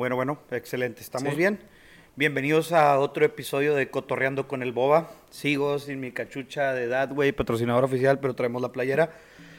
[0.00, 1.02] Bueno, bueno, excelente.
[1.02, 1.60] ¿Estamos bien?
[2.16, 5.10] Bienvenidos a otro episodio de Cotorreando con el Boba.
[5.28, 9.12] Sigo sin mi cachucha de edad, güey, patrocinador oficial, pero traemos la playera.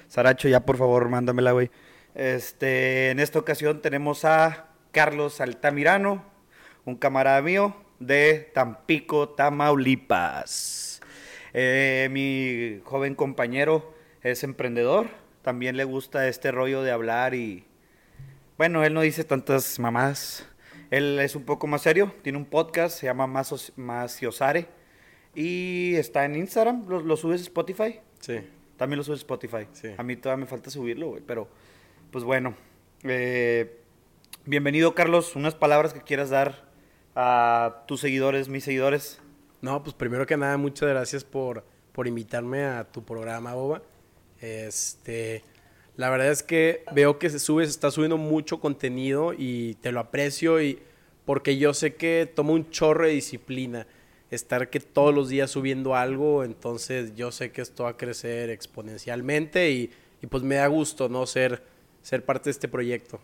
[0.07, 1.69] Saracho, ya por favor, mándamela, güey.
[2.15, 6.25] Este, en esta ocasión tenemos a Carlos Altamirano,
[6.85, 11.01] un camarada mío de Tampico, Tamaulipas.
[11.53, 15.05] Eh, mi joven compañero es emprendedor,
[15.43, 17.63] también le gusta este rollo de hablar y...
[18.61, 20.47] Bueno, él no dice tantas mamás.
[20.91, 24.67] Él es un poco más serio, tiene un podcast, se llama Maciosare
[25.33, 28.01] y está en Instagram, ¿Lo, ¿lo, subes a Spotify?
[28.19, 28.35] Sí.
[28.77, 29.67] También lo subes a Spotify.
[29.73, 29.87] Sí.
[29.97, 31.47] A mí todavía me falta subirlo, güey, pero
[32.11, 32.53] pues bueno.
[33.01, 33.79] Eh,
[34.45, 35.35] bienvenido, Carlos.
[35.35, 36.69] Unas palabras que quieras dar
[37.15, 39.19] a tus seguidores, mis seguidores.
[39.61, 43.81] No, pues primero que nada, muchas gracias por, por invitarme a tu programa, Boba.
[44.39, 45.43] Este,
[45.97, 49.99] la verdad es que veo que se sube, está subiendo mucho contenido y te lo
[49.99, 50.79] aprecio y
[51.25, 53.87] porque yo sé que toma un chorro de disciplina
[54.31, 58.49] estar que todos los días subiendo algo, entonces yo sé que esto va a crecer
[58.49, 61.63] exponencialmente y, y pues me da gusto no ser,
[62.01, 63.19] ser parte de este proyecto.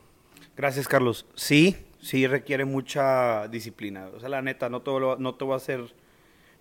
[0.58, 1.25] Gracias, Carlos.
[1.36, 4.08] Sí, sí requiere mucha disciplina.
[4.16, 5.94] O sea, la neta, no te, no te voy a hacer,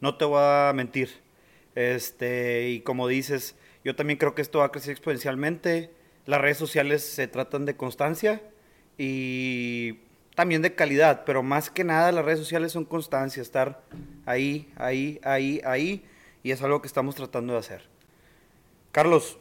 [0.01, 1.11] no te voy a mentir.
[1.75, 5.91] Este, y como dices, yo también creo que esto va a crecer exponencialmente.
[6.27, 8.43] Las redes sociales se tratan de constancia
[8.99, 10.01] y
[10.35, 13.83] también de calidad, pero más que nada las redes sociales son constancia, estar
[14.27, 16.05] ahí, ahí, ahí, ahí,
[16.43, 17.83] y es algo que estamos tratando de hacer.
[18.93, 19.39] Carlos,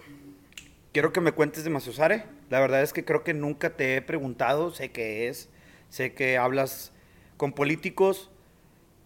[0.94, 2.24] quiero que me cuentes de Maciosare.
[2.50, 5.50] La verdad es que creo que nunca te he preguntado, sé que es,
[5.90, 6.94] sé que hablas
[7.36, 8.32] con políticos,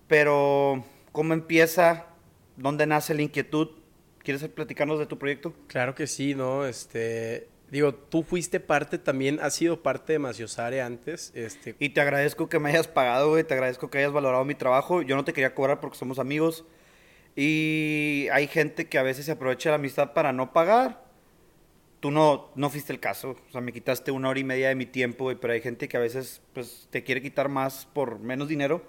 [0.08, 2.06] pero ¿cómo empieza?
[2.58, 3.70] ¿Dónde nace la inquietud?
[4.20, 5.56] ¿Quieres platicarnos de tu proyecto?
[5.68, 6.68] Claro que sí, ¿no?
[6.68, 11.32] Este, digo, tú fuiste parte también, has sido parte de Maciosare antes.
[11.36, 11.76] Este...
[11.80, 15.02] Y te agradezco que me hayas pagado, güey, te agradezco que hayas valorado mi trabajo.
[15.02, 16.66] Yo no te quería cobrar porque somos amigos.
[17.36, 21.06] Y hay gente que a veces se aprovecha la amistad para no pagar.
[22.00, 24.76] Tú no, no fuiste el caso, o sea, me quitaste una hora y media de
[24.76, 28.20] mi tiempo, güey, pero hay gente que a veces pues, te quiere quitar más por
[28.20, 28.82] menos dinero.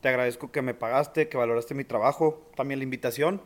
[0.00, 3.42] Te agradezco que me pagaste, que valoraste mi trabajo, también la invitación.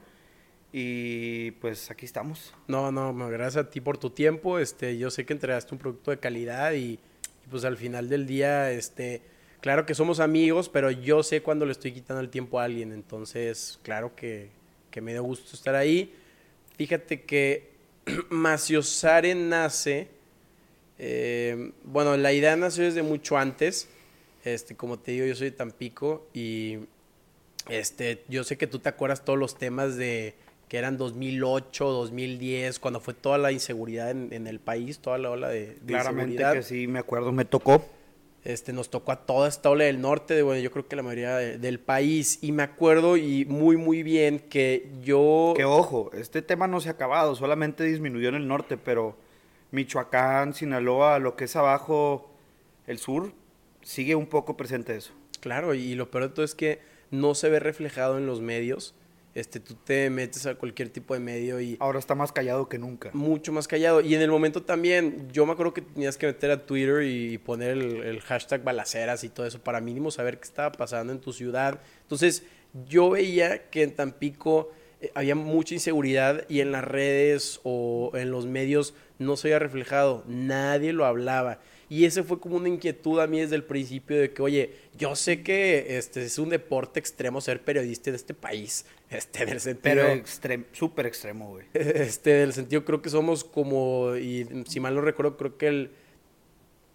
[0.73, 2.53] Y pues aquí estamos.
[2.67, 4.59] No, no, gracias a ti por tu tiempo.
[4.59, 6.99] Este, yo sé que entregaste un producto de calidad y,
[7.51, 9.23] pues al final del día, este,
[9.61, 12.93] claro que somos amigos, pero yo sé cuando le estoy quitando el tiempo a alguien.
[12.93, 14.51] Entonces, claro que,
[14.91, 16.15] que me da gusto estar ahí.
[16.77, 17.71] Fíjate que
[18.29, 20.09] Maciosare nace,
[20.99, 23.89] eh, bueno, la idea nació desde mucho antes.
[24.45, 26.79] Este, como te digo, yo soy de Tampico y
[27.69, 30.35] este, yo sé que tú te acuerdas todos los temas de
[30.69, 35.31] que eran 2008, 2010, cuando fue toda la inseguridad en, en el país, toda la
[35.31, 36.53] ola de, de Claramente inseguridad.
[36.53, 37.85] que sí, me acuerdo, me tocó.
[38.45, 41.03] Este, nos tocó a toda esta ola del norte, de, bueno, yo creo que la
[41.03, 42.39] mayoría de, del país.
[42.41, 45.55] Y me acuerdo y muy, muy bien que yo...
[45.57, 49.17] Que ojo, este tema no se ha acabado, solamente disminuyó en el norte, pero
[49.71, 52.31] Michoacán, Sinaloa, lo que es abajo,
[52.87, 53.33] el sur,
[53.83, 55.13] sigue un poco presente eso.
[55.41, 56.81] Claro, y lo peor de todo es que
[57.11, 58.95] no se ve reflejado en los medios.
[59.39, 61.77] Este, tú te metes a cualquier tipo de medio y...
[61.79, 63.11] Ahora está más callado que nunca.
[63.13, 64.01] Mucho más callado.
[64.01, 67.39] Y en el momento también, yo me acuerdo que tenías que meter a Twitter y
[67.39, 71.21] poner el, el hashtag balaceras y todo eso para mínimo saber qué estaba pasando en
[71.21, 71.81] tu ciudad.
[72.03, 72.43] Entonces,
[72.89, 78.33] yo veía que en Tampico eh, había mucha inseguridad y en las redes o en
[78.33, 80.25] los medios no se había reflejado.
[80.27, 81.61] Nadie lo hablaba.
[81.91, 85.17] Y ese fue como una inquietud a mí desde el principio de que, oye, yo
[85.17, 88.85] sé que este es un deporte extremo ser periodista en este país.
[89.11, 89.81] Este, del sentido.
[89.83, 91.65] Pero extrem, súper extremo, güey.
[91.73, 95.91] Este, del sentido, creo que somos como, y si mal no recuerdo, creo que el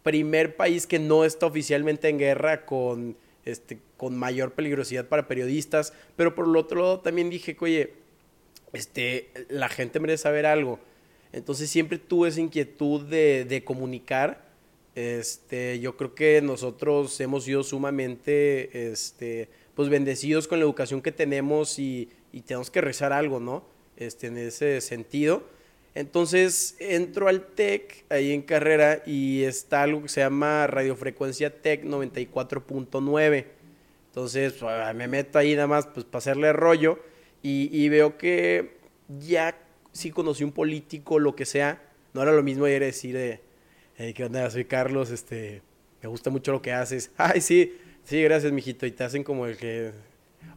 [0.04, 5.94] primer país que no está oficialmente en guerra con, este, con mayor peligrosidad para periodistas.
[6.16, 7.94] Pero por el otro lado también dije que, oye,
[8.74, 10.80] este, la gente merece saber algo.
[11.32, 14.53] Entonces siempre tuve esa inquietud de, de comunicar
[14.96, 21.12] este, yo creo que nosotros hemos sido sumamente, este, pues bendecidos con la educación que
[21.12, 23.66] tenemos y, y, tenemos que rezar algo, ¿no?
[23.98, 25.44] Este, en ese sentido.
[25.96, 31.86] Entonces entro al TEC ahí en carrera y está algo que se llama radiofrecuencia TEC
[31.86, 33.46] 94.9.
[34.08, 37.00] Entonces pues, me meto ahí nada más pues, para hacerle rollo
[37.44, 38.78] y, y veo que
[39.20, 39.56] ya
[39.92, 43.42] sí conocí un político, lo que sea, no era lo mismo ayer decir de
[43.98, 44.50] hey, ¿qué onda?
[44.50, 45.62] Soy Carlos, este,
[46.02, 47.12] me gusta mucho lo que haces.
[47.18, 48.86] Ay, sí, sí, gracias, mijito.
[48.86, 49.92] Y te hacen como el que,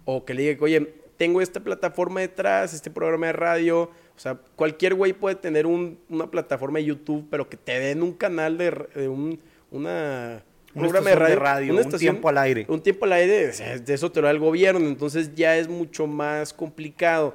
[0.04, 3.82] o que le diga, oye, tengo esta plataforma detrás, este programa de radio.
[3.82, 8.02] O sea, cualquier güey puede tener un, una plataforma de YouTube, pero que te den
[8.02, 9.38] un canal de, de un,
[9.70, 10.42] una...
[10.74, 12.66] Una programa de de radio, una un estación- tiempo al aire.
[12.68, 16.06] Un tiempo al aire, de eso te lo da el gobierno, entonces ya es mucho
[16.06, 17.34] más complicado.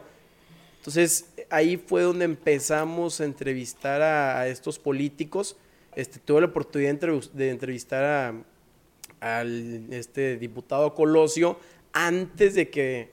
[0.77, 5.57] Entonces ahí fue donde empezamos a entrevistar a, a estos políticos.
[5.95, 8.33] Este, tuve la oportunidad de, entrev- de entrevistar a,
[9.39, 11.59] al este, diputado Colosio
[11.93, 13.11] antes de que...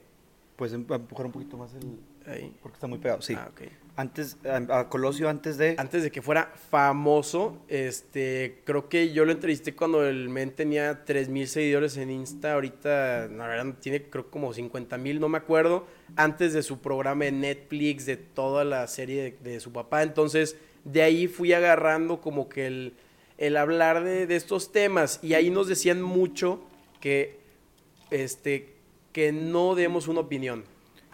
[0.55, 2.31] Pues em- empujar un poquito más el...
[2.31, 2.53] ahí.
[2.61, 3.33] Porque está muy pegado, sí.
[3.37, 3.61] Ah, ok.
[3.95, 5.75] Antes, a, a Colosio antes de...
[5.77, 11.03] antes de que fuera famoso, este, creo que yo lo entrevisté cuando el men tenía
[11.03, 15.85] 3000 seguidores en Insta, ahorita, la verdad, tiene creo como 50 mil, no me acuerdo,
[16.15, 20.55] antes de su programa en Netflix, de toda la serie de, de su papá, entonces,
[20.83, 22.93] de ahí fui agarrando como que el,
[23.37, 26.61] el hablar de, de estos temas, y ahí nos decían mucho
[27.01, 27.39] que,
[28.11, 28.73] este,
[29.11, 30.63] que no demos una opinión,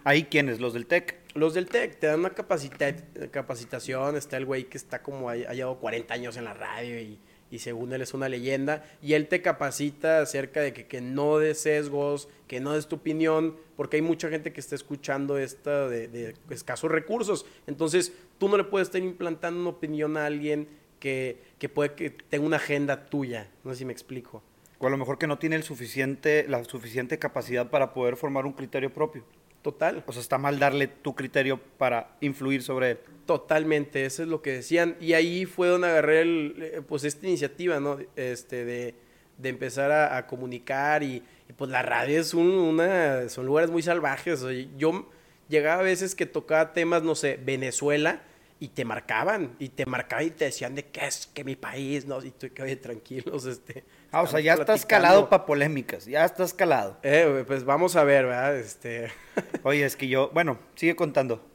[0.03, 1.15] Ahí quiénes, los del TEC.
[1.33, 2.95] los del TEC te dan una capacita-
[3.31, 6.99] capacitación, está el güey que está como, ha, ha llevado 40 años en la radio
[6.99, 7.19] y,
[7.51, 11.37] y según él es una leyenda, y él te capacita acerca de que, que no
[11.37, 15.87] des sesgos, que no des tu opinión, porque hay mucha gente que está escuchando esta
[15.87, 20.67] de, escasos recursos, entonces tú no le puedes estar implantando una opinión a alguien
[20.99, 24.41] que, que puede que tenga una agenda tuya, no sé si me explico.
[24.79, 28.45] O a lo mejor que no tiene el suficiente, la suficiente capacidad para poder formar
[28.45, 29.23] un criterio propio.
[29.65, 30.03] Total.
[30.05, 32.99] O sea, está mal darle tu criterio para influir sobre él.
[33.25, 34.95] Totalmente, eso es lo que decían.
[35.01, 37.97] Y ahí fue donde agarré el, eh, pues esta iniciativa, ¿no?
[38.15, 38.93] Este, de,
[39.39, 43.71] de empezar a, a comunicar y, y, pues la radio es un- una, son lugares
[43.71, 44.45] muy salvajes.
[44.77, 45.09] Yo
[45.49, 48.21] llegaba a veces que tocaba temas, no sé, Venezuela
[48.59, 52.05] y te marcaban, y te marcaban y te decían de que es que mi país,
[52.05, 52.23] ¿no?
[52.23, 53.83] Y tú, que oye, tranquilos, este.
[54.15, 54.87] Ah, o sea, ya estás platicando.
[54.87, 56.97] calado para polémicas, ya estás calado.
[57.03, 58.55] Eh, pues vamos a ver, ¿verdad?
[58.57, 59.11] Este.
[59.63, 61.45] Oye, es que yo, bueno, sigue contando.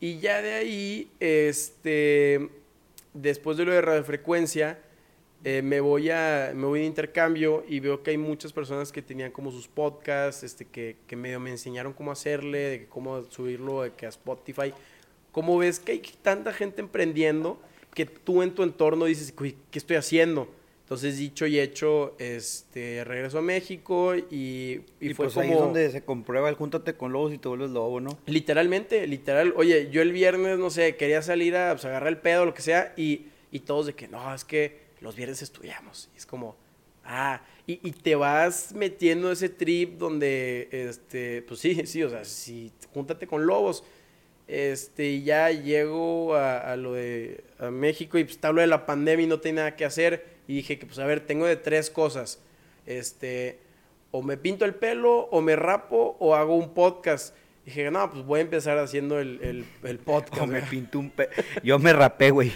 [0.00, 2.48] Y ya de ahí, este,
[3.14, 4.80] después de lo de radiofrecuencia,
[5.44, 9.00] eh, me, voy a, me voy de intercambio y veo que hay muchas personas que
[9.00, 13.82] tenían como sus podcasts, este, que, que medio me enseñaron cómo hacerle, de cómo subirlo
[13.82, 14.74] de que a Spotify.
[15.30, 17.62] Como ves que hay tanta gente emprendiendo
[17.94, 20.57] que tú en tu entorno dices, "Uy, ¿qué estoy haciendo?
[20.88, 25.44] Entonces, dicho y hecho, este, regreso a México y, y Y, fue pues como...
[25.44, 28.18] ahí es donde se comprueba el júntate con lobos y te vuelves lobo, ¿no?
[28.24, 29.52] Literalmente, literal.
[29.58, 32.62] Oye, yo el viernes, no sé, quería salir a pues, agarrar el pedo, lo que
[32.62, 36.08] sea, y, y todos de que, no, es que los viernes estudiamos.
[36.14, 36.56] Y es como,
[37.04, 42.24] ah, y, y te vas metiendo ese trip donde, este, pues sí, sí, o sea,
[42.24, 43.84] si júntate con lobos.
[44.46, 48.66] Este, y ya llego a, a lo de a México y pues está lo de
[48.66, 50.37] la pandemia y no tenía nada que hacer.
[50.48, 52.40] Y dije que, pues a ver, tengo de tres cosas.
[52.86, 53.60] Este,
[54.10, 57.34] o me pinto el pelo, o me rapo, o hago un podcast.
[57.66, 60.42] Dije, no, pues voy a empezar haciendo el, el, el podcast.
[60.42, 61.28] O me pinto un pe...
[61.62, 62.50] Yo me rapé, güey.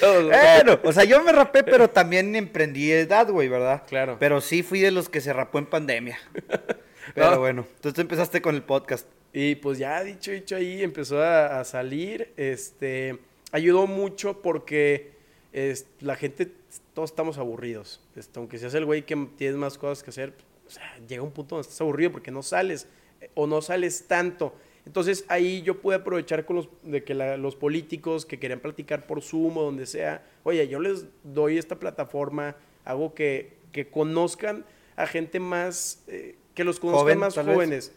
[0.00, 3.82] Bueno, o sea, yo me rapé, pero también emprendí edad, güey, ¿verdad?
[3.88, 4.16] Claro.
[4.18, 6.18] Pero sí fui de los que se rapó en pandemia.
[7.14, 7.38] Pero No.
[7.40, 9.06] bueno, entonces tú empezaste con el podcast.
[9.32, 12.32] Y pues ya dicho, dicho ahí, empezó a, a salir.
[12.36, 13.18] Este,
[13.52, 15.12] ayudó mucho porque
[15.52, 16.50] es- la gente,
[16.94, 18.00] todos estamos aburridos.
[18.16, 20.32] Este, aunque seas el güey que tienes más cosas que hacer,
[20.66, 22.86] o sea, llega un punto donde estás aburrido porque no sales
[23.20, 24.54] eh, o no sales tanto.
[24.86, 29.06] Entonces ahí yo pude aprovechar con los, de que la- los políticos que querían platicar
[29.06, 34.64] por Zoom o donde sea, oye, yo les doy esta plataforma, hago que, que conozcan
[34.96, 37.46] a gente más, eh, que los conozcan Joven, más vez.
[37.46, 37.92] jóvenes.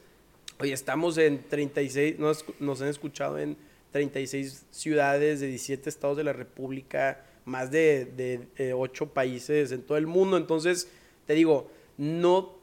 [0.60, 3.55] Oye, estamos en 36, nos, nos han escuchado en
[3.93, 9.81] 36 ciudades de 17 estados de la República, más de, de, eh, 8 países en
[9.83, 10.35] todo el mundo.
[10.35, 10.89] Entonces,
[11.25, 12.57] te digo, no,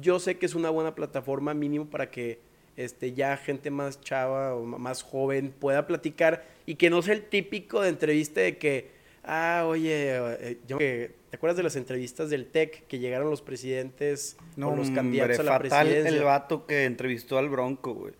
[0.00, 2.38] yo sé que es una buena plataforma mínimo para que
[2.76, 7.22] este, ya gente más chava o más joven pueda platicar y que no sea el
[7.24, 8.90] típico de entrevista de que,
[9.22, 13.42] ah, oye, eh, yo- que- ¿te acuerdas de las entrevistas del TEC que llegaron los
[13.42, 16.18] presidentes No, o los hombre, candidatos a la fatal presidencia?
[16.18, 18.12] el vato que entrevistó al Bronco, güey.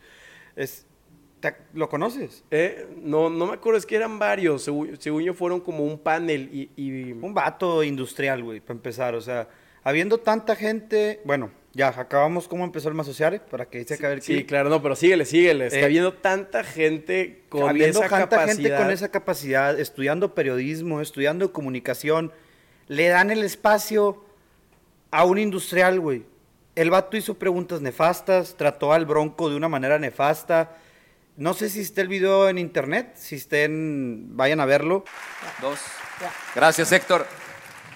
[0.57, 0.94] Es, ¿te-
[1.73, 2.45] ¿Lo conoces?
[2.51, 4.63] Eh, no, no me acuerdo, es que eran varios.
[4.63, 6.71] Según, según yo, fueron como un panel y.
[6.77, 9.15] y- Un vato industrial, güey, para empezar.
[9.15, 9.49] O sea,
[9.83, 11.21] habiendo tanta gente...
[11.25, 14.81] Bueno, ya, acabamos cómo empezó el Masociare, para que se acabe el sí, claro, no,
[14.81, 15.67] pero síguele, síguele.
[15.67, 18.55] Es que Eh, habiendo tanta gente con habiendo esa tanta capacidad.
[18.57, 22.33] gente con esa capacidad, estudiando periodismo, estudiando comunicación,
[22.89, 24.25] le dan el espacio
[25.11, 26.25] a un industrial, güey.
[26.77, 30.77] El vato hizo preguntas nefastas, trató al bronco de una manera nefasta.
[31.37, 35.03] No sé si está el video en internet, si estén, vayan a verlo.
[35.61, 35.81] Dos.
[36.55, 37.27] Gracias, Héctor.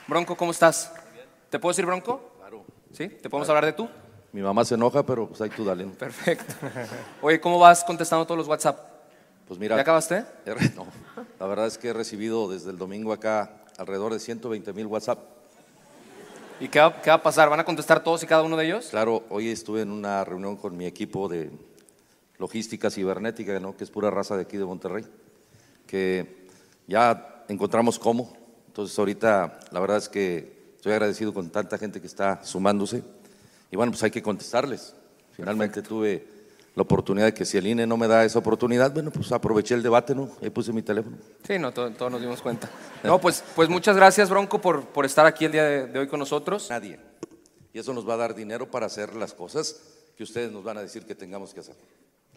[0.09, 0.93] Bronco, ¿cómo estás?
[1.49, 2.33] ¿Te puedo decir Bronco?
[2.39, 2.65] Claro.
[2.93, 3.09] ¿Sí?
[3.09, 3.89] ¿Te podemos hablar de tú?
[4.33, 5.85] Mi mamá se enoja, pero pues ahí tú dale.
[5.85, 6.53] Perfecto.
[7.23, 8.77] Oye, ¿cómo vas contestando todos los WhatsApp?
[9.47, 9.77] Pues mira.
[9.77, 10.25] ¿Ya acabaste?
[10.75, 10.89] No.
[11.39, 15.21] La verdad es que he recibido desde el domingo acá alrededor de 120 mil WhatsApp.
[16.59, 17.49] ¿Y qué va, qué va a pasar?
[17.49, 18.89] ¿Van a contestar todos y cada uno de ellos?
[18.91, 21.53] Claro, hoy estuve en una reunión con mi equipo de
[22.39, 23.77] logística cibernética, ¿no?
[23.77, 25.05] que es pura raza de aquí de Monterrey,
[25.87, 26.47] que
[26.87, 28.37] ya encontramos cómo.
[28.69, 33.03] Entonces ahorita la verdad es que estoy agradecido con tanta gente que está sumándose.
[33.71, 34.95] Y bueno, pues hay que contestarles.
[35.33, 36.27] Finalmente tuve
[36.75, 39.75] la oportunidad de que si el INE no me da esa oportunidad, bueno, pues aproveché
[39.75, 40.31] el debate, ¿no?
[40.41, 41.17] Ahí puse mi teléfono.
[41.47, 42.71] Sí, no, to- todos nos dimos cuenta.
[43.03, 46.07] No, pues, pues muchas gracias, Bronco, por, por estar aquí el día de, de hoy
[46.07, 46.69] con nosotros.
[46.71, 47.01] Nadie.
[47.73, 49.81] Y eso nos va a dar dinero para hacer las cosas
[50.17, 51.75] que ustedes nos van a decir que tengamos que hacer.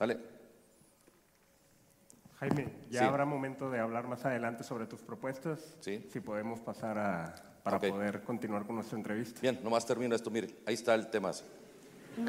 [0.01, 0.17] ¿Vale?
[2.39, 3.05] Jaime, ya Sí.
[3.05, 5.75] habrá momento de hablar más adelante sobre tus propuestas.
[5.79, 6.07] Sí.
[6.11, 9.39] Si podemos pasar a, para poder continuar con nuestra entrevista.
[9.41, 11.29] Bien, nomás termino esto, mire, ahí está el tema.
[11.29, 11.43] así.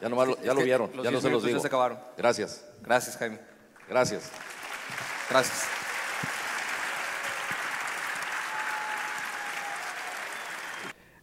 [0.00, 1.58] Ya, nomás lo, ya lo vieron, los ya no 10 se los digo.
[1.58, 1.98] se acabaron.
[2.18, 3.38] Gracias, Gracias, Jaime.
[3.88, 4.30] gracias.
[5.30, 5.64] Gracias.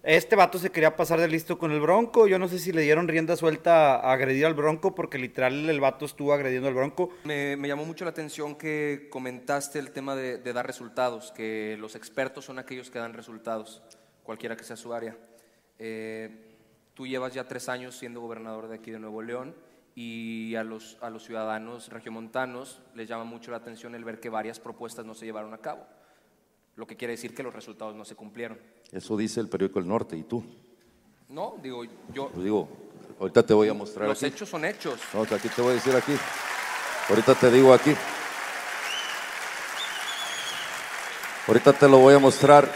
[0.03, 2.27] Este vato se quería pasar de listo con el Bronco.
[2.27, 5.79] Yo no sé si le dieron rienda suelta a agredir al Bronco, porque literal el
[5.79, 7.09] vato estuvo agrediendo al Bronco.
[7.23, 11.77] Me, me llamó mucho la atención que comentaste el tema de, de dar resultados, que
[11.79, 13.81] los expertos son aquellos que dan resultados,
[14.23, 15.15] cualquiera que sea su área.
[15.79, 16.53] Eh,
[16.93, 19.55] tú llevas ya tres años siendo gobernador de aquí de Nuevo León
[19.95, 24.29] y a los, a los ciudadanos regiomontanos les llama mucho la atención el ver que
[24.29, 25.87] varias propuestas no se llevaron a cabo,
[26.75, 28.59] lo que quiere decir que los resultados no se cumplieron.
[28.91, 30.43] Eso dice el periódico El Norte y tú.
[31.29, 32.67] No, digo, yo, Pues digo,
[33.19, 34.27] ahorita te voy a mostrar los aquí.
[34.33, 34.99] hechos son hechos.
[35.13, 36.13] No, aquí te voy a decir aquí.
[37.09, 37.93] Ahorita te digo aquí.
[41.47, 42.71] Ahorita te lo voy a mostrar,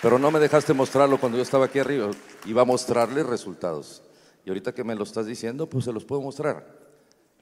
[0.00, 2.10] pero no me dejaste mostrarlo cuando yo estaba aquí arriba.
[2.46, 4.02] Iba a mostrarle resultados.
[4.44, 6.66] Y ahorita que me lo estás diciendo, pues se los puedo mostrar.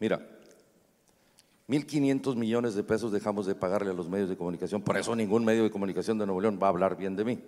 [0.00, 0.26] Mira,
[1.68, 4.82] 1.500 millones de pesos dejamos de pagarle a los medios de comunicación.
[4.82, 7.40] Por eso ningún medio de comunicación de Nuevo León va a hablar bien de mí.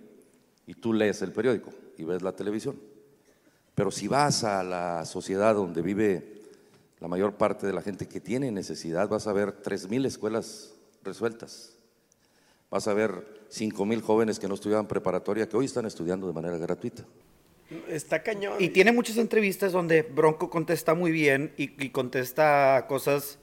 [0.67, 2.77] Y tú lees el periódico y ves la televisión.
[3.75, 6.33] Pero si vas a la sociedad donde vive
[6.99, 11.77] la mayor parte de la gente que tiene necesidad, vas a ver 3.000 escuelas resueltas.
[12.69, 16.57] Vas a ver 5.000 jóvenes que no estudiaban preparatoria que hoy están estudiando de manera
[16.57, 17.05] gratuita.
[17.87, 18.55] Está cañón.
[18.59, 23.39] Y tiene muchas entrevistas donde Bronco contesta muy bien y, y contesta cosas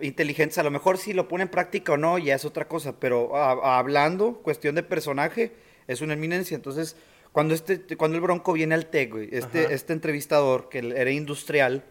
[0.00, 0.58] inteligentes.
[0.58, 2.98] A lo mejor si lo pone en práctica o no, ya es otra cosa.
[3.00, 5.52] Pero a- a- hablando, cuestión de personaje,
[5.86, 6.54] es una eminencia.
[6.54, 6.96] Entonces,
[7.32, 9.74] cuando este, cuando el Bronco viene al TEC, güey, este, Ajá.
[9.74, 11.84] este entrevistador, que era industrial,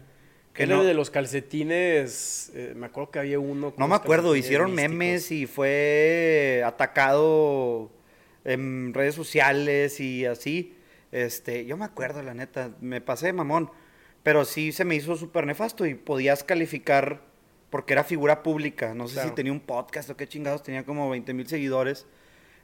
[0.53, 3.73] que no, de los calcetines, eh, me acuerdo que había uno.
[3.77, 4.89] no me acuerdo, hicieron místicos.
[4.97, 7.91] memes y fue atacado
[8.45, 10.75] en redes sociales y así.
[11.11, 13.69] Este, yo me acuerdo, la neta, me pasé de mamón,
[14.23, 17.21] pero sí se me hizo súper nefasto y podías calificar
[17.69, 19.29] porque era figura pública, no sé Claro.
[19.29, 22.05] si tenía un podcast o qué chingados, tenía como 20 mil seguidores.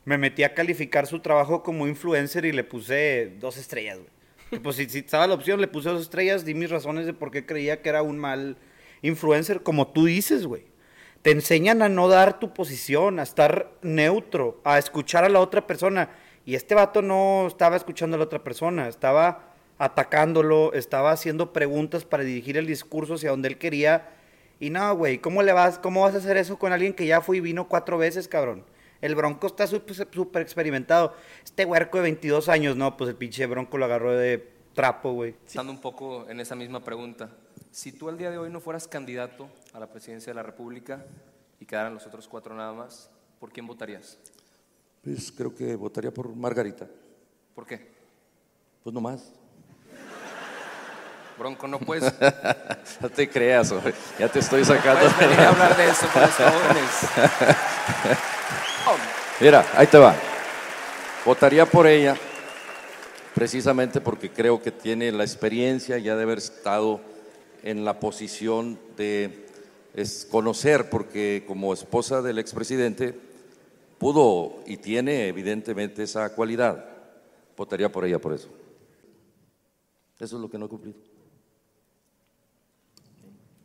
[0.05, 4.61] Me metí a calificar su trabajo como influencer y le puse dos estrellas, güey.
[4.61, 7.31] Pues si, si estaba la opción, le puse dos estrellas, di mis razones de por
[7.31, 8.57] qué creía que era un mal
[9.01, 10.65] influencer, como tú dices, güey.
[11.21, 15.67] Te enseñan a no dar tu posición, a estar neutro, a escuchar a la otra
[15.67, 16.09] persona.
[16.45, 22.05] Y este vato no estaba escuchando a la otra persona, estaba atacándolo, estaba haciendo preguntas
[22.05, 24.09] para dirigir el discurso hacia donde él quería.
[24.61, 27.19] Y no, güey, ¿cómo le vas, cómo vas a hacer eso con alguien que ya
[27.19, 28.63] fue y vino cuatro veces, cabrón?
[29.01, 31.15] El Bronco está súper experimentado.
[31.43, 35.33] Este huerco de 22 años, no, pues el pinche Bronco lo agarró de trapo, güey.
[35.47, 37.31] Estando un poco en esa misma pregunta,
[37.71, 41.07] si tú al día de hoy no fueras candidato a la presidencia de la República
[41.59, 44.19] y quedaran los otros cuatro nada más, ¿por quién votarías?
[45.03, 46.87] Pues creo que votaría por Margarita.
[47.55, 47.87] ¿Por qué?
[48.83, 49.33] Pues no más.
[51.41, 52.03] Bronco, no puedes,
[53.01, 53.95] No te creas, hombre.
[54.19, 54.99] Ya te estoy sacando.
[54.99, 56.91] puedes venir a hablar de eso con los jóvenes.
[59.39, 60.15] Mira, ahí te va.
[61.25, 62.15] Votaría por ella
[63.33, 67.01] precisamente porque creo que tiene la experiencia ya de haber estado
[67.63, 69.47] en la posición de
[69.95, 73.19] es, conocer, porque como esposa del expresidente
[73.97, 76.85] pudo y tiene evidentemente esa cualidad.
[77.57, 78.49] Votaría por ella por eso.
[80.19, 81.10] Eso es lo que no he cumplido.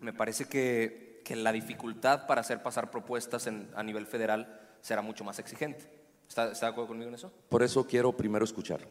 [0.06, 5.40] Me parece que, la dificultad para hacer pasar propuestas a nivel federal será mucho más
[5.40, 5.90] exigente.
[6.28, 7.32] ¿Está, está de acuerdo conmigo en eso?
[7.48, 8.86] Por eso quiero primero escuchar.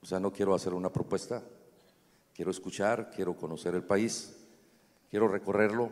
[0.00, 1.42] O sea, no quiero hacer una propuesta,
[2.32, 4.36] quiero escuchar, quiero conocer el país,
[5.10, 5.90] quiero recorrerlo,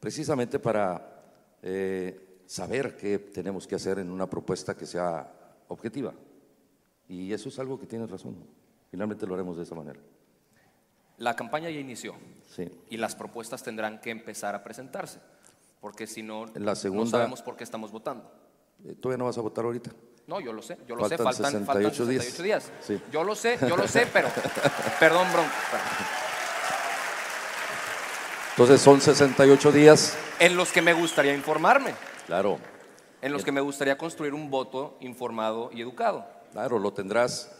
[0.00, 1.22] precisamente para
[1.62, 5.32] eh, saber qué tenemos que hacer en una propuesta que sea
[5.68, 6.12] objetiva.
[7.08, 8.44] Y eso es algo que tienes razón.
[8.90, 10.00] Finalmente lo haremos de esa manera.
[11.18, 12.14] La campaña ya inició
[12.54, 12.70] Sí.
[12.90, 15.18] y las propuestas tendrán que empezar a presentarse.
[15.80, 18.30] Porque si no, La no segunda- sabemos por qué estamos votando.
[18.84, 19.90] Eh, ¿Todavía no vas a votar ahorita?
[20.26, 22.24] No, yo lo sé, yo lo sé, Faltan faltan, faltan 68 días.
[22.24, 22.72] 68 días.
[22.80, 23.00] Sí.
[23.12, 24.28] Yo lo sé, yo lo sé, pero.
[25.00, 25.50] perdón, Bronco.
[28.50, 30.16] Entonces son 68 días.
[30.40, 31.94] En los que me gustaría informarme,
[32.26, 32.58] Claro,
[33.22, 36.26] en los que me gustaría construir un voto informado y educado.
[36.52, 37.52] claro, lo tendrás.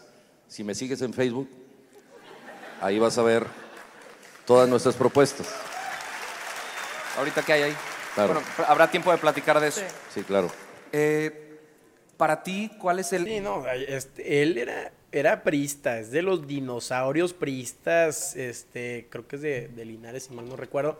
[0.47, 1.49] Si me sigues en Facebook,
[2.81, 3.45] ahí vas a ver
[4.45, 5.53] todas nuestras propuestas.
[7.17, 7.75] Ahorita, ¿qué hay ahí?
[8.15, 8.33] Claro.
[8.33, 9.81] Bueno, habrá tiempo de platicar de eso.
[10.13, 10.49] Sí, claro.
[10.91, 11.59] Eh,
[12.17, 13.25] para ti, ¿cuál es el.
[13.25, 19.35] Sí, no, este, él era, era priista, es de los dinosaurios priistas, este, creo que
[19.35, 20.99] es de, de Linares, si mal no recuerdo,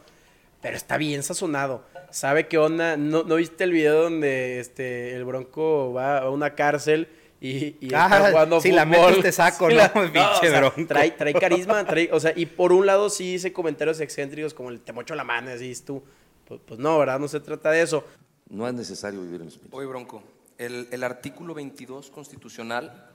[0.62, 1.84] pero está bien sazonado.
[2.12, 2.98] ¿Sabe qué onda?
[2.98, 7.08] ¿No, no viste el video donde este, el Bronco va a una cárcel
[7.40, 9.76] y, y Ah, está jugando si la metes te saco, ¿no?
[9.76, 10.88] la- Pinche o sea, Bronco.
[10.88, 14.70] Trae, trae carisma, trae, o sea, y por un lado sí dice comentarios excéntricos como
[14.70, 16.04] el te mocho la mano, así es tú.
[16.48, 17.20] Pues, pues no, ¿verdad?
[17.20, 18.04] No se trata de eso.
[18.50, 19.74] No es necesario vivir en los pinches.
[19.74, 20.24] Oye, Bronco,
[20.58, 23.12] el, el artículo 22 constitucional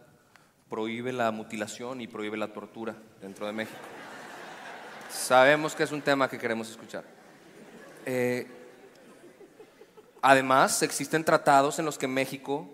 [0.68, 3.78] prohíbe la mutilación y prohíbe la tortura dentro de México.
[5.10, 7.04] Sabemos que es un tema que queremos escuchar.
[8.06, 8.46] Eh,
[10.20, 12.68] además, existen tratados en los que México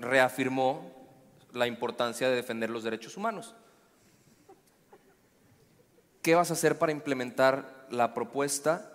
[0.00, 0.90] reafirmó
[1.52, 3.54] la importancia de defender los derechos humanos.
[6.22, 8.90] ¿Qué vas a hacer para implementar la propuesta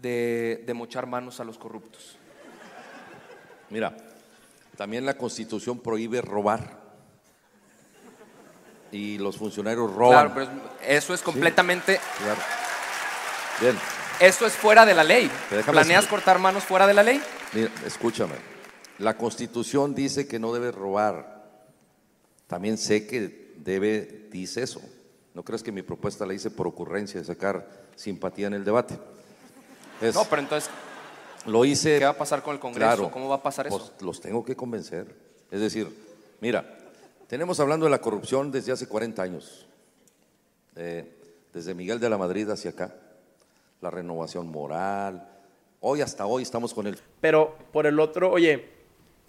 [0.00, 2.16] de, de mochar manos a los corruptos?
[3.70, 3.96] Mira,
[4.76, 6.80] también la Constitución prohíbe robar.
[8.92, 10.32] Y los funcionarios roban.
[10.32, 10.44] Claro, pero
[10.82, 12.40] es- eso es completamente, Claro.
[13.60, 13.78] Bien,
[14.18, 15.30] eso es fuera de la ley.
[15.66, 17.22] ¿Planeas decir- cortar manos fuera de la ley?
[17.52, 18.34] mira, escúchame.
[19.00, 21.42] La Constitución dice que no debe robar.
[22.46, 24.80] También sé que debe, dice eso.
[25.34, 27.66] No crees que mi propuesta la hice por ocurrencia de sacar
[27.96, 28.98] simpatía en el debate.
[30.02, 30.70] Es- No, pero entonces,
[31.46, 31.98] lo hice.
[31.98, 32.86] ¿qué va a pasar con el Congreso?
[32.96, 33.78] Claro, ¿Cómo va a pasar eso?
[33.78, 35.14] pues, los tengo que convencer.
[35.50, 35.88] Es decir,
[36.40, 36.76] mira,
[37.26, 39.66] tenemos hablando de la corrupción desde hace 40 años.
[40.76, 41.16] Eh,
[41.54, 42.94] desde Miguel de la Madrid hacia acá.
[43.80, 45.26] La renovación moral.
[45.80, 48.79] Hoy hasta hoy estamos con el Pero por el otro, oye,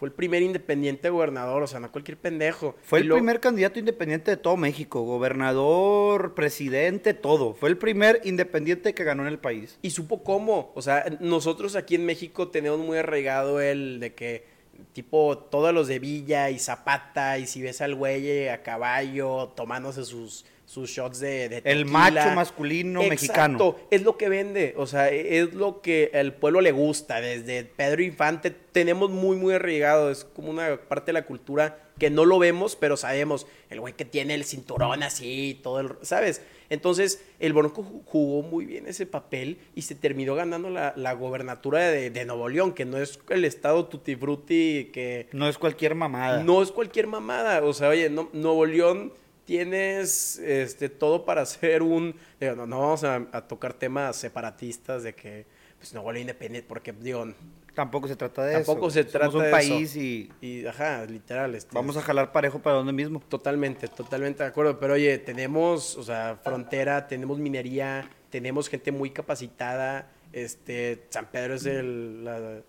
[0.02, 2.76] fue el primer independiente gobernador, o sea, no cualquier pendejo.
[2.82, 7.54] Fue Y el lo- primer candidato independiente de todo México, gobernador, presidente, todo.
[7.54, 9.78] Fue el primer independiente que ganó en el país.
[9.84, 10.72] Y supo cómo.
[10.74, 14.46] O sea, nosotros aquí en México tenemos muy arraigado el de que,
[14.94, 20.04] tipo, todos los de Villa y Zapata, y si ves al güey a caballo tomándose
[20.04, 23.56] sus, sus shots de, de El macho masculino mexicano.
[23.58, 27.20] Exacto, es lo que vende, o sea, es lo que al pueblo le gusta.
[27.20, 32.10] Desde Pedro Infante tenemos muy, muy arraigado, es como una parte de la cultura que
[32.10, 36.42] no lo vemos, pero sabemos, el güey que tiene el cinturón así, todo el, ¿sabes?
[36.70, 41.12] Entonces, el Bronco ju- jugó muy bien ese papel y se terminó ganando la, la
[41.14, 45.58] gobernatura de, de Nuevo León, que no es el estado tutti frutti que No es
[45.58, 46.42] cualquier mamada.
[46.44, 47.62] no es cualquier mamada.
[47.66, 49.12] O sea, oye, no- Nuevo León
[49.52, 52.16] tienes este, todo para hacer un...
[52.40, 55.46] digo, no, no vamos a, a tocar temas separatistas de que
[55.78, 57.28] pues, Nuevo León independiente, porque digo,
[57.76, 58.92] Tampoco se trata de tampoco eso.
[59.04, 60.00] se Somos trata un de país eso.
[60.00, 61.54] y Y, ajá, literal.
[61.56, 63.22] este, vamos a jalar parejo para donde mismo.
[63.28, 64.80] Totalmente, totalmente de acuerdo.
[64.80, 70.10] Pero oye, tenemos, o sea, frontera, tenemos minería, tenemos gente muy capacitada.
[70.34, 72.62] Este, San Pedro es el la-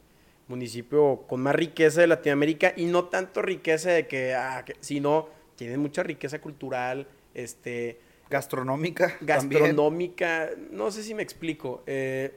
[0.49, 5.29] municipio con más riqueza de Latinoamérica y no tanto riqueza de que, ah, que- sino
[5.65, 9.19] tiene mucha riqueza cultural, este, Gastronómica.
[9.27, 9.63] también.
[9.63, 10.51] gastronómica.
[10.71, 11.83] No sé si me explico.
[11.87, 12.35] Eh,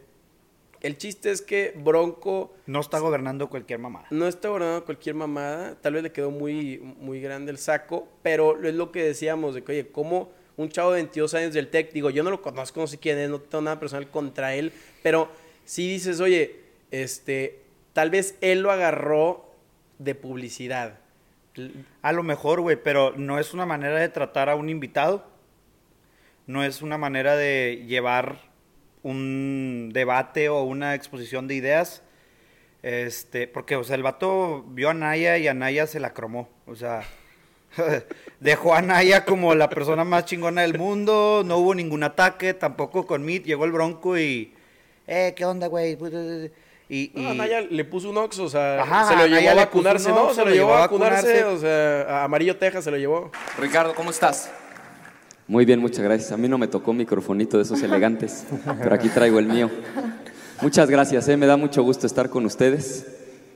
[0.82, 4.06] el chiste es que Bronco No está gobernando cualquier mamada.
[4.12, 8.62] no está gobernando cualquier mamada, tal vez le quedó muy, muy grande el saco, pero
[8.64, 11.92] es lo que decíamos, de que, oye, como un chavo de 22 años del TEC,
[11.92, 14.72] digo, yo no lo conozco, no sé quién es, no tengo nada personal contra él,
[15.02, 15.30] pero
[15.64, 16.60] si dices, oye,
[16.92, 17.62] este,
[17.94, 19.50] tal vez él lo agarró
[19.98, 21.00] de publicidad.
[22.02, 25.26] A lo mejor, güey, pero no es una manera de tratar a un invitado.
[26.48, 28.38] No es una manera de llevar
[29.04, 32.04] un debate o una exposición de ideas.
[32.84, 36.50] Este, porque, o sea, el vato vio a Naya y a Naya se la cromó.
[36.68, 37.04] O sea,
[38.40, 41.44] dejó a Naya como la persona más chingona del mundo.
[41.46, 43.46] No hubo ningún ataque, tampoco con Meet.
[43.46, 44.54] Llegó el bronco y,
[45.08, 45.98] eh, ¿qué onda, güey?
[46.88, 49.54] Y, No, y- Naya le puso un oxo, o sea, Ajá, se lo llevó a
[49.56, 50.22] vacunarse, un ¿no?
[50.26, 53.32] Oxxo, Se lo llevó a vacunarse, o sea, a Amarillo Texas se lo llevó.
[53.58, 54.52] Ricardo, ¿cómo estás?
[55.48, 56.32] Muy bien, muchas gracias.
[56.32, 58.46] A mí no me tocó un microfonito de esos elegantes,
[58.82, 59.70] pero aquí traigo el mío.
[60.62, 61.38] Muchas gracias, ¿eh?
[61.38, 63.06] me da mucho gusto estar con ustedes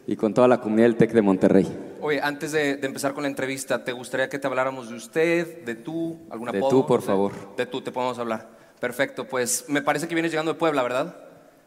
[0.06, 1.68] y con toda la comunidad del TEC de Monterrey.
[2.02, 5.64] Oye, antes de, de empezar con la entrevista, ¿te gustaría que te habláramos de usted,
[5.66, 6.70] de tú, algún De apodo?
[6.72, 7.32] tú, por favor.
[7.56, 8.50] De tú, te podemos hablar.
[8.80, 11.16] Perfecto, pues me parece que vienes llegando de Puebla, ¿verdad?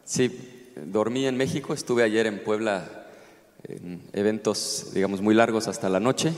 [0.05, 2.85] Sí, dormí en México, estuve ayer en Puebla
[3.65, 6.33] en eventos, digamos, muy largos hasta la noche.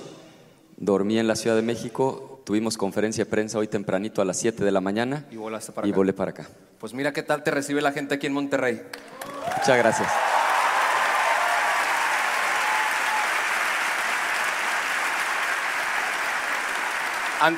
[0.77, 4.64] Dormí en la Ciudad de México, tuvimos conferencia de prensa hoy tempranito a las 7
[4.64, 5.97] de la mañana Y volaste para y acá.
[5.97, 6.49] volé para acá.
[6.79, 8.83] Pues mira qué tal te recibe la gente aquí en Monterrey.
[9.59, 10.09] Muchas gracias.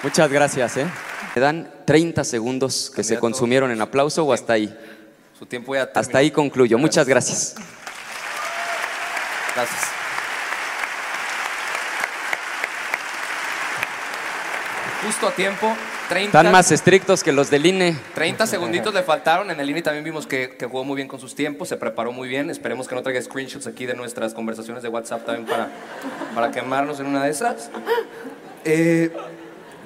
[0.03, 0.87] Muchas gracias, ¿eh?
[1.35, 4.75] ¿Me dan 30 segundos que se consumieron en aplauso o hasta ahí?
[5.39, 6.01] Su tiempo ya terminó.
[6.01, 6.79] Hasta ahí concluyo.
[6.79, 7.55] Muchas gracias.
[9.55, 9.83] Gracias.
[15.05, 15.77] Justo a tiempo,
[16.09, 17.97] 30, Están más estrictos que los del INE.
[18.15, 19.51] 30 segunditos le faltaron.
[19.51, 22.13] En el INE también vimos que, que jugó muy bien con sus tiempos, se preparó
[22.13, 22.51] muy bien.
[22.51, 25.69] Esperemos que no traiga screenshots aquí de nuestras conversaciones de WhatsApp también para,
[26.35, 27.71] para quemarnos en una de esas.
[28.65, 29.15] Eh,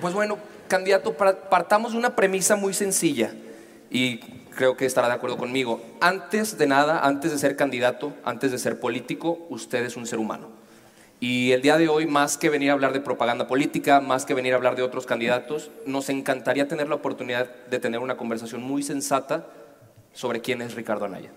[0.01, 3.35] pues bueno, candidato, partamos de una premisa muy sencilla
[3.91, 5.83] y creo que estará de acuerdo conmigo.
[6.01, 10.19] Antes de nada, antes de ser candidato, antes de ser político, usted es un ser
[10.19, 10.49] humano.
[11.21, 14.33] Y el día de hoy, más que venir a hablar de propaganda política, más que
[14.33, 18.63] venir a hablar de otros candidatos, nos encantaría tener la oportunidad de tener una conversación
[18.63, 19.47] muy sensata
[20.15, 21.31] sobre quién es Ricardo Anaya.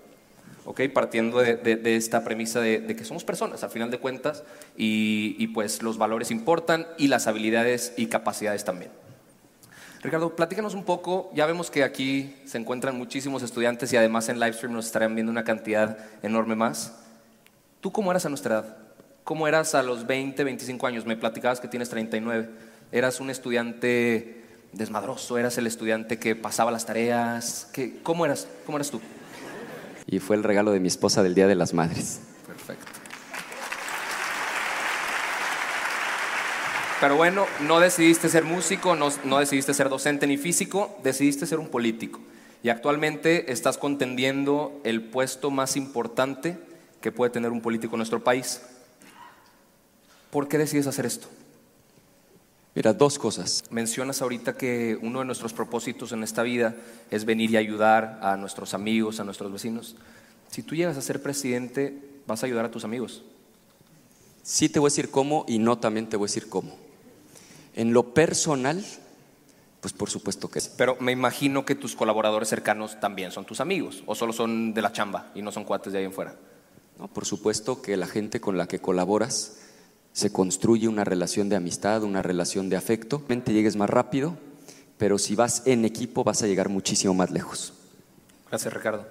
[0.64, 0.80] ¿ok?
[0.92, 4.42] Partiendo de, esta premisa de, que somos personas, al final de cuentas,
[4.76, 8.90] y pues los valores importan y las habilidades y capacidades también.
[10.04, 14.38] Ricardo, platícanos un poco, ya vemos que aquí se encuentran muchísimos estudiantes y además en
[14.38, 16.92] Livestream nos estarán viendo una cantidad enorme más.
[17.80, 18.76] ¿Tú cómo eras a nuestra edad?
[19.24, 21.06] ¿Cómo eras a los 20, 25 años?
[21.06, 22.50] Me platicabas que tienes 39.
[22.92, 25.38] ¿Eras un estudiante desmadroso?
[25.38, 27.70] ¿Eras el estudiante que pasaba las tareas?
[27.72, 28.46] ¿Qué- ¿Cómo eras?
[28.66, 29.00] ¿Cómo eras tú?
[30.06, 32.20] Y fue el regalo de mi esposa del Día de las Madres.
[32.46, 32.92] Perfecto.
[37.04, 41.58] Pero bueno, no decidiste ser músico, no, no decidiste ser docente ni físico, decidiste ser
[41.58, 42.18] un político.
[42.62, 46.56] Y actualmente estás contendiendo el puesto más importante
[47.02, 48.62] que puede tener un político en nuestro país.
[50.30, 51.28] ¿Por qué decides hacer esto?
[52.74, 53.64] Mira, dos cosas.
[53.68, 56.74] Mencionas ahorita que uno de nuestros propósitos en esta vida
[57.10, 59.94] es venir y ayudar a nuestros amigos, a nuestros vecinos.
[60.50, 63.24] Si tú llegas a ser presidente, vas a ayudar a tus amigos.
[64.42, 66.82] Sí te voy a decir cómo y no también te voy a decir cómo.
[67.74, 68.84] En lo personal,
[69.80, 70.70] pues por supuesto que sí.
[70.76, 74.82] Pero me imagino que tus colaboradores cercanos también son tus amigos, o solo son de
[74.82, 76.34] la chamba y no son cuates de ahí en fuera.
[76.98, 77.08] ¿no?
[77.08, 79.58] Por supuesto que la gente con la que colaboras
[80.12, 83.18] se construye una relación de amistad, una relación de afecto.
[83.18, 84.36] Realmente llegues más rápido,
[84.96, 87.72] pero si vas en equipo vas a llegar muchísimo más lejos.
[88.48, 89.04] Gracias, Ricardo.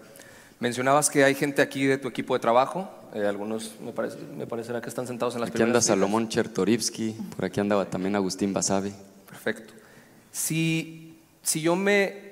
[0.64, 4.48] Mencionabas que hay gente aquí de tu equipo de trabajo, eh, algunos me, parece, me
[4.48, 6.00] parecerá que están sentados en las Aquí anda primeras filas.
[6.00, 8.94] Salomón Chertorivsky, por aquí andaba también Agustín Basabe.
[9.28, 9.74] Perfecto.
[10.32, 12.32] Si, si yo me,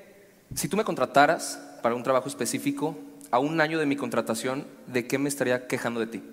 [0.56, 2.96] si tú me contrataras para un trabajo específico,
[3.32, 6.24] a un año de mi contratación, ¿de qué me estaría quejando de ti?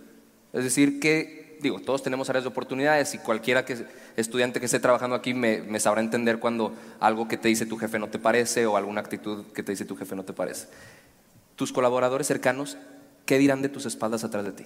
[0.52, 3.76] Es decir, que, digo, todos tenemos áreas de oportunidades y cualquiera que
[4.16, 7.76] estudiante que esté trabajando aquí me, me sabrá entender cuando algo que te dice tu
[7.76, 10.68] jefe no te parece o alguna actitud que te dice tu jefe no te parece.
[11.58, 12.78] Tus colaboradores cercanos,
[13.26, 14.64] ¿qué dirán de tus espaldas atrás de ti?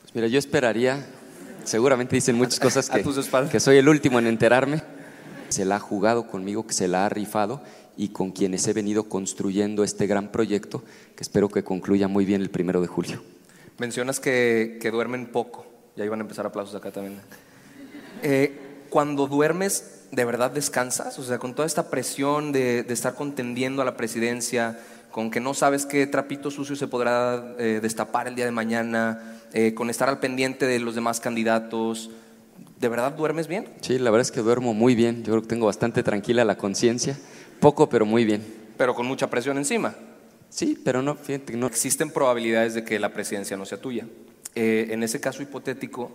[0.00, 1.06] Pues mira, yo esperaría,
[1.62, 3.52] seguramente dicen muchas cosas A que, tus espaldas.
[3.52, 4.82] que soy el último en enterarme.
[5.50, 7.62] Se la ha jugado conmigo, que se la ha rifado
[7.96, 10.82] y con quienes he venido construyendo este gran proyecto
[11.14, 13.22] que espero que concluya muy bien el primero de julio.
[13.78, 15.64] Mencionas que, que duermen poco.
[15.94, 17.20] Ya iban a empezar aplausos acá también.
[18.24, 21.20] Eh, cuando duermes, ¿de verdad descansas?
[21.20, 24.80] O sea, con toda esta presión de, de estar contendiendo a la presidencia,
[25.16, 29.38] con que no sabes qué trapito sucio se podrá eh, destapar el día de mañana,
[29.54, 32.10] eh, con estar al pendiente de los demás candidatos,
[32.78, 33.66] ¿de verdad duermes bien?
[33.80, 35.24] Sí, la verdad es que duermo muy bien.
[35.24, 37.16] Yo creo que tengo bastante tranquila la conciencia.
[37.60, 38.44] Poco, pero muy bien.
[38.76, 39.94] Pero con mucha presión encima.
[40.50, 41.66] Sí, pero no, fíjate que no.
[41.66, 44.06] Existen probabilidades de que la presidencia no sea tuya.
[44.54, 46.10] Eh, en ese caso hipotético,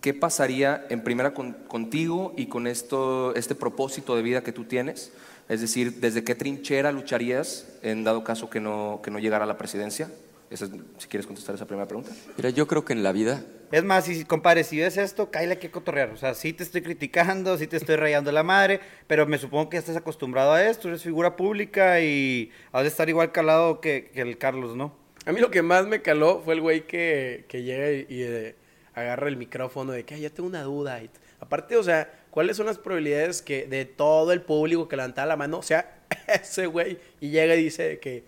[0.00, 4.64] ¿qué pasaría en primera con- contigo y con esto, este propósito de vida que tú
[4.64, 5.12] tienes?
[5.48, 9.46] Es decir, ¿desde qué trinchera lucharías en dado caso que no, que no llegara a
[9.46, 10.10] la presidencia?
[10.50, 12.10] Esa es- si quieres contestar esa primera pregunta.
[12.36, 15.58] Mira, yo creo que en la vida Es más, si, compadre, si ves esto, cállale
[15.58, 16.10] que cotorrear.
[16.10, 19.70] O sea, sí te estoy criticando, sí te estoy rayando la madre, pero me supongo
[19.70, 23.80] que ya estás acostumbrado a esto, eres figura pública y has de estar igual calado
[23.80, 24.94] que, que el Carlos, ¿no?
[25.24, 28.22] A mí lo que más me caló fue el güey que, que llega y, y,
[28.24, 28.56] eh,
[28.94, 31.02] agarra el micrófono de que "Ay, ya tengo una duda.
[31.02, 31.08] Y
[31.40, 35.36] aparte, o sea, ¿cuáles son las probabilidades que de todo el público que levantaba la
[35.36, 38.24] mano, o sea, ese güey, y llega y dice que,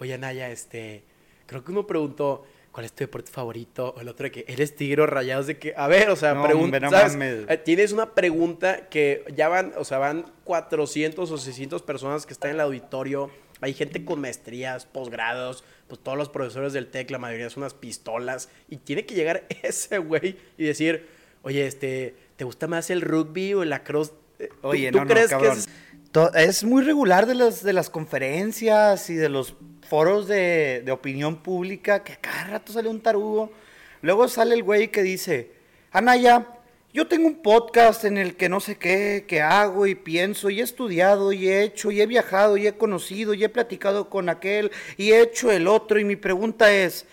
[0.00, 1.04] oye, Naya, este,
[1.46, 3.94] creo que uno preguntó, ¿cuál es tu deporte favorito?
[3.96, 5.46] O el otro de que, ¿eres tigre o rayados?
[5.46, 7.12] De que, a ver, o sea, No, pregunta, hombre, no ¿sabes?
[7.12, 7.44] mames.
[7.48, 12.32] Eh, Tienes una pregunta que ya van, o sea, van 400 o 600 personas que
[12.32, 17.10] están en el auditorio hay gente con maestrías, posgrados, pues todos los profesores del TEC,
[17.10, 18.48] la mayoría son unas pistolas.
[18.68, 21.08] Y tiene que llegar ese güey y decir,
[21.42, 24.12] oye, este, ¿te gusta más el rugby o la cross?
[24.38, 25.58] Eh, ¿Tú- Oye, ¿tú no, no, crees que cabrón.
[25.58, 25.68] es-
[26.12, 29.54] To- Es muy regular de las, de las conferencias y de los
[29.88, 33.52] foros de, de opinión pública que a cada rato sale un tarugo.
[34.00, 35.52] Luego sale el güey que dice,
[35.92, 36.46] Anaya,
[36.94, 40.60] yo tengo un podcast en el que no sé qué, que hago y pienso y
[40.60, 44.30] he estudiado y he hecho y he viajado y he conocido y he platicado con
[44.30, 47.04] aquel y he hecho el otro y mi pregunta es,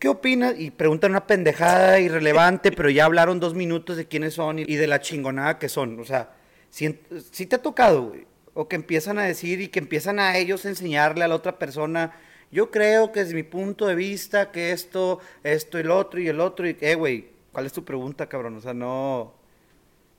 [0.00, 0.58] ¿Qué opinas?
[0.58, 4.86] Y preguntan una pendejada irrelevante, pero ya hablaron dos minutos de quiénes son y, de
[4.86, 6.00] la chingonada que son.
[6.00, 6.30] O sea,
[6.70, 8.26] si, te ha tocado, güey.
[8.54, 11.58] O que empiezan a decir y que empiezan a ellos a enseñarle a la otra
[11.58, 12.12] persona.
[12.50, 16.40] Yo creo que desde mi punto de vista que esto, esto el otro y el
[16.40, 16.66] otro.
[16.66, 18.56] Y, eh, güey, ¿cuál es tu pregunta, cabrón?
[18.56, 19.34] O sea, no.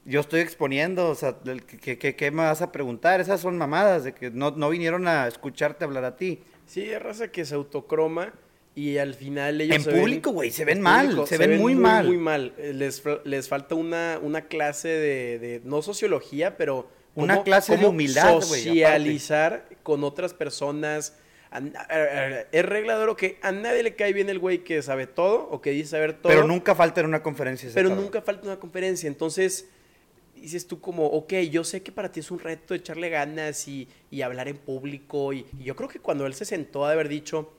[0.06, 3.20] Yo estoy exponiendo, o sea, del- ¿qué, qué, qué me vas a preguntar?
[3.20, 6.44] Esas son mamadas de que no, no vinieron a escucharte hablar a ti.
[6.67, 8.32] Sí, es raza que se autocroma
[8.75, 11.75] y al final ellos En se público, güey, se ven en mal, se ven muy
[11.75, 12.07] mal.
[12.07, 12.53] Muy mal.
[12.57, 16.88] Les, les falta una, una clase de, de- no sociología, pero...
[17.13, 21.17] Una cómo- clase de humildad, Socializar con otras personas.
[22.51, 25.49] Es regla de oro que a nadie le cae bien el güey que sabe todo
[25.49, 26.31] o que dice saber todo.
[26.31, 27.69] Pero nunca falta en una conferencia.
[27.73, 28.05] Pero cabrón.
[28.05, 29.07] nunca falta una conferencia.
[29.07, 29.67] Entonces,
[30.36, 33.89] dices tú como, ok, yo sé que para ti es un reto echarle ganas y,
[34.10, 35.34] y hablar en público.
[35.34, 37.51] Y, y yo creo que cuando él se sentó a haber dicho,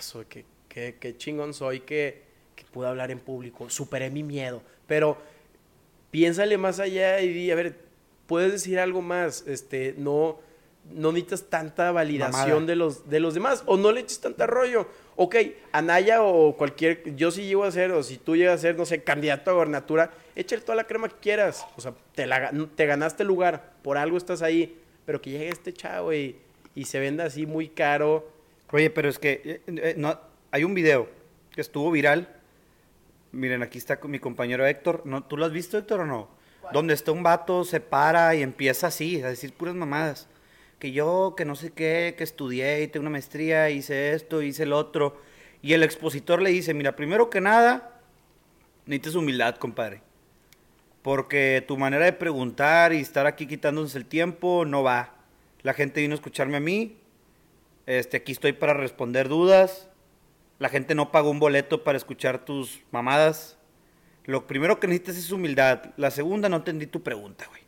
[0.00, 2.22] soy, qué, qué- qué chingón soy que,
[2.56, 4.62] que pude hablar en público, superé mi miedo.
[4.86, 5.18] Pero
[6.10, 7.76] piénsale más allá y di, a ver,
[8.26, 10.38] puedes decir algo más, este, no,
[10.92, 12.66] no necesitas tanta validación Mamada.
[12.66, 14.86] de los, de los demás, o no le eches tanta rollo.
[15.16, 15.36] Ok,
[15.72, 18.86] Anaya o cualquier, yo si llego a ser, o si tú llegas a ser, no
[18.86, 21.66] sé, candidato a gobernatura, échale toda la crema que quieras.
[21.76, 25.48] O sea, te, la, te ganaste el lugar, por algo estás ahí, pero que llegue
[25.50, 26.36] este chavo y,
[26.74, 28.31] y se venda así muy caro.
[28.72, 30.18] Oye, pero es que eh, eh, no,
[30.50, 31.08] hay un video
[31.50, 32.28] que estuvo viral.
[33.30, 35.02] Miren, aquí está con mi compañero Héctor.
[35.04, 36.28] ¿No, ¿Tú lo has visto, Héctor, o no?
[36.72, 40.26] Donde está un vato, se para y empieza así, a decir puras mamadas.
[40.78, 44.62] Que yo, que no sé qué, que estudié y tengo una maestría, hice esto, hice
[44.62, 45.20] el otro.
[45.60, 48.00] Y el expositor le dice, mira, primero que nada,
[48.86, 50.00] necesitas humildad, compadre.
[51.02, 55.14] Porque tu manera de preguntar y estar aquí quitándonos el tiempo no va.
[55.62, 56.96] La gente vino a escucharme a mí,
[57.86, 59.88] este, aquí estoy para responder dudas.
[60.58, 63.58] La gente no pagó un boleto para escuchar tus mamadas.
[64.24, 65.86] Lo primero que necesitas es humildad.
[65.96, 67.62] La segunda, no entendí tu pregunta, güey.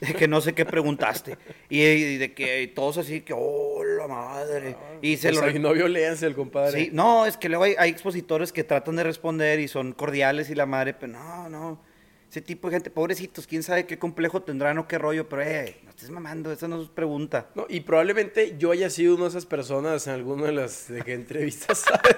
[0.00, 1.38] De que no sé qué preguntaste.
[1.68, 4.76] Y, y de que todos así, que, oh, la madre.
[5.00, 5.40] Y se O lo...
[5.42, 6.86] re- no violencia el compadre.
[6.86, 10.50] Sí, no, es que luego hay, hay expositores que tratan de responder y son cordiales
[10.50, 11.91] y la madre, pero no, no.
[12.32, 15.76] Ese tipo de gente, pobrecitos, quién sabe qué complejo tendrán o qué rollo, pero eh,
[15.84, 17.48] no estés mamando, esa no es pregunta.
[17.54, 21.02] No, y probablemente yo haya sido una de esas personas en alguna de las de
[21.02, 22.16] que entrevistas, ¿sabes?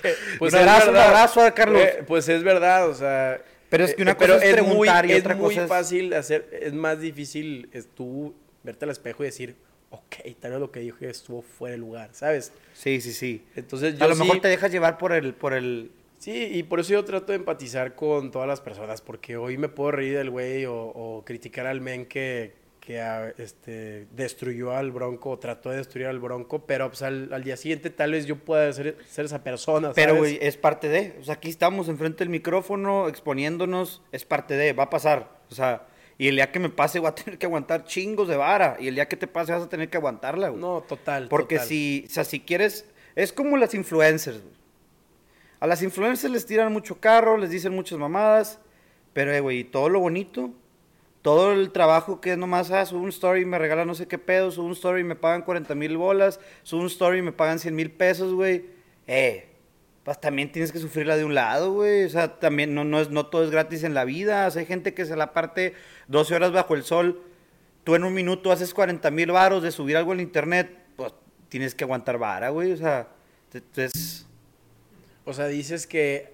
[0.00, 1.78] Que, Un abrazo, un abrazo a Carlos.
[1.82, 3.44] Eh, pues es verdad, o sea.
[3.68, 5.68] Pero es que una eh, cosa es preguntar muy, y otra es muy cosa es-
[5.68, 9.56] fácil hacer, es más difícil es tú verte al espejo y decir,
[9.90, 12.50] ok, tal vez lo que dije estuvo fuera de lugar, ¿sabes?
[12.72, 13.44] Sí, sí, sí.
[13.56, 15.90] Entonces yo A lo sí- mejor te dejas llevar por el, por el,
[16.20, 19.70] Sí, y por eso yo trato de empatizar con todas las personas, porque hoy me
[19.70, 24.90] puedo reír del güey o, o criticar al men que, que ah, este, destruyó al
[24.90, 28.26] bronco o trató de destruir al bronco, pero pues, al, al día siguiente tal vez
[28.26, 31.16] yo pueda ser, ser esa persona, Pero, güey, es parte de.
[31.22, 35.40] O sea, aquí estamos enfrente del micrófono, exponiéndonos, es parte de, va a pasar.
[35.50, 35.86] O sea,
[36.18, 38.76] y el día que me pase voy a tener que aguantar chingos de vara.
[38.78, 40.60] Y el día que te pase vas a tener que aguantarla, güey.
[40.60, 41.28] No, total.
[41.28, 41.68] Porque total.
[41.68, 42.84] si, o sea, si quieres,
[43.16, 44.42] es como las influencers.
[44.42, 44.59] güey.
[45.60, 48.58] A las influencers les tiran mucho carro, les dicen muchas mamadas,
[49.12, 50.50] pero, eh, güey, todo lo bonito,
[51.20, 54.08] todo el trabajo que es nomás, ah, subo un story y me regalan no sé
[54.08, 57.22] qué pedo, subo un story y me pagan 40 mil bolas, subo un story y
[57.22, 58.64] me pagan 100 mil pesos, güey.
[59.06, 59.48] Eh,
[60.02, 62.04] pues también tienes que sufrirla de un lado, güey.
[62.04, 64.46] O sea, también no, no, es, no todo es gratis en la vida.
[64.46, 65.74] O sea, hay gente que se la parte
[66.08, 67.22] 12 horas bajo el sol.
[67.84, 71.12] Tú en un minuto haces 40 mil varos de subir algo en internet, pues
[71.50, 72.72] tienes que aguantar vara, güey.
[72.72, 73.08] O sea,
[73.52, 74.26] entonces...
[75.30, 76.32] O sea, dices que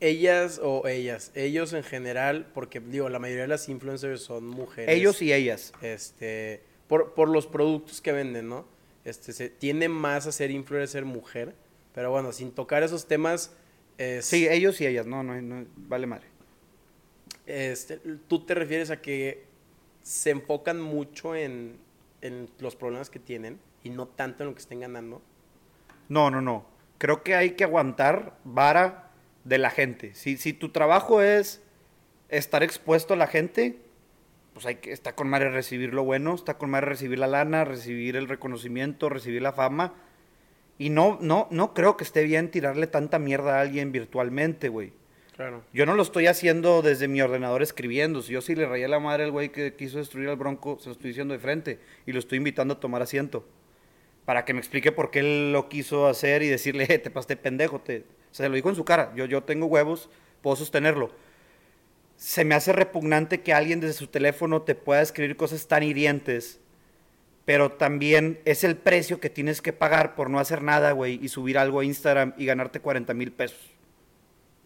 [0.00, 4.94] ellas o ellas, ellos en general, porque digo, la mayoría de las influencers son mujeres.
[4.96, 5.72] Ellos y ellas.
[5.82, 8.66] este, por, por los productos que venden, ¿no?
[9.04, 11.54] Este, se tiende más a ser influencer mujer,
[11.94, 13.52] pero bueno, sin tocar esos temas,
[13.98, 15.06] es- Sí, ellos y ellas.
[15.06, 16.26] No, no, no vale madre.
[17.46, 19.44] este, tú te refieres a que
[20.02, 21.76] se enfocan mucho en,
[22.22, 25.22] en los problemas que tienen y no tanto en lo que estén ganando.
[26.08, 26.66] No, no, no.
[26.98, 29.10] Creo que hay que aguantar vara
[29.44, 30.14] de la gente.
[30.14, 31.62] Si, si tu trabajo es
[32.28, 33.78] estar expuesto a la gente,
[34.52, 37.64] pues hay que, está con madre recibir lo bueno, está con madre recibir la lana,
[37.64, 39.94] recibir el reconocimiento, recibir la fama.
[40.78, 44.92] Y no, no, no creo que esté bien tirarle tanta mierda a alguien virtualmente, güey.
[45.34, 45.62] Claro.
[45.72, 48.22] Yo no lo estoy haciendo desde mi ordenador escribiendo.
[48.22, 50.86] Si yo sí le rayé la madre al güey que quiso destruir al Bronco, se
[50.86, 51.78] lo estoy diciendo de frente.
[52.06, 53.46] Y lo estoy invitando a tomar asiento.
[54.28, 57.34] Para que me explique por qué él lo quiso hacer y decirle, "Eh, te pasé
[57.34, 57.80] pendejo.
[58.30, 59.10] Se lo dijo en su cara.
[59.16, 60.10] Yo, yo tengo huevos,
[60.42, 61.10] puedo sostenerlo.
[62.18, 66.60] Se me hace repugnante que alguien desde su teléfono te pueda escribir cosas tan hirientes.
[67.46, 71.28] Pero también es el precio que tienes que pagar por no hacer nada, güey, y
[71.30, 73.70] subir algo a Instagram y ganarte 40 mil pesos.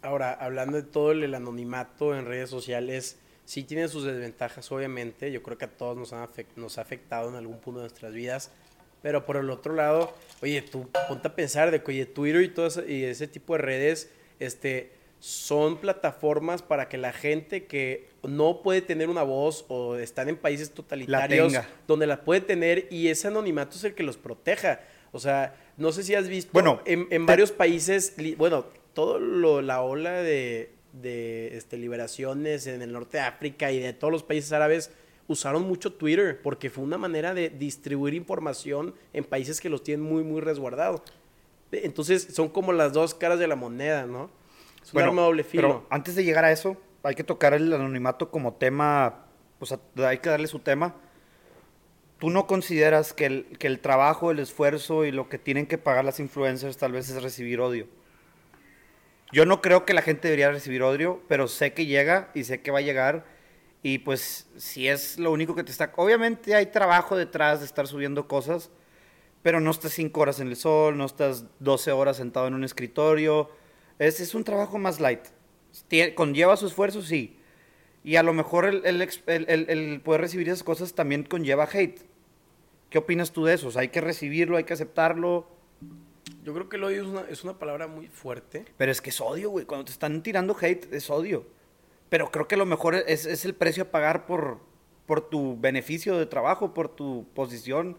[0.03, 5.31] Ahora, hablando de todo el anonimato en redes sociales, sí tiene sus desventajas, obviamente.
[5.31, 8.13] Yo creo que a todos nos, han nos ha afectado en algún punto de nuestras
[8.13, 8.51] vidas.
[9.03, 12.49] Pero por el otro lado, oye, tú ponte a pensar de que, oye, Twitter y
[12.49, 18.09] todo ese, y ese tipo de redes, este, son plataformas para que la gente que
[18.25, 21.53] no puede tener una voz o están en países totalitarios
[21.87, 24.81] donde la puede tener y ese anonimato es el que los proteja.
[25.13, 29.83] O sea, no sé si has visto Bueno, en, varios países, bueno, todo lo, la
[29.83, 34.53] ola de, de este, liberaciones en el norte de África y de todos los países
[34.53, 34.91] árabes
[35.29, 40.05] usaron mucho Twitter porque fue una manera de distribuir información en países que los tienen
[40.05, 41.03] muy, muy resguardados.
[41.71, 44.31] Entonces son como las dos caras de la moneda, ¿no?
[44.83, 45.63] Es un Bueno, arma doble filo.
[45.63, 49.25] Pero antes de llegar a eso, hay que tocar el anonimato como tema,
[49.59, 50.95] o sea, hay que darle su tema.
[52.19, 55.79] ¿Tú no consideras que el, que el trabajo, el esfuerzo y lo que tienen que
[55.79, 57.87] pagar las influencers tal vez es recibir odio?
[59.33, 62.61] Yo no creo que la gente debería recibir odio, pero sé que llega y sé
[62.61, 63.25] que va a llegar.
[63.83, 65.93] Y pues si es lo único que te está...
[65.97, 68.71] Obviamente hay trabajo detrás de estar subiendo cosas,
[69.43, 72.63] pero no estás cinco horas en el sol, no estás 12 horas sentado en un
[72.65, 73.51] escritorio.
[73.99, 75.21] Es, es un trabajo más light.
[76.15, 77.39] Conlleva su esfuerzo, sí.
[78.05, 81.69] Y a lo mejor el, el el- el- el poder recibir esas cosas también conlleva
[81.73, 82.01] hate.
[82.91, 83.69] ¿Qué opinas tú de eso?
[83.69, 85.49] O sea, hay que recibirlo, hay que aceptarlo.
[86.45, 88.65] Yo creo que el odio es una, es una palabra muy fuerte.
[88.77, 89.65] Pero es que es odio, güey.
[89.65, 91.47] Cuando te están tirando hate, es odio.
[92.13, 94.61] Pero creo que lo mejor es, es el precio a pagar por,
[95.07, 97.97] por tu beneficio de trabajo, por tu posición.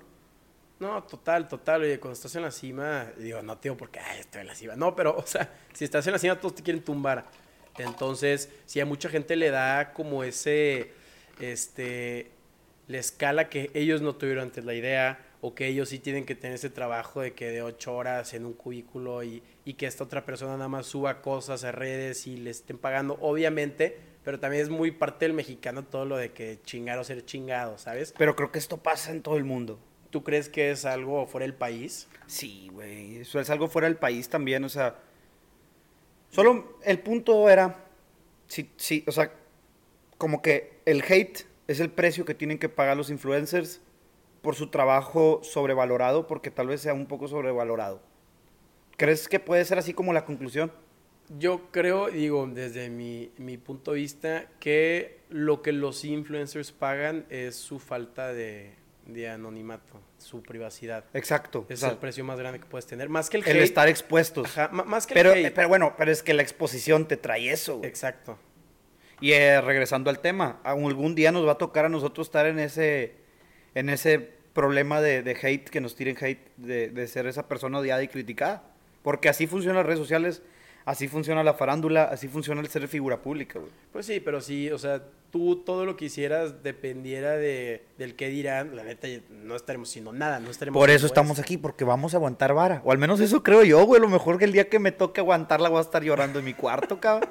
[0.80, 1.82] No, total, total.
[1.82, 4.76] Oye, cuando estás en la cima, digo, no digo porque estoy en la cima.
[4.76, 7.26] No, pero, o sea, si estás en la cima, todos te quieren tumbar.
[7.80, 10.94] Entonces, si a mucha gente le da como ese,
[11.40, 12.30] este,
[12.88, 16.36] la escala que ellos no tuvieron antes la idea, o que ellos sí tienen que
[16.36, 20.06] tener ese trabajo de que de ocho horas en un cubículo y, y que esta
[20.06, 24.64] otra persona nada más suba cosas a redes y le estén pagando, obviamente, pero también
[24.64, 28.14] es muy parte del mexicano todo lo de que chingar o ser chingado, ¿sabes?
[28.18, 29.82] Pero creo que esto pasa en todo el mundo.
[30.12, 32.08] ¿Tú crees que es algo fuera del país?
[32.26, 33.18] Sí, güey.
[33.18, 34.96] Eso es algo fuera del país también, o sea.
[36.30, 37.84] Solo el punto era.
[38.48, 39.34] Sí, sí, o sea,
[40.18, 43.82] como que el hate es el precio que tienen que pagar los influencers
[44.44, 48.02] por su trabajo sobrevalorado, porque tal vez sea un poco sobrevalorado.
[48.98, 50.72] ¿Crees que puede ser así como la conclusión?
[51.40, 57.26] Yo creo, digo, desde mi, mi punto de vista, que lo que los influencers pagan
[57.30, 58.76] es su falta de,
[59.08, 61.06] de anonimato, su privacidad.
[61.14, 61.66] Exacto.
[61.70, 63.08] Es o sea, el precio más grande que puedes tener.
[63.08, 63.64] Más que el, el hate.
[63.64, 64.46] estar expuestos.
[64.58, 65.56] Ajá, más que Pero, el hate.
[65.56, 67.78] pero bueno, pero es que la exposición te trae eso.
[67.78, 67.90] güey.
[67.90, 68.38] Exacto.
[69.22, 72.60] Y eh, regresando al tema, algún día nos va a tocar a nosotros estar en
[72.60, 73.16] ese,
[73.76, 74.20] en ese
[74.54, 78.08] problema de, de hate, que nos tiren hate, de, de ser esa persona odiada y
[78.08, 78.64] criticada.
[79.02, 80.42] Porque así funcionan las redes sociales,
[80.86, 83.72] así funciona la farándula, así funciona el ser figura pública, güey.
[83.92, 88.30] Pues sí, pero sí, o sea, tú todo lo que hicieras dependiera de, del que
[88.30, 92.14] dirán, la neta no estaremos haciendo nada, no estaremos Por eso estamos aquí, porque vamos
[92.14, 92.82] a aguantar vara.
[92.86, 94.00] O al menos eso creo yo, güey.
[94.00, 96.46] A lo mejor que el día que me toque aguantarla voy a estar llorando en
[96.46, 97.30] mi cuarto, cabrón.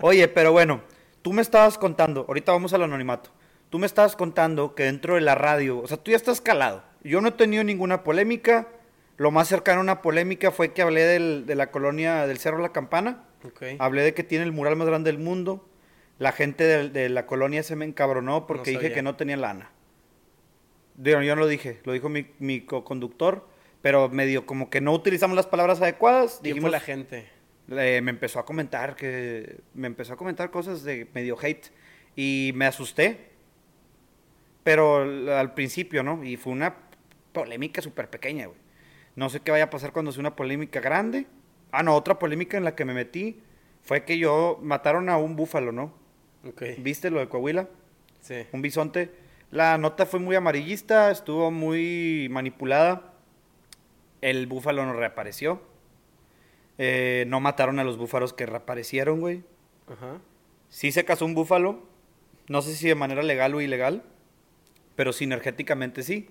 [0.00, 0.80] Oye, pero bueno,
[1.22, 3.30] tú me estabas contando, ahorita vamos al anonimato.
[3.72, 6.84] Tú me estabas contando que dentro de la radio, o sea, tú ya estás calado.
[7.02, 8.68] Yo no he tenido ninguna polémica.
[9.16, 12.58] Lo más cercano a una polémica fue que hablé del- de la colonia del Cerro
[12.58, 13.24] La Campana.
[13.44, 13.62] Ok.
[13.78, 15.66] Hablé de que tiene el mural más grande del mundo.
[16.18, 19.38] La gente de, de la colonia se me encabronó porque No dije que no tenía
[19.38, 19.70] lana.
[20.96, 23.48] Digo, yo no lo dije, lo dijo mi, mi co-conductor,
[23.80, 26.40] pero medio como que no utilizamos las palabras adecuadas.
[26.42, 27.26] ¿Quién Dijimos, fue la gente?
[27.70, 31.68] eh, me empezó a comentar que me empezó a comentar cosas de medio hate
[32.14, 33.31] y me asusté.
[34.64, 34.98] Pero
[35.36, 36.22] al- principio, ¿no?
[36.24, 36.74] Y fue una
[37.32, 38.58] polémica súper pequeña, güey.
[39.16, 41.26] No sé qué vaya a pasar cuando sea una polémica grande.
[41.70, 43.40] Ah, no, otra polémica en la que me metí
[43.82, 45.92] fue que yo mataron a un búfalo, ¿no?
[46.48, 46.62] Ok.
[46.78, 47.68] ¿Viste lo de Coahuila?
[48.20, 48.46] Sí.
[48.52, 49.10] un bisonte.
[49.50, 53.12] La nota fue muy amarillista, estuvo muy manipulada.
[54.20, 55.60] El búfalo no reapareció.
[56.78, 59.42] Eh, no mataron a los búfalos que reaparecieron, güey.
[59.88, 60.18] Ajá.
[60.68, 61.82] Sí se cazó un búfalo,
[62.48, 64.02] No sé si de manera legal o ilegal,
[64.96, 66.28] pero sinergéticamente sí.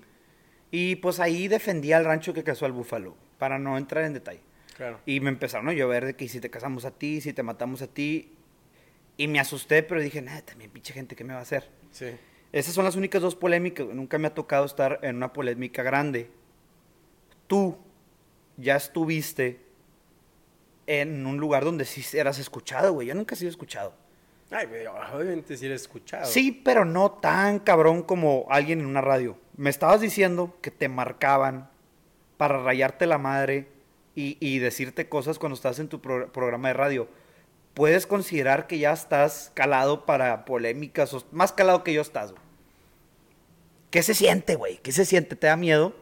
[0.71, 4.41] Y pues ahí defendía al rancho que casó al búfalo, para no entrar en detalle.
[4.77, 4.99] Claro.
[5.05, 7.81] Y me empezaron a llover de que si te casamos a ti, si te matamos
[7.81, 8.31] a ti.
[9.17, 11.69] Y me asusté, pero dije, nada, también pinche gente, ¿qué me va a hacer?
[11.91, 12.07] Sí.
[12.51, 13.87] Esas son las únicas dos polémicas.
[13.87, 16.29] Nunca me ha tocado estar en una polémica grande.
[17.47, 17.77] Tú
[18.57, 19.59] ya estuviste
[20.87, 23.07] en un lugar donde sí eras escuchado, güey.
[23.07, 23.93] Yo nunca he sido escuchado.
[24.51, 24.67] Ay,
[25.13, 26.25] obviamente sí eres escuchado.
[26.25, 29.37] Sí, pero no tan cabrón como alguien en una radio.
[29.55, 31.69] Me estabas diciendo que te marcaban
[32.37, 33.67] para rayarte la madre
[34.15, 37.07] y, y decirte cosas cuando estás en tu pro- programa de radio.
[37.73, 41.13] ¿Puedes considerar que ya estás calado para polémicas?
[41.13, 42.43] O más calado que yo estás, güey.
[43.89, 44.77] ¿Qué se siente, güey?
[44.79, 45.37] ¿Qué se siente?
[45.37, 45.95] ¿Te da miedo?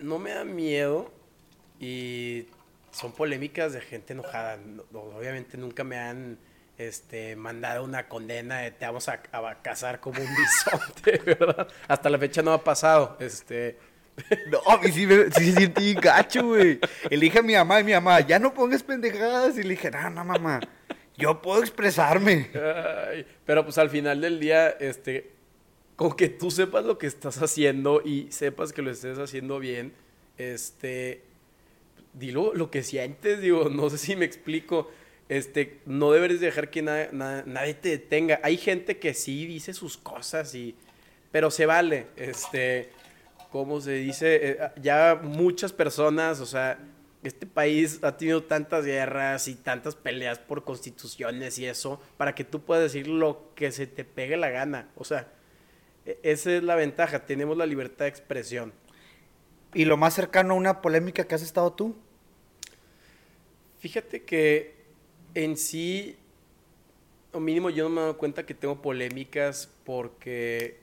[0.00, 1.12] No me da miedo
[1.80, 2.46] y
[2.90, 4.56] son polémicas de gente enojada.
[4.56, 6.38] No- no, obviamente nunca me han
[6.78, 11.68] este, mandado una condena de te vamos a, a casar como un bisonte, ¿verdad?
[11.88, 13.16] Hasta la fecha no ha pasado.
[13.20, 13.78] Este,
[14.50, 16.78] No, a mí sí, me, sí se siente bien gacho, güey.
[17.10, 19.58] Le dije a mi mamá y mi mamá, ya no pongas pendejadas.
[19.58, 20.60] Y le dije, no, no, mamá,
[21.16, 22.50] yo puedo expresarme.
[22.54, 25.32] Ay, pero pues al final del día, este,
[25.96, 29.92] con que tú sepas lo que estás haciendo y sepas que lo estés haciendo bien,
[30.38, 31.22] este,
[32.12, 34.90] dilo lo que sientes, digo, no sé si me explico,
[35.28, 38.40] este, no deberes dejar que na- na- nadie te detenga.
[38.42, 40.74] Hay gente que sí dice sus cosas y,
[41.32, 42.90] pero se vale, este,
[43.50, 44.38] ¿cómo se dice?
[44.50, 46.78] Eh, ya muchas personas, o sea,
[47.22, 52.44] este país ha tenido tantas guerras y tantas peleas por constituciones y eso, para que
[52.44, 54.88] tú puedas decir lo que se te pegue la gana.
[54.94, 55.26] O sea,
[56.04, 58.72] e- esa es la ventaja, tenemos la libertad de expresión.
[59.74, 61.96] ¿Y lo más cercano a una polémica que has estado tú?
[63.80, 64.75] Fíjate que
[65.36, 66.16] en sí,
[67.30, 70.78] o mínimo yo no me he dado cuenta que tengo polémicas porque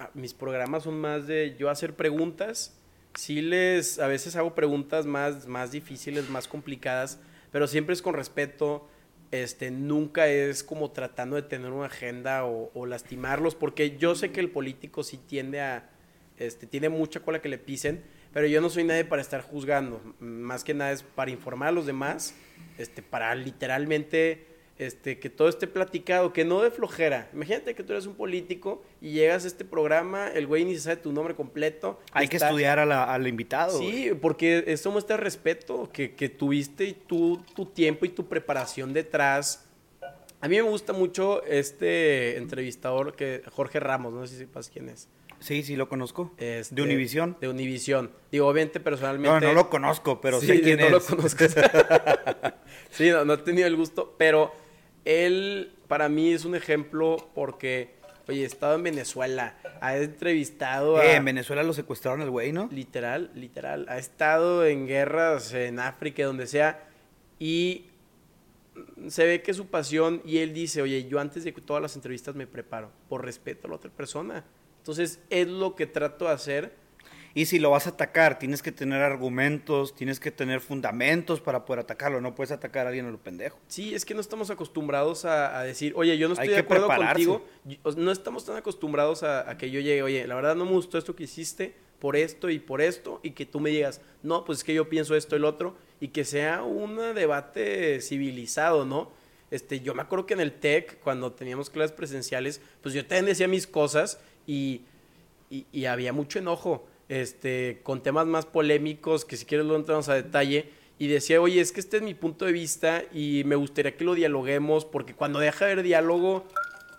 [0.00, 2.76] ah, mis programas son más de yo hacer preguntas.
[3.14, 7.20] Sí les, a veces hago preguntas más, más difíciles, más complicadas,
[7.52, 8.88] pero siempre es con respeto.
[9.30, 14.40] Este, nunca es como tratando de tener una agenda o, lastimarlos, porque yo sé que
[14.40, 15.88] el político sí tiende a,
[16.38, 18.02] este, tiene mucha cola que le pisen,
[18.32, 20.02] pero yo no soy nadie para estar juzgando.
[20.18, 22.34] Más que nada es para informar a los demás,
[22.78, 24.46] este, para literalmente
[24.78, 27.28] este, que todo esté platicado, que no de flojera.
[27.34, 30.80] Imagínate que tú eres un político y llegas a este programa, el güey ni se
[30.80, 32.00] sabe tu nombre completo.
[32.12, 33.76] Hay que estudiar a la- al invitado.
[33.78, 33.92] güey.
[33.92, 38.94] Sí, porque eso muestra respeto que, que tuviste y tú, tu tiempo y tu preparación
[38.94, 39.66] detrás.
[40.40, 44.88] A mí me gusta mucho este entrevistador, que Jorge Ramos, no sé si sepas quién
[44.88, 45.06] es.
[45.40, 46.32] Sí, sí, lo conozco.
[46.38, 47.36] Este, de Univisión.
[47.40, 48.10] De Univisión.
[48.30, 49.40] Digo, obviamente personalmente...
[49.40, 50.92] No, no lo conozco, pero Sí, sé quién no es.
[50.92, 51.44] lo conozco.
[52.90, 54.52] sí, no, no he tenido el gusto, pero
[55.04, 57.94] él para mí es un ejemplo porque,
[58.28, 61.06] oye, he estado en Venezuela, ha entrevistado a...
[61.06, 62.68] Eh, en Venezuela lo secuestraron al güey, ¿no?
[62.70, 63.86] Literal, literal.
[63.88, 66.86] Ha estado en guerras en África, donde sea,
[67.38, 67.86] y
[69.08, 71.96] se ve que es su pasión y él dice, oye, yo antes de todas las
[71.96, 74.44] entrevistas me preparo, por respeto a la otra persona.
[74.80, 76.80] Entonces, es lo que trato de hacer.
[77.32, 81.64] Y si lo vas a atacar, tienes que tener argumentos, tienes que tener fundamentos para
[81.64, 82.20] poder atacarlo.
[82.20, 83.56] No puedes atacar a alguien a lo pendejo.
[83.68, 86.54] Sí, es que no estamos acostumbrados a, a decir, oye, yo no Hay estoy de
[86.54, 87.24] que acuerdo prepararse.
[87.26, 87.46] contigo.
[87.96, 90.98] No estamos tan acostumbrados a, a que yo llegue, oye, la verdad no me gustó
[90.98, 94.58] esto que hiciste por esto y por esto, y que tú me digas, no, pues
[94.60, 99.12] es que yo pienso esto y el otro, y que sea un debate civilizado, ¿no?
[99.50, 103.26] Este, yo me acuerdo que en el TEC, cuando teníamos clases presenciales, pues yo también
[103.26, 104.18] decía mis cosas
[104.50, 104.82] y,
[105.50, 110.08] y, y había mucho enojo este, con temas más polémicos, que si quieres lo entramos
[110.08, 113.56] a detalle, y decía, oye, es que este es mi punto de vista y me
[113.56, 116.44] gustaría que lo dialoguemos, porque cuando deja de haber diálogo,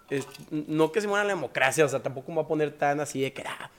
[0.09, 2.99] es- no que se muera la democracia, o sea, tampoco me voy a poner tan
[2.99, 3.69] así de que, ah,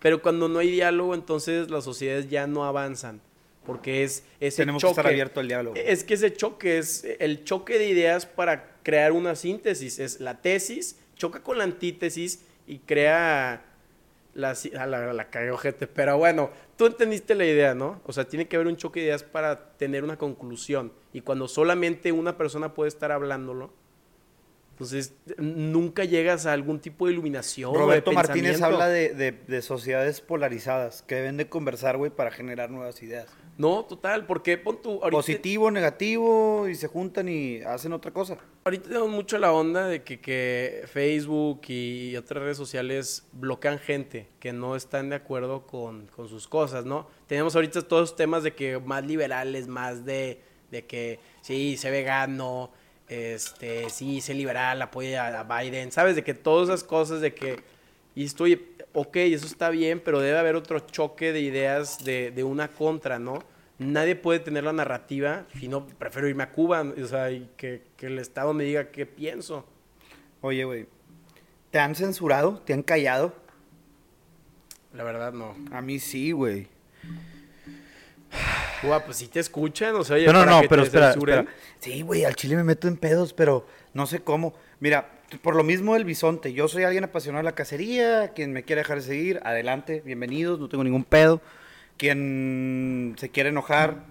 [0.00, 3.20] pero cuando no hay diálogo, entonces las sociedades ya no avanzan,
[3.66, 5.76] porque es ese Tenemos que estar abierto al diálogo.
[5.76, 9.98] Es que ese choque es el choque de ideas para crear una síntesis.
[9.98, 13.64] Es la tesis, choca con la antítesis y crea
[14.34, 15.86] la, si- a la, la cagué, ojete.
[15.86, 18.00] Pero bueno, tú entendiste la idea, ¿no?
[18.04, 20.92] O sea, tiene que haber un choque de ideas para tener una conclusión.
[21.12, 23.72] Y cuando solamente una persona puede estar hablándolo,
[24.72, 27.72] entonces nunca llegas a algún tipo de iluminación.
[27.72, 32.32] de Roberto Martínez habla de, de- de sociedades polarizadas que deben de conversar, güey, para
[32.32, 33.26] generar nuevas ideas.
[33.56, 34.94] No, total, porque pon tu...
[34.94, 38.36] ahorita- Positivo, negativo, y se juntan y hacen otra cosa.
[38.64, 44.28] Ahorita tenemos mucho la onda de que, que Facebook y otras redes sociales bloquean gente
[44.40, 47.06] que no están de acuerdo con, con sus cosas, ¿no?
[47.28, 50.40] Tenemos ahorita todos los temas de que más liberales, más de,
[50.72, 52.72] de que sí, sé vegano,
[53.08, 56.16] este, sí, sé liberal, apoya a Biden, ¿sabes?
[56.16, 57.60] De que todas esas cosas de que,
[58.14, 62.44] y estoy, ok, eso está bien, pero debe haber otro choque de ideas de, de
[62.44, 63.38] una contra, ¿no?
[63.78, 67.82] Nadie puede tener la narrativa, si no, prefiero irme a Cuba, o sea, y que,
[67.96, 69.66] que el Estado me diga qué pienso.
[70.42, 70.86] Oye, güey,
[71.70, 72.60] ¿te han censurado?
[72.64, 73.34] ¿Te han callado?
[74.92, 75.56] La verdad, no.
[75.72, 76.68] A mí sí, güey.
[78.80, 81.12] Cuba, pues sí te escuchan, o sea, oye, No, no, no, que pero te espera,
[81.12, 81.38] censuren.
[81.40, 81.56] espera.
[81.80, 84.54] Sí, güey, al chile me meto en pedos, pero no sé cómo.
[84.80, 88.62] Mira, por lo mismo del bisonte, yo soy alguien apasionado de la cacería, quien me
[88.62, 91.40] quiere dejar de seguir, adelante, bienvenidos, no tengo ningún pedo.
[91.96, 94.04] Quien se quiere enojar,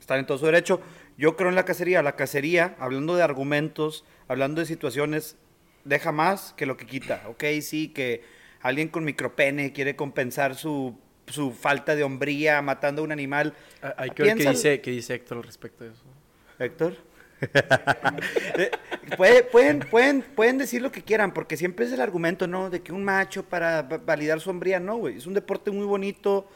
[0.00, 0.80] está en todo su derecho.
[1.16, 5.36] Yo creo en la cacería, la cacería, hablando de argumentos, hablando de situaciones,
[5.84, 7.44] deja más que lo que quita, ¿ok?
[7.60, 8.22] Sí, que
[8.62, 10.96] alguien con micropene quiere compensar su,
[11.26, 13.54] su falta de hombría matando a un animal.
[13.82, 16.04] Ah, Hay que ver qué dice, qué dice Héctor al respecto de eso.
[16.58, 16.96] Héctor.
[18.58, 18.70] Eh,
[19.16, 22.70] puede- pueden, pueden, pueden decir lo que quieran, porque siempre es el argumento, ¿no?
[22.70, 25.16] De que un macho para va- validar su hombría, no, güey.
[25.18, 26.48] Es un deporte muy bonito.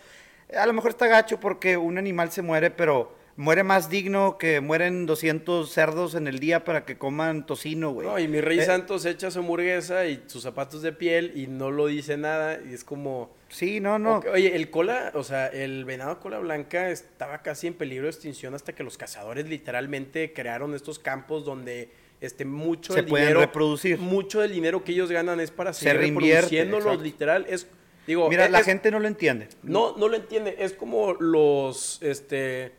[0.59, 4.61] A lo mejor está gacho porque un animal se muere, pero muere más digno que
[4.61, 8.07] mueren 200 cerdos en el día para que coman tocino, güey.
[8.07, 11.47] No, y mi rey Eh, Santos echa su hamburguesa y sus zapatos de piel y
[11.47, 13.31] no lo dice nada y es como...
[13.49, 14.19] Sí, no, no.
[14.19, 18.11] Ok, Oye, el cola, o sea, el venado cola blanca estaba casi en peligro de
[18.11, 23.41] extinción hasta que los cazadores literalmente crearon estos campos donde este mucho Se pueden dinero
[23.41, 23.99] reproducir.
[23.99, 27.03] mucho del dinero que ellos ganan es para Se seguir reproduciéndolos exacto.
[27.05, 27.67] literal es
[28.07, 29.49] digo Mira, es- la gente no lo entiende.
[29.65, 32.73] no no lo entiende es como los este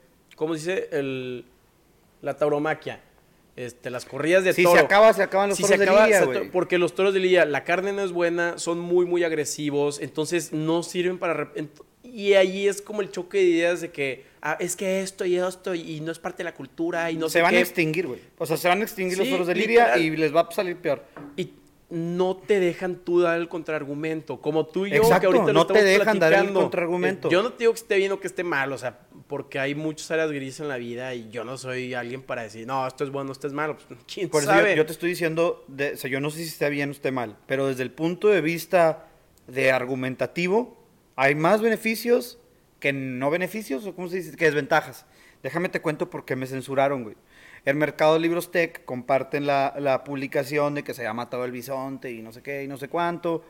[0.44, 1.46] cómo se dice el
[2.22, 3.02] la tauromaquia
[3.56, 5.92] este las corridas de Si toro se acaba, se acaban los si toros se de
[5.92, 6.50] lidia, güey.
[6.50, 10.54] porque los toros de lidia, la carne no es buena, son muy, muy agresivos, entonces
[10.54, 11.52] no sirven para...
[12.04, 15.38] Y ahí es como el choque de ideas de que, ah, es que esto y
[15.38, 17.58] esto y no es parte de la cultura y no se sé van qué.
[17.58, 18.20] a extinguir, güey.
[18.40, 20.76] O sea, se van a extinguir los toros de lidia y les va a salir
[20.78, 21.04] peor.
[21.38, 21.54] Y
[21.92, 25.54] no te dejan tú dar el contraargumento, como tú y yo Exacto, que ahorita lo
[25.54, 26.60] no te dejan dar el platicando.
[26.62, 27.28] contraargumento.
[27.28, 29.60] Eh, Yo no te digo que esté bien o que esté mal, o sea, porque
[29.60, 32.86] hay muchas áreas grises en la vida y yo no soy alguien para decir, no,
[32.88, 33.78] esto es bueno, esto es malo.
[33.78, 34.76] Pues, ¿Quién Por eso yo, sabe?
[34.76, 37.12] yo te estoy diciendo, de- o sea, yo no sé si está bien o esté
[37.12, 39.08] mal, pero desde el punto de vista
[39.48, 40.78] de argumentativo,
[41.16, 42.40] hay más beneficios
[42.80, 45.06] que no beneficios, o cómo se dice, que desventajas.
[45.42, 47.16] Déjame te cuento por qué me censuraron, güey.
[47.66, 51.52] El Mercado de Libros Tech comparten la, la publicación de que se ha matado el
[51.54, 53.44] bisonte y no sé qué y no sé cuánto.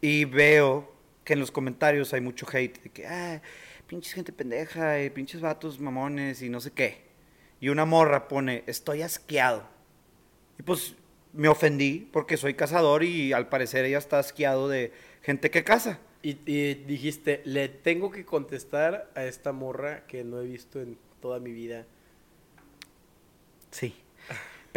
[0.00, 0.92] Y veo
[1.24, 3.42] que en los comentarios hay mucho hate de que, ah,
[3.88, 7.08] pinches gente pendeja, y pinches vatos mamones y no sé qué.
[7.60, 9.64] Y una morra pone, estoy asqueado.
[10.58, 10.94] Y pues
[11.32, 15.98] me ofendí porque soy cazador y al parecer ella está asqueado de gente que caza.
[16.22, 20.98] Y, y dijiste, le tengo que contestar a esta morra que no he visto en
[21.20, 21.86] toda mi vida.
[23.70, 23.94] Sí.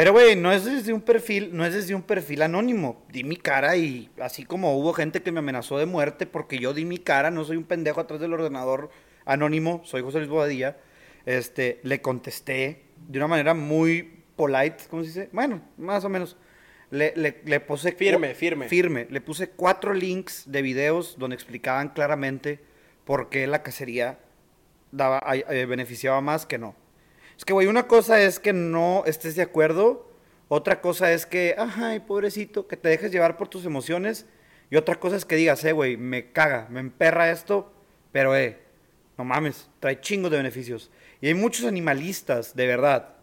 [0.02, 3.06] Pero güey, no es desde un perfil, no es desde un perfil anónimo.
[3.12, 6.74] Di mi cara y así como hubo gente que me amenazó de muerte porque yo
[6.74, 8.89] di mi cara, no soy un pendejo atrás del ordenador
[9.26, 10.78] anónimo, soy José Luis Bobadilla.
[11.28, 15.30] Este, le contesté de una manera muy polite, ¿cómo se dice?
[15.34, 16.36] Bueno, más o menos.
[16.89, 18.68] Le, le, le puse Firme, firme.
[18.70, 19.06] firme.
[19.08, 22.60] Le puse cuatro links de videos donde explicaban claramente
[23.06, 24.18] por qué la cacería
[24.91, 26.81] daba, eh, beneficiaba más que no.
[27.42, 30.08] Es que, güey, una cosa es que no estés de acuerdo,
[30.48, 34.28] otra cosa es que, ay, pobrecito, que te dejes llevar por tus emociones,
[34.70, 37.74] y otra cosa es que digas, eh, güey, me caga, me emperra esto,
[38.12, 38.60] pero, eh,
[39.18, 40.92] no mames, trae chingos de beneficios.
[41.20, 43.16] Y hay muchos animalistas, de verdad,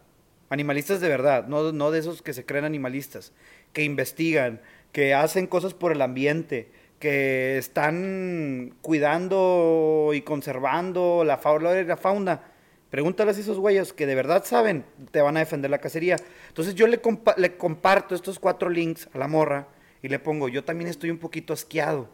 [0.51, 3.33] animalistas de verdad, no, no de esos que se creen animalistas,
[3.73, 4.61] que investigan,
[4.91, 12.58] que hacen cosas por el ambiente, que están cuidando y conservando la fauna la fauna.
[12.91, 16.17] Pregúntales a esos güeyes que de verdad saben, te van a defender la cacería.
[16.49, 17.01] Entonces yo le,
[17.37, 19.69] le comparto estos cuatro links a la morra
[20.03, 22.09] y le pongo, yo también estoy un poquito asqueado.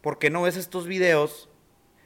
[0.00, 1.48] ¿Por qué no ves estos videos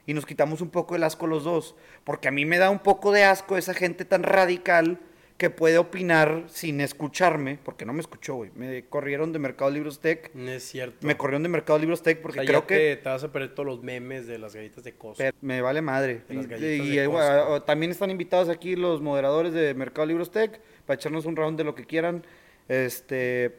[0.07, 1.77] y nos quitamos un poco el asco los dos?
[2.03, 4.99] Porque a mí me da un poco de asco esa gente tan radical
[5.43, 8.53] que puede opinar sin escucharme, porque no me escuchó, güey.
[8.55, 10.31] Me corrieron de Mercado Libros Tech.
[10.35, 11.05] No es cierto.
[11.05, 12.77] Me corrieron de Mercado Libros Tech porque O sea, creo ya que...
[12.77, 15.25] te, te vas a perder todos los memes de las galletas de Costco.
[15.41, 16.23] Me vale madre.
[16.29, 17.21] De las Y, galletas y, de eh, Costco.
[17.45, 21.59] bueno, también están invitados aquí los moderadores de Mercado Libros Tech para echarnos un round
[21.59, 22.25] de lo que quieran.
[22.69, 23.53] Este,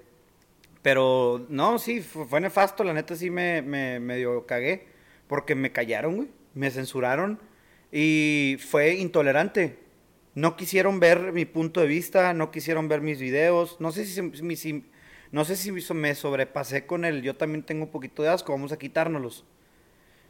[0.81, 2.85] pero no, sí, fu- fue nefasto.
[2.85, 4.87] La neta sí me, me medio cagué
[5.27, 6.29] porque me callaron, güey.
[6.53, 7.39] Me censuraron
[7.91, 9.82] y fue intolerante.
[10.35, 13.79] No quisieron ver mi punto de vista, no quisieron ver mis videos.
[13.79, 14.83] No sé si,
[15.31, 17.21] no sé si me sobrepasé con el.
[17.21, 18.51] Yo también tengo un poquito de asco.
[18.51, 19.45] Vamos a quitárnoslos.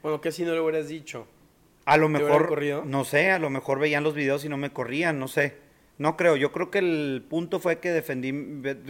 [0.02, 1.26] Bueno, que si no le hubieras dicho.
[1.86, 4.58] A lo ¿Te hubieran mejor, no sé, a lo mejor veían los videos y no
[4.58, 5.58] me corrían, no sé.
[5.98, 8.32] No creo, yo creo que el punto fue que defendí,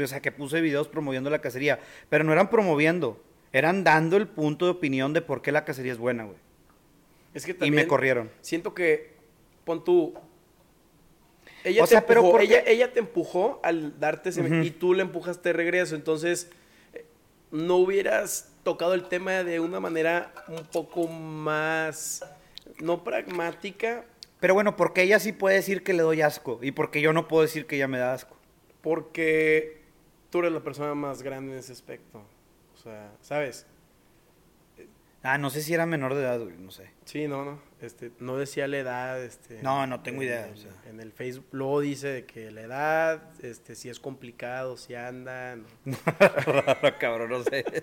[0.01, 4.27] o sea, que puse videos promoviendo la cacería, pero no eran promoviendo, eran dando el
[4.27, 6.37] punto de opinión de por qué la cacería es buena, güey.
[7.33, 8.29] Es que Y me corrieron.
[8.41, 9.15] Siento que,
[9.65, 10.13] pon tú,
[11.63, 14.65] ella, O te, sea, empujó, ella, ella te empujó al darte ese...
[14.65, 16.49] Y tú le empujaste de regreso, entonces
[16.93, 17.05] eh,
[17.51, 22.25] no hubieras tocado el tema de una manera un poco más,
[22.79, 24.05] no pragmática,
[24.39, 27.27] Pero bueno, porque ella sí puede decir que le doy asco y porque yo no
[27.27, 28.37] puedo decir que ella me da asco.
[28.81, 29.81] porque
[30.29, 32.23] tú eres la persona más grande en ese aspecto.
[32.73, 33.65] O sea, ¿sabes?
[35.21, 36.89] Ah, no sé si era menor de edad, güey, no sé.
[37.05, 37.59] Sí, no, no.
[37.83, 39.61] Este, no decía la edad, este.
[39.61, 40.71] No, no tengo en idea, el- o sea.
[40.89, 45.65] En el Facebook luego dice de que la edad, este, si es complicado, si andan.
[46.99, 47.65] Cabrón, no sé.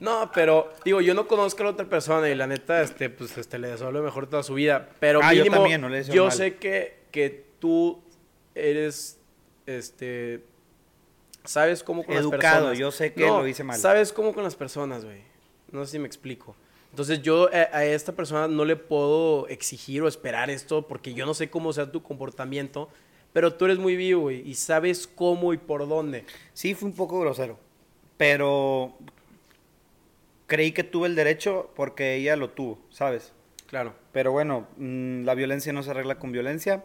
[0.00, 3.36] No, pero digo, yo no conozco a la otra persona y la neta, este, pues,
[3.36, 4.88] este, le deseo lo mejor toda su vida.
[4.98, 6.32] Pero Ah, yo mínimo, también, no le deseo yo mal.
[6.32, 8.02] sé que, que tú
[8.54, 9.18] eres,
[9.66, 10.42] este,
[11.44, 12.78] sabes cómo con las Educado, personas.
[12.78, 13.78] yo sé que lo hice mal.
[13.78, 15.20] Sabes cómo con las personas, güey.
[15.70, 16.56] No sé si me explico.
[16.90, 21.26] Entonces yo a, a esta persona no le puedo exigir o esperar esto porque yo
[21.26, 22.88] no sé cómo sea tu comportamiento,
[23.32, 26.24] pero tú eres muy vivo, güey, y sabes cómo y por dónde.
[26.52, 27.58] Sí, fue un poco grosero.
[28.16, 28.94] Pero
[30.46, 33.32] creí que tuve el derecho porque ella lo tuvo, ¿sabes?
[33.66, 33.94] Claro.
[34.12, 36.84] Pero bueno, mm, la violencia no se arregla con violencia.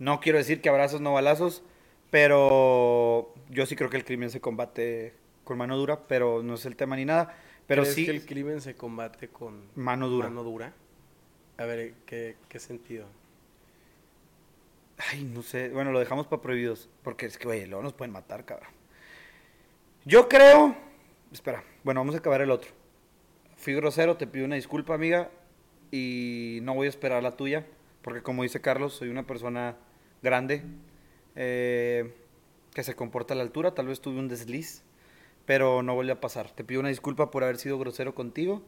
[0.00, 1.62] No quiero decir que abrazos no balazos,
[2.10, 6.66] pero yo sí creo que el crimen se combate con mano dura, pero no es
[6.66, 7.36] el tema ni nada.
[7.68, 10.30] Pero ¿Crees sí, que el crimen se combate con mano dura.
[10.30, 10.76] mano dura?
[11.58, 13.14] A ver, ¿qué, qué sentido?
[14.98, 15.70] Ay, no sé.
[15.70, 16.90] Bueno, lo dejamos para prohibidos.
[17.02, 18.70] Porque es que, güey, luego nos pueden matar, cabrón.
[20.04, 20.76] Yo creo.
[21.32, 21.64] Espera.
[21.84, 22.70] Bueno, vamos a acabar el otro.
[23.56, 25.30] Fui grosero, te pido una disculpa, amiga.
[25.92, 27.66] Y no voy a esperar la tuya.
[28.02, 29.76] Porque, como dice Carlos, soy una persona
[30.22, 30.64] grande.
[31.36, 32.14] eh,
[32.74, 33.74] que se comporta a la altura.
[33.74, 34.84] Tal vez tuve un desliz.
[35.48, 36.50] Pero no vuelve a pasar.
[36.50, 38.60] Te pido una disculpa por haber sido grosero contigo.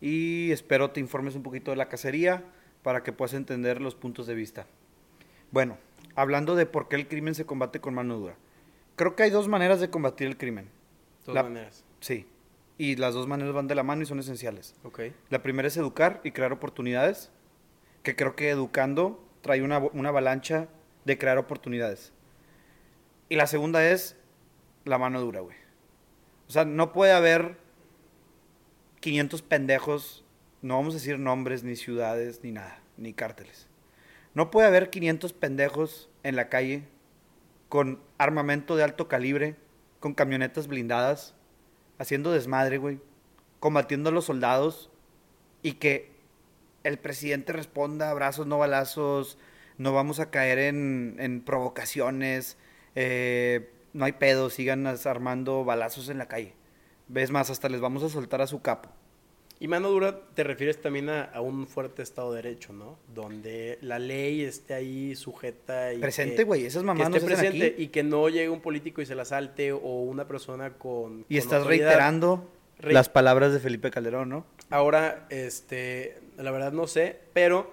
[0.00, 2.44] Y espero te informes un poquito de la cacería.
[2.84, 4.66] Para que puedas entender los puntos de vista.
[5.50, 5.76] Bueno,
[6.14, 8.36] hablando de por qué el crimen se combate con mano dura.
[8.94, 10.68] Creo que hay dos maneras de combatir el crimen.
[11.26, 11.82] La- maneras.
[12.00, 12.26] Sí.
[12.78, 14.76] Y las dos maneras van de la mano y son esenciales.
[14.84, 15.00] Ok.
[15.30, 17.30] La primera es educar y crear oportunidades.
[18.04, 20.68] Que creo que educando trae una, una avalancha
[21.06, 22.12] de crear oportunidades.
[23.28, 24.16] Y la segunda es
[24.84, 25.56] la mano dura, güey.
[26.48, 27.56] O sea, no puede haber
[29.00, 30.24] 500 pendejos,
[30.62, 33.68] no vamos a decir nombres, ni ciudades, ni nada, ni cárteles.
[34.34, 36.84] No puede haber 500 pendejos en la calle
[37.68, 39.56] con armamento de alto calibre,
[40.00, 41.34] con camionetas blindadas,
[41.98, 43.00] haciendo desmadre, güey,
[43.60, 44.90] combatiendo a los soldados
[45.62, 46.12] y que
[46.82, 49.38] el presidente responda abrazos, no balazos,
[49.78, 52.58] no vamos a caer en, en provocaciones,
[52.94, 56.52] eh, no hay pedo, sigan armando balazos en la calle.
[57.08, 58.90] Ves más, hasta les vamos a soltar a su capo.
[59.60, 62.98] Y mano dura te refieres también a, a un fuerte Estado de Derecho, ¿no?
[63.14, 67.34] Donde la ley esté ahí sujeta y Presente, güey, esas que mamás no esté se
[67.36, 67.82] presente aquí.
[67.84, 71.24] y que no llegue un político y se la salte o una persona con Y
[71.24, 71.86] con estás autoridad.
[71.86, 74.44] reiterando Re- las palabras de Felipe Calderón, ¿no?
[74.70, 77.72] Ahora, este, la verdad no sé, pero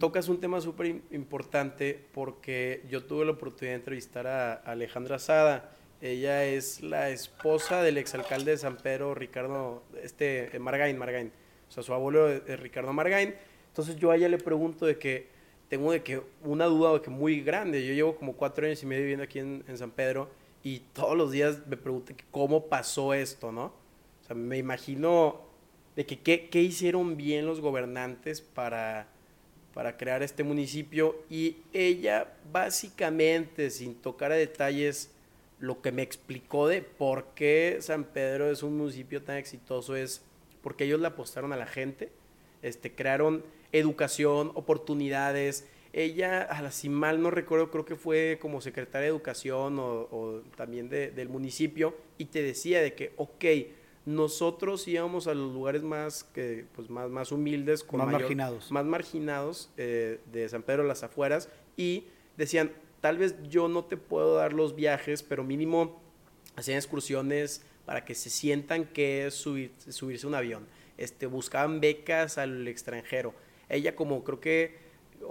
[0.00, 5.18] tocas un tema súper im- importante porque yo tuve la oportunidad de entrevistar a Alejandra
[5.20, 5.70] Sada.
[6.00, 11.30] Ella es la esposa del exalcalde de San Pedro, Ricardo, este, eh, Margain, Margain.
[11.68, 13.34] O sea, su abuelo es Ricardo Margain.
[13.68, 15.28] Entonces yo a ella le pregunto de que,
[15.68, 17.86] tengo de que una duda que muy grande.
[17.86, 20.30] Yo llevo como cuatro años y medio viviendo aquí en, San Pedro
[20.64, 23.66] y todos los días me pregunto que cómo pasó esto, ¿no?
[23.66, 25.42] O sea, me imagino
[25.94, 29.06] de que qué hicieron bien los gobernantes para,
[29.74, 35.10] para crear este municipio y ella básicamente, sin tocar a detalles,
[35.58, 40.22] lo que me explicó de por qué San Pedro es un municipio tan exitoso es
[40.62, 42.10] porque ellos le apostaron a la gente,
[42.62, 45.66] este, crearon educación, oportunidades.
[45.92, 50.88] Ella, si mal no recuerdo, creo que fue como secretaria de educación o, o también
[50.88, 53.44] de- del municipio y te decía de que, ok,
[54.06, 58.70] nosotros íbamos a los lugares más, que, pues más, más humildes, con Más mayor- marginados.
[58.72, 62.04] más marginados eh, de San Pedro las afueras y
[62.36, 66.00] decían, tal vez yo no te puedo dar los viajes, pero mínimo
[66.56, 70.66] hacían excursiones para que se sientan que es subir- subirse un avión.
[70.96, 73.34] Este, buscaban becas al extranjero.
[73.68, 74.78] Ella como creo que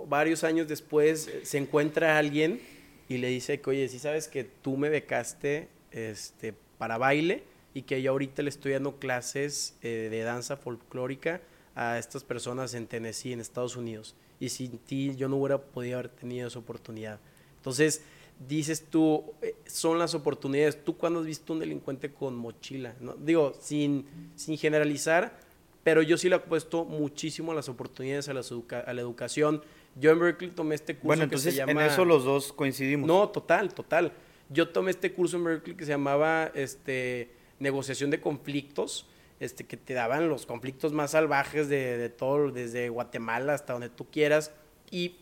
[0.08, 2.62] varios años después eh, se encuentra a alguien
[3.08, 7.44] y le dice que, oye, si sabes que tú me becaste este, para baile
[7.74, 11.42] y que yo ahorita le estoy dando clases eh, de danza folclórica
[11.76, 14.16] a estas personas en Tennessee, en Estados Unidos.
[14.40, 17.20] y sin ti yo no hubiera podido haber tenido esa oportunidad.
[17.58, 18.02] Entonces,
[18.48, 20.84] dices tú, eh, son las oportunidades.
[20.84, 22.96] ¿Tú cuándo has visto un delincuente con mochila?
[23.02, 23.16] ¿No?
[23.16, 24.06] Digo, sin,
[24.36, 25.38] sin generalizar,
[25.84, 29.62] pero yo sí le apuesto muchísimo a las oportunidades, a, las educa- a la educación.
[30.00, 31.72] Yo en Berkeley tomé este curso Bueno, que entonces se llama...
[31.72, 33.08] en eso los dos coincidimos.
[33.08, 34.14] No, total, total.
[34.50, 37.30] Yo tomé este curso en Berkeley que se llamaba este,
[37.60, 39.08] negociación de conflictos,
[39.40, 43.90] este, que te daban los conflictos más salvajes de, de todo, desde Guatemala hasta donde
[43.90, 44.52] tú quieras,
[44.92, 45.16] y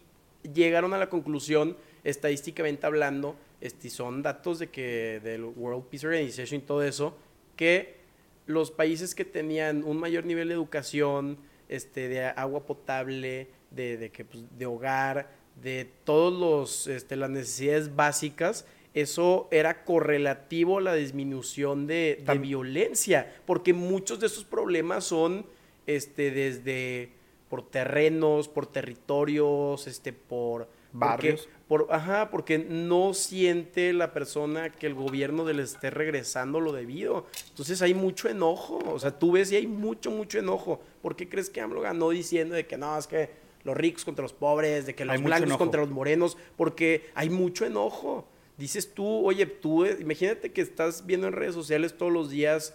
[0.54, 6.62] llegaron a la conclusión, estadísticamente hablando, este, son datos de que del World Peace Organization
[6.62, 7.18] y todo eso,
[7.56, 7.98] que
[8.46, 11.38] los países que tenían un mayor nivel de educación,
[11.70, 15.30] este, de agua potable, de, de que, pues, de hogar,
[15.62, 18.66] de todos los este, las necesidades básicas,
[19.02, 25.46] eso era correlativo a la disminución de, de violencia, porque muchos de esos problemas son
[25.86, 27.12] este, desde
[27.50, 31.50] por terrenos, por territorios, este, por porque- Barrios.
[31.68, 37.26] por, ajá, porque no siente la persona que el gobierno le esté regresando lo debido.
[37.50, 38.80] Entonces hay mucho enojo.
[38.92, 40.82] O sea, tú ves y hay mucho, mucho enojo.
[41.02, 43.30] ¿Por qué crees que AMLO ganó diciendo de que no, es que
[43.64, 46.38] los ricos contra los pobres, de que los Hay blancos contra los morenos?
[46.56, 48.26] Porque hay mucho enojo.
[48.58, 52.74] Dices tú, oye, tú, eh, imagínate que estás viendo en redes sociales todos los días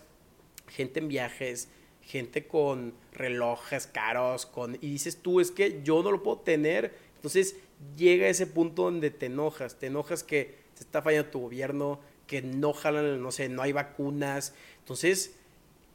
[0.72, 1.68] gente en viajes,
[2.02, 6.94] gente con relojes caros, con y dices tú, es que yo no lo puedo tener.
[7.16, 7.56] Entonces
[7.96, 12.42] llega ese punto donde te enojas, te enojas que te está fallando tu gobierno, que
[12.42, 14.54] no jalan, no sé, no hay vacunas.
[14.78, 15.34] Entonces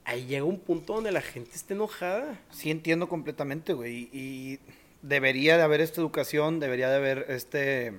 [0.05, 2.39] ahí llega un punto donde la gente está enojada.
[2.51, 3.93] Sí entiendo completamente, güey.
[3.95, 4.59] Y, y
[5.01, 7.93] debería de haber esta educación, debería de haber este,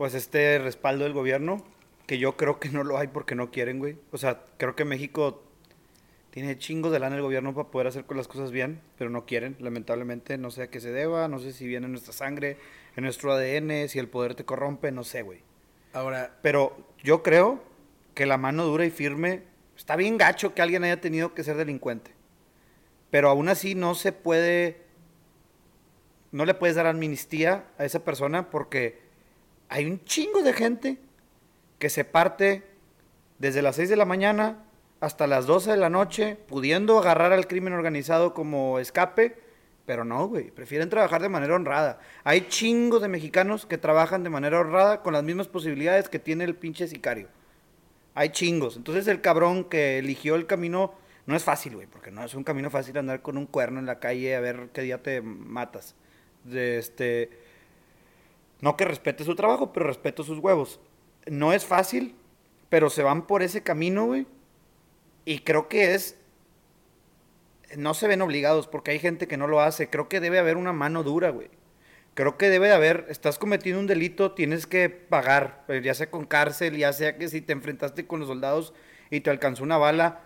[0.00, 1.62] pues este respaldo del gobierno,
[2.06, 3.98] que yo creo que no lo hay porque no quieren, güey.
[4.12, 5.42] O sea, creo que México
[6.30, 9.26] tiene chingos de lana el gobierno para poder hacer con las cosas bien, pero no
[9.26, 10.38] quieren, lamentablemente.
[10.38, 12.56] No sé a qué se deba, no sé si viene en nuestra sangre,
[12.96, 15.42] en nuestro ADN, si el poder te corrompe, no sé, güey.
[15.92, 17.62] Ahora, Pero yo creo
[18.14, 19.42] que la mano dura y firme,
[19.76, 22.12] está bien gacho que alguien haya tenido que ser delincuente.
[23.10, 24.80] Pero aún así no se puede,
[26.32, 29.09] no le puedes dar amnistía a esa persona porque
[29.70, 30.98] hay un chingo de gente
[31.78, 32.64] que se parte
[33.38, 34.64] desde las 6 de la mañana
[34.98, 39.38] hasta las 12 de la noche, pudiendo agarrar al crimen organizado como escape,
[39.86, 42.00] pero no, güey, prefieren trabajar de manera honrada.
[42.24, 46.44] Hay chingos de mexicanos que trabajan de manera honrada con las mismas posibilidades que tiene
[46.44, 47.28] el pinche sicario.
[48.14, 48.76] Hay chingos.
[48.76, 50.94] Entonces el cabrón que eligió el camino
[51.26, 53.86] no es fácil, güey, porque no es un camino fácil andar con un cuerno en
[53.86, 55.94] la calle a ver qué día te matas.
[56.44, 57.30] De este
[58.60, 60.80] no que respete su trabajo, pero respeto sus huevos.
[61.26, 62.14] No es fácil,
[62.68, 64.26] pero se van por ese camino, güey.
[65.24, 66.16] Y creo que es
[67.76, 69.88] no se ven obligados porque hay gente que no lo hace.
[69.88, 71.48] Creo que debe haber una mano dura, güey.
[72.14, 76.10] Creo que debe de haber, estás cometiendo un delito, tienes que pagar, eh, ya sea
[76.10, 78.74] con cárcel, ya sea que si te enfrentaste con los soldados
[79.10, 80.20] y te alcanzó una bala,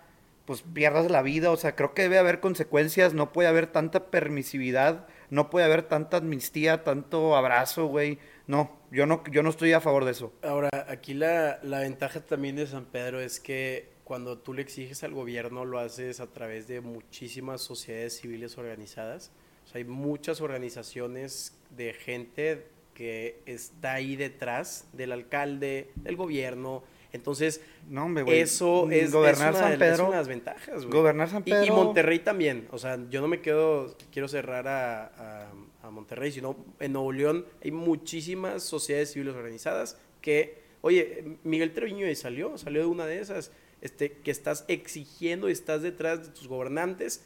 [0.46, 1.50] pues pierdas la vida.
[1.50, 5.82] O sea, creo que debe haber consecuencias, no puede haber tanta permisividad, no puede haber
[5.82, 8.18] tanta amnistía, tanto abrazo, güey.
[8.46, 10.32] No, yo no, yo no estoy a favor de eso.
[10.42, 15.02] Ahora, aquí la, la ventaja también de San Pedro es que cuando tú le exiges
[15.02, 19.32] al gobierno lo haces a través de muchísimas sociedades civiles organizadas.
[19.64, 26.84] O sea, hay muchas organizaciones de gente que está ahí detrás del alcalde, del gobierno.
[27.14, 28.40] Entonces, No, hombre, güey.
[28.40, 30.84] eso es, Gobernar es una, San de- es Pedro- una de las ventajas.
[30.86, 31.64] Gobernar San Y- Pedro.
[31.64, 32.66] Y, Monterrey también.
[32.72, 35.52] O sea, yo no me quedo, quiero cerrar a, a-
[35.86, 42.12] a Monterrey, sino en Nuevo León hay muchísimas sociedades civiles organizadas que, oye, Miguel Treviño
[42.16, 46.48] salió, salió de una de esas, este, que estás exigiendo y estás detrás de tus
[46.48, 47.24] gobernantes.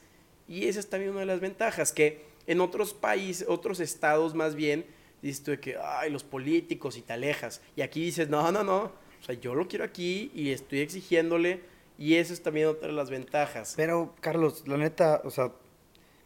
[0.48, 4.54] Y esa es también una de las ventajas, que en otros países, otros estados más
[4.54, 4.84] bien,
[5.22, 7.60] dices tú de que, ay, los políticos y te alejas.
[7.76, 8.92] Y aquí dices, no, no, no.
[9.20, 11.62] O sea, yo lo quiero aquí y estoy exigiéndole.
[11.98, 13.74] Y eso es también otra de las ventajas.
[13.76, 15.52] Pero, Carlos, la neta, o sea,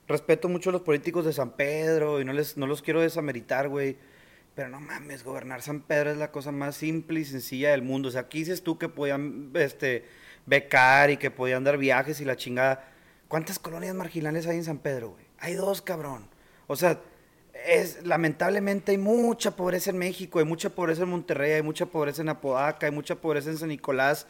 [0.06, 3.68] respeto mucho a los políticos de San Pedro y no, les, no los quiero desameritar,
[3.68, 3.96] güey.
[4.54, 8.08] Pero no mames, gobernar San Pedro es la cosa más simple y sencilla del mundo.
[8.08, 10.04] O sea, aquí dices tú que podían este,
[10.44, 12.86] becar y que podían dar viajes y la chingada.
[13.28, 15.24] ¿Cuántas colonias marginales hay en San Pedro, güey?
[15.38, 16.28] Hay dos, cabrón.
[16.66, 17.00] O sea,
[17.66, 22.22] es, lamentablemente hay mucha pobreza en México, hay mucha pobreza en Monterrey, hay mucha pobreza
[22.22, 24.26] en Apodaca, hay mucha pobreza en San Nicolás.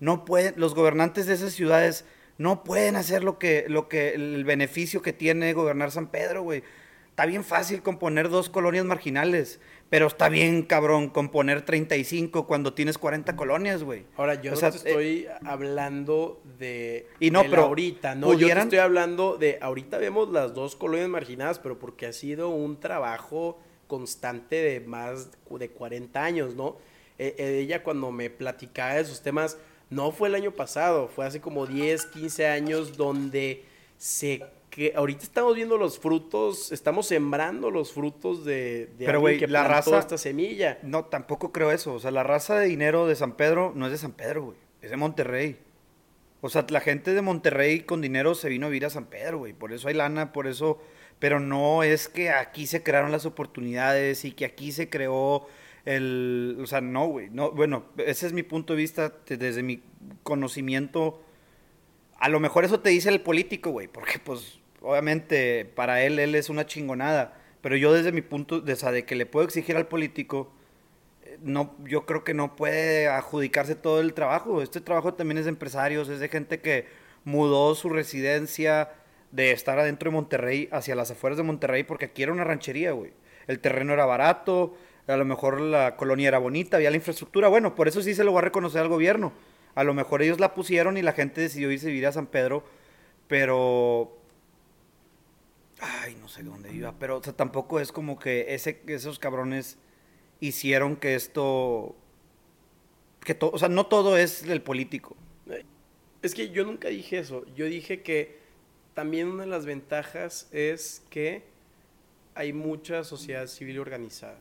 [0.00, 2.04] No pueden, los gobernantes de esas ciudades
[2.38, 6.62] no pueden hacer lo que, lo que, el beneficio que tiene gobernar San Pedro, güey.
[7.10, 9.58] Está bien fácil componer dos colonias marginales,
[9.88, 14.04] Pero está bien, cabrón, con poner 35 cuando tienes 40 colonias, güey.
[14.16, 18.48] Ahora, yo O no sea, te estoy hablando de, Y no, pero ahorita, no, yo
[18.48, 22.80] te estoy hablando de, ahorita vemos las dos colonias marginadas, pero porque ha sido un
[22.80, 26.76] trabajo constante de más de 40 años, ¿no?
[27.18, 29.56] Eh, eh, ella cuando me platicaba de sus temas,
[29.88, 33.64] no fue el año pasado, fue hace como 10, 15 años donde
[33.98, 34.44] se...
[34.76, 39.64] Que ahorita estamos viendo los frutos, estamos sembrando los frutos de, de Pero, güey, la
[39.66, 40.78] raza- esta semilla.
[40.82, 41.94] No, tampoco creo eso.
[41.94, 44.58] O sea, la raza de dinero de San Pedro no es de San Pedro, güey.
[44.82, 45.56] Es de Monterrey.
[46.42, 49.38] O sea, la gente de Monterrey con dinero se vino a vivir a San Pedro,
[49.38, 49.54] güey.
[49.54, 50.78] Por eso hay lana, por eso...
[51.18, 55.48] Pero no es que aquí se crearon las oportunidades y que aquí se creó
[55.86, 56.58] el...
[56.60, 57.30] O sea, no, güey.
[57.30, 59.80] No, bueno, ese es mi punto de vista de- desde mi
[60.22, 61.22] conocimiento.
[62.18, 63.88] A lo mejor eso te dice el político, güey.
[63.88, 67.34] Porque, pues, obviamente, para él, él es una chingonada.
[67.60, 70.52] Pero yo desde mi punto, de, o sea, de que le puedo exigir al político
[71.42, 74.62] no, yo creo que no puede adjudicarse todo el trabajo.
[74.62, 76.86] Este trabajo también es de empresarios, es de gente que
[77.24, 78.90] mudó su residencia
[79.32, 82.92] de estar adentro de Monterrey hacia las afueras de Monterrey porque aquí era una ranchería,
[82.92, 83.12] güey.
[83.46, 87.48] El terreno era barato, a lo mejor la colonia era bonita, había la infraestructura.
[87.48, 89.32] Bueno, por eso sí se lo va a reconocer al gobierno.
[89.74, 92.26] A lo mejor ellos la pusieron y la gente decidió irse a vivir a San
[92.26, 92.64] Pedro,
[93.28, 94.16] pero
[95.80, 99.76] Ay, no sé dónde iba, pero o sea, tampoco es como que ese, esos cabrones
[100.40, 101.94] hicieron que esto,
[103.24, 105.16] que to- o sea, no todo es el político.
[106.22, 107.44] Es que yo nunca dije eso.
[107.54, 108.38] Yo dije que
[108.94, 111.44] también una de las ventajas es que
[112.34, 114.38] hay mucha sociedad civil organizada.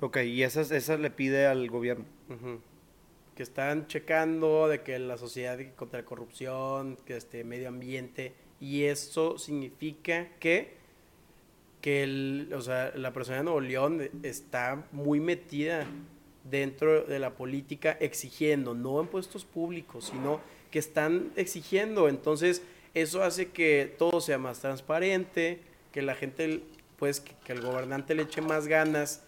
[0.00, 2.04] Ok, y esas, esas le pide al gobierno.
[3.36, 8.34] Que están checando de que la sociedad contra la corrupción, que este medio ambiente,
[8.64, 10.72] y eso significa que,
[11.82, 15.86] que el, o sea, la persona de Nuevo León está muy metida
[16.44, 20.40] dentro de la política exigiendo, no en puestos públicos, sino
[20.70, 22.08] que están exigiendo.
[22.08, 22.62] Entonces,
[22.94, 25.60] eso hace que todo sea más transparente,
[25.92, 26.62] que la gente,
[26.98, 29.24] pues, que, que el gobernante le eche más ganas.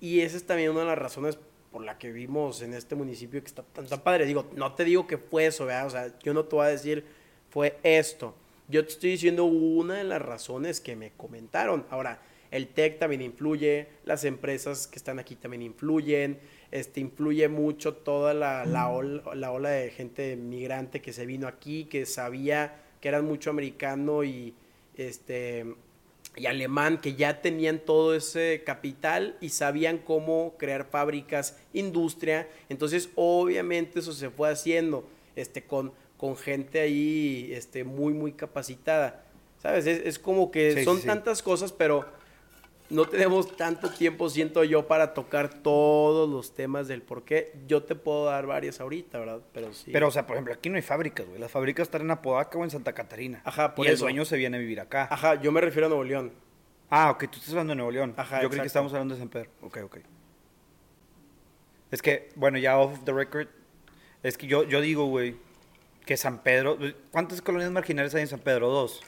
[0.00, 1.38] Y esa es también una de las razones
[1.70, 4.24] por la que vimos en este municipio que está tan, tan padre.
[4.24, 5.88] Digo, no te digo que fue eso, ¿verdad?
[5.88, 7.04] O sea, yo no te voy a decir
[7.52, 8.34] fue esto.
[8.68, 11.84] Yo te estoy diciendo una de las razones que me comentaron.
[11.90, 16.38] Ahora, el TEC también influye, las empresas que están aquí también influyen,
[16.70, 21.48] este, influye mucho toda la, la, ola, la ola de gente migrante que se vino
[21.48, 24.54] aquí, que sabía que eran mucho americano y,
[24.96, 25.66] este,
[26.36, 32.48] y alemán, que ya tenían todo ese capital y sabían cómo crear fábricas, industria.
[32.68, 35.92] Entonces, obviamente eso se fue haciendo este, con,
[36.22, 39.24] con gente ahí este, muy, muy capacitada.
[39.58, 39.88] ¿Sabes?
[39.88, 41.08] Es, es como que Sí, son sí, sí.
[41.08, 42.06] tantas cosas, pero
[42.90, 47.52] no tenemos tanto tiempo, siento yo, para tocar todos los temas del por qué.
[47.66, 49.40] Yo te puedo dar varias ahorita, ¿verdad?
[49.52, 49.90] Pero sí.
[49.92, 51.40] Pero, o sea, por ejemplo, aquí no hay fábricas, güey.
[51.40, 53.42] Las fábricas están en Apodaca o en Santa Catarina.
[53.44, 55.08] Ajá, por y el dueño se viene a vivir acá.
[55.10, 56.30] Ajá, yo me refiero a Nuevo León.
[56.88, 58.14] Ah, ok, tú estás hablando de Nuevo León.
[58.16, 58.60] Ajá, Yo exacto.
[58.62, 59.50] que estábamos hablando de San Pedro.
[59.60, 59.96] Ok, ok.
[61.90, 63.48] Es que, bueno, ya off the record,
[64.22, 65.34] es que yo, yo digo, güey,
[66.04, 66.78] que San Pedro...
[67.10, 68.68] ¿Cuántas colonias marginales hay en San Pedro?
[68.68, 69.00] Dos.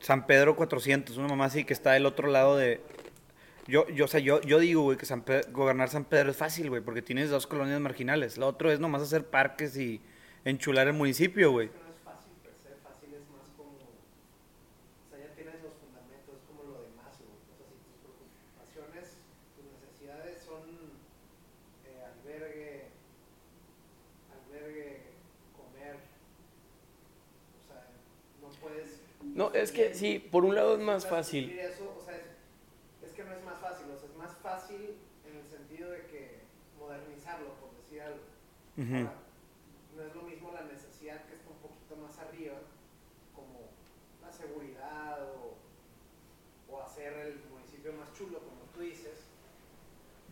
[0.00, 2.80] San Pedro 400, una mamá así que está del otro lado de...
[3.66, 6.36] Yo, yo, o sea, yo, yo digo, güey, que San Pe- gobernar San Pedro es
[6.36, 8.36] fácil, güey, porque tienes dos colonias marginales.
[8.36, 10.02] Lo otro es nomás hacer parques y
[10.44, 11.68] enchular el municipio, güey.
[11.68, 16.36] no es fácil per se, fácil es más como, o sea, ya tienes los fundamentos,
[16.36, 17.32] es como lo demás, güey.
[17.40, 19.16] o sea, si tus preocupaciones,
[19.56, 20.60] tus necesidades son
[21.88, 22.92] eh, albergue,
[24.28, 25.08] albergue,
[25.56, 25.96] comer,
[27.56, 27.88] o sea,
[28.44, 29.00] no puedes...
[29.34, 31.46] No, es que sí, por un lado es más fácil.
[31.46, 32.22] suplir Eso, o sea, es,
[33.04, 34.94] es que no es más fácil, o sea, es más fácil
[35.28, 36.38] en el sentido de que
[36.78, 38.20] modernizarlo, por decir algo.
[38.78, 39.14] Ahora,
[39.96, 42.54] no es lo mismo la necesidad que está un poquito más arriba,
[43.34, 43.70] como
[44.22, 45.58] la seguridad o,
[46.72, 49.26] o hacer el municipio más chulo, como tú dices,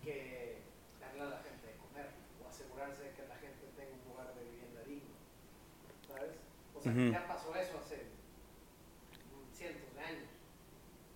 [0.05, 0.63] que
[1.01, 4.33] darle a la gente de comer o asegurarse de que la gente tenga un lugar
[4.35, 5.15] de vivienda digno.
[6.07, 6.39] ¿Sabes?
[6.75, 8.07] O sea, ya pasó eso hace
[9.55, 10.31] cientos de años.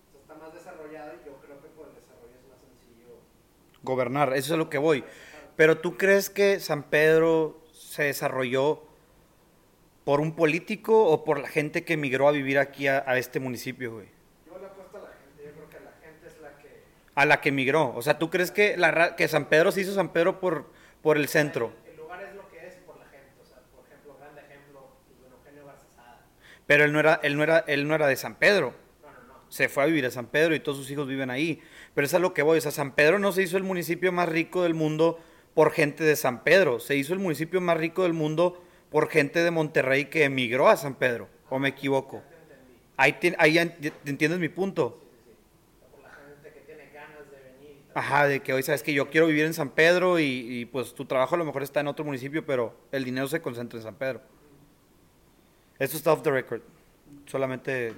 [0.07, 3.19] O sea, está más desarrollado y yo creo que por el desarrollo es más sencillo.
[3.87, 5.03] Gobernar, eso es a lo que voy.
[5.55, 8.83] Pero tú crees que San Pedro se desarrolló
[10.03, 13.39] por un político o por la gente que emigró a vivir aquí a, a este
[13.39, 14.07] municipio, güey?
[14.45, 16.83] Yo le apuesto a la gente, yo creo que la gente es la que...
[17.15, 17.93] A la que emigró.
[17.95, 20.71] O sea, ¿tú crees que, la, que San Pedro se hizo San Pedro por,
[21.01, 21.73] por el centro?
[21.89, 23.33] El lugar es lo que es por la gente.
[23.41, 24.91] O sea, por ejemplo, grande ejemplo,
[25.29, 25.63] Eugenio.
[26.67, 28.73] Pero él no era, él no era, él no era de San Pedro.
[29.49, 31.61] Se fue a vivir a San Pedro y todos sus hijos viven ahí.
[31.93, 32.57] Pero es a lo que voy.
[32.57, 35.19] O sea, San Pedro no se hizo el municipio más rico del mundo
[35.53, 36.79] por gente de San Pedro.
[36.79, 40.77] Se hizo el municipio más rico del mundo por gente de Monterrey que emigró a
[40.77, 41.27] San Pedro.
[41.49, 42.21] ¿O me equivoco?
[42.97, 43.57] Ahí, ti- ahí
[44.05, 45.01] entiendes mi punto.
[47.93, 50.93] Ajá, de que hoy sabes que yo quiero vivir en San Pedro y, y, pues
[50.93, 53.83] tu trabajo a lo mejor está en otro municipio, pero el dinero se concentra en
[53.83, 54.21] San Pedro.
[55.79, 56.61] Esto está off the record.
[57.25, 57.93] Solamente...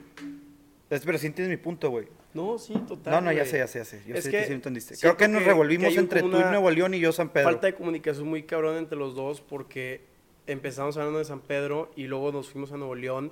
[0.90, 2.08] Pero sí entiendes mi punto, güey.
[2.34, 3.14] No, sí, total.
[3.14, 4.02] No, no, ya sé, ya sé, ya sé.
[4.08, 4.96] Yo Es sé que que sí entendiste.
[4.98, 7.50] Creo que nos revolvimos que entre tú y Nuevo León y yo San Pedro.
[7.50, 10.02] Falta de comunicación muy cabrón entre los dos porque
[10.48, 13.32] empezamos hablando de San Pedro y luego nos fuimos a Nuevo León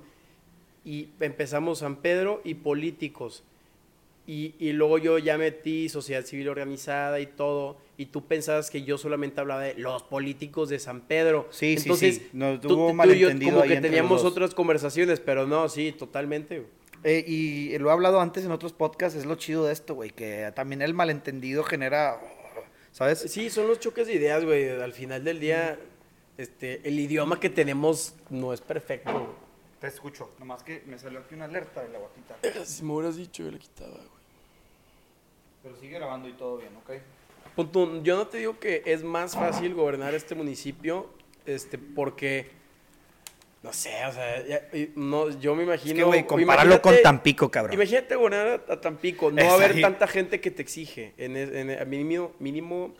[0.85, 3.43] y empezamos San Pedro y políticos.
[4.27, 8.83] Y, y luego yo ya metí sociedad civil organizada y todo, y tú pensabas que
[8.83, 11.47] yo solamente hablaba de los políticos de San Pedro.
[11.49, 12.29] Sí, sí, Entonces, sí.
[12.33, 15.69] Nos tú- hubo tú y yo malentendido como ahí que teníamos otras conversaciones, pero no,
[15.69, 16.65] sí, totalmente.
[17.09, 20.09] Eh, y lo he hablado antes en otros podcasts, es lo chido de esto, güey,
[20.09, 22.19] que también el malentendido genera,
[22.91, 23.19] ¿sabes?
[23.19, 24.69] Sí, son los choques de ideas, güey.
[24.69, 25.79] Al final del día,
[26.37, 29.13] este, el idioma que tenemos no es perfecto.
[29.13, 29.25] güey.
[29.79, 32.35] Te escucho, nomás que me salió aquí una alerta de la guatita.
[32.65, 34.09] Si me hubieras dicho, yo le quitaba, güey.
[35.63, 36.91] Pero sigue grabando y todo bien, ¿ok?
[37.55, 41.09] Punto, yo no te digo que es más fácil gobernar este municipio,
[41.45, 42.51] este, porque,
[43.63, 44.61] no sé, o sea, ya-
[44.95, 45.91] no, yo me imagino...
[45.91, 47.73] Es que, güey, compáralo con Tampico, cabrón.
[47.73, 51.89] Imagínate gobernar a, a Tampico, no va a haber tanta gente que te exige, en,
[51.89, 52.93] mínimo, mínimo,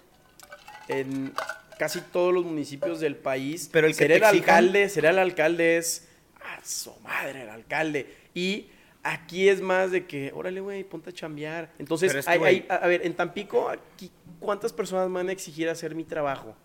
[0.87, 1.33] en
[1.77, 3.69] casi todos los municipios del país.
[3.71, 6.07] Pero el que ser te el alcalde, ser el alcalde es,
[6.41, 8.07] a su madre, el alcalde.
[8.33, 8.67] Y
[9.03, 11.71] aquí es más de que, órale, güey, ponte a chambear.
[11.79, 15.15] Entonces, Pero es que, hay- hay- a, a ver, en Tampico, aquí, ¿cuántas personas me
[15.15, 16.55] van a exigir hacer mi trabajo?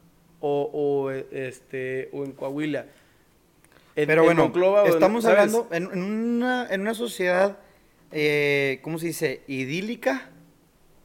[0.40, 2.86] O, o, este, o en Coahuila.
[3.96, 5.38] En- Pero en bueno, Monclova estamos ¿sabes?
[5.38, 7.58] hablando en, en una, en una sociedad,
[8.10, 9.42] eh, ¿cómo se dice?
[9.46, 10.30] ¿Idílica?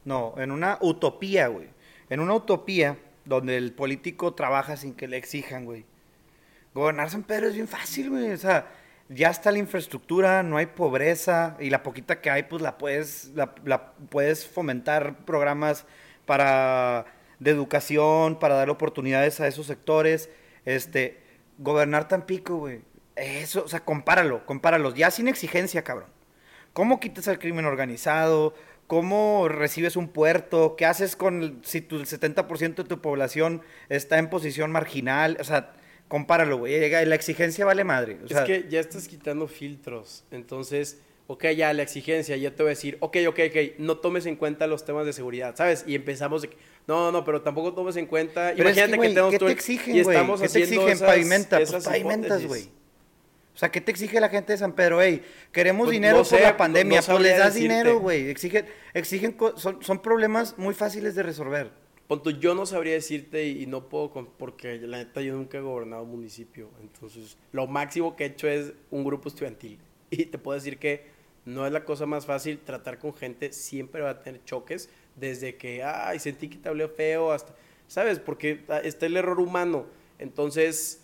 [0.04, 1.68] No, en una utopía, güey.
[2.08, 5.84] En una utopía donde el político trabaja sin que le exijan, güey.
[6.74, 8.30] Gobernar San Pedro es bien fácil, güey.
[8.32, 8.70] O sea,
[9.10, 13.32] ya está la infraestructura, no hay pobreza y la poquita que hay, pues la puedes,
[13.34, 15.84] la, la puedes fomentar programas
[16.24, 17.04] para
[17.38, 20.30] de educación, para dar oportunidades a esos sectores.
[20.64, 21.20] Este,
[21.58, 22.80] gobernar Tampico, güey.
[23.16, 24.94] Eso, o sea, compáralo, compáralos.
[24.94, 26.08] Ya sin exigencia, cabrón.
[26.72, 28.54] ¿Cómo quitas al crimen organizado?
[28.86, 30.76] ¿Cómo recibes un puerto?
[30.76, 35.36] ¿Qué haces con si tu, el 70% de tu población está en posición marginal?
[35.40, 35.74] O sea,
[36.06, 36.88] compáralo, güey.
[36.90, 38.18] La exigencia vale madre.
[38.24, 40.24] O sea, es que ya estás quitando filtros.
[40.30, 40.98] Entonces,
[41.28, 44.36] ok, ya la exigencia, ya te voy a decir, ok, ok, ok, no tomes en
[44.36, 45.84] cuenta los temas de seguridad, ¿sabes?
[45.86, 46.56] Y empezamos de que,
[46.88, 48.52] no, no, pero tampoco tomes en cuenta.
[48.56, 50.16] Pero es imagínate que, güey, tenemos ¿qué te exigen, y güey?
[50.16, 50.96] estamos ¿Qué te haciendo exigen?
[50.96, 51.56] esas- Pavimenta.
[51.58, 52.48] Pues esas pavimentas, hipótesis.
[52.48, 52.78] güey.
[53.54, 55.00] O sea, ¿qué te exige la gente de San Pedro?
[55.02, 55.22] Ey,
[55.52, 57.00] queremos Pues, dinero no por sé, la no- pandemia.
[57.00, 57.74] no pues les das decirte.
[57.74, 58.30] dinero, güey.
[58.30, 61.70] Exigen, exigen son, son problemas muy fáciles de resolver.
[62.06, 65.58] Punto, yo no sabría decirte y, y no puedo, con- porque la neta yo nunca
[65.58, 66.70] he gobernado un municipio.
[66.80, 69.78] Entonces, lo máximo que he hecho es un grupo estudiantil.
[70.10, 71.06] Y te puedo decir que
[71.44, 75.56] no es la cosa más fácil tratar con gente, siempre va a tener choques, desde
[75.56, 77.54] que, ay, sentí que te hablé feo, hasta,
[77.86, 78.18] ¿sabes?
[78.18, 79.86] Porque ah, está el error humano.
[80.18, 81.00] Entonces,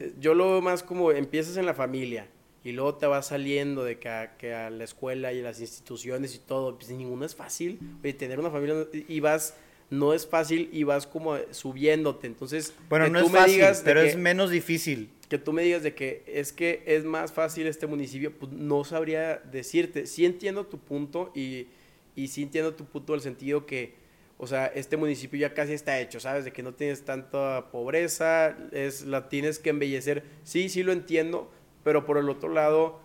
[0.00, 2.26] eh, yo lo veo más como empiezas en la familia
[2.64, 5.60] y luego te vas saliendo de que a, que a la escuela y a las
[5.60, 7.78] instituciones y todo, pues ninguno es fácil.
[8.02, 9.54] Oye, tener una familia y vas,
[9.90, 12.26] no es fácil y vas como subiéndote.
[12.26, 15.10] Entonces, Bueno, no tú es me fácil, digas pero que- es menos difícil.
[15.28, 18.84] que tú me digas de que es que es más fácil este municipio, pues no
[18.84, 20.06] sabría decirte.
[20.06, 21.66] Sí entiendo tu punto y,
[22.14, 23.94] y sí entiendo tu punto en el sentido que,
[24.38, 26.44] o sea, este municipio ya casi está hecho, ¿sabes?
[26.44, 30.24] De que no tienes tanta pobreza, es, la tienes que embellecer.
[30.42, 31.50] Sí, sí lo entiendo,
[31.84, 33.00] pero por el otro lado,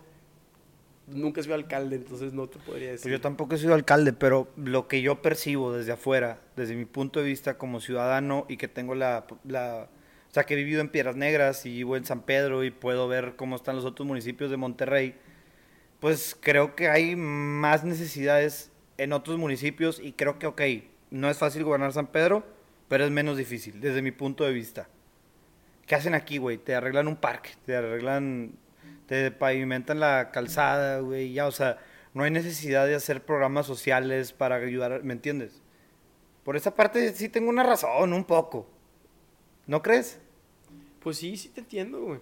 [1.06, 3.12] nunca he sido alcalde, entonces no te podría Pues decir.
[3.12, 7.20] yo tampoco he sido alcalde, pero lo que yo percibo desde afuera, desde mi punto
[7.20, 9.88] de vista como ciudadano y que tengo la, la-
[10.30, 13.08] o sea, que he vivido en Piedras Negras y vivo en San Pedro y puedo
[13.08, 15.14] ver cómo están los otros municipios de Monterrey,
[16.00, 20.62] pues creo que hay más necesidades en otros municipios y creo que, ok,
[21.10, 22.44] no es fácil gobernar San Pedro,
[22.88, 24.88] pero es menos difícil, desde mi punto de vista.
[25.86, 26.58] ¿Qué hacen aquí, güey?
[26.58, 28.52] Te arreglan un parque, te arreglan,
[29.06, 31.78] te pavimentan la calzada, güey, ya, o sea,
[32.12, 35.62] no hay necesidad de hacer programas sociales para ayudar, ¿me entiendes?
[36.44, 38.68] Por esa parte sí tengo una razón, un poco.
[39.66, 40.18] ¿No crees?
[41.00, 42.20] Pues sí, sí te entiendo, güey.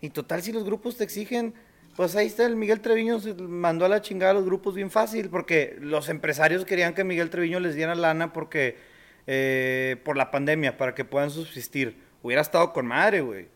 [0.00, 1.54] Y total, si los grupos te exigen,
[1.96, 4.90] pues ahí está el Miguel Treviño, se mandó a la chingada a los grupos bien
[4.90, 8.76] fácil, porque los empresarios querían que Miguel Treviño les diera lana porque,
[9.26, 11.96] eh, por la pandemia, para que puedan subsistir.
[12.22, 13.48] Hubiera estado con madre, güey.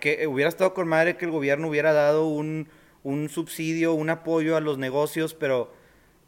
[0.00, 2.68] Que- Hubiera estado con madre que el gobierno hubiera dado un,
[3.02, 5.72] un subsidio, un apoyo a los negocios, pero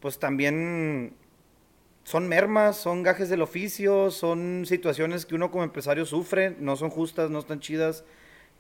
[0.01, 1.15] pues también
[2.05, 6.91] son mermas, son gajes del oficio, son situaciones que uno como empresario sufre, no son
[6.91, 8.05] justas, no están chidas,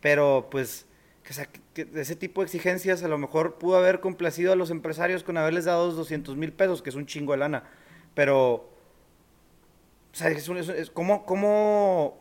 [0.01, 0.86] pero pues
[1.25, 4.57] que, o sea, que- ese tipo de exigencias a lo mejor pudo haber complacido a
[4.57, 7.64] los empresarios con haberles dado 200 mil pesos, que es un chingo de lana,
[8.14, 8.70] pero, o
[10.12, 12.18] sea, es, un- es, es- ¿cómo, cómo,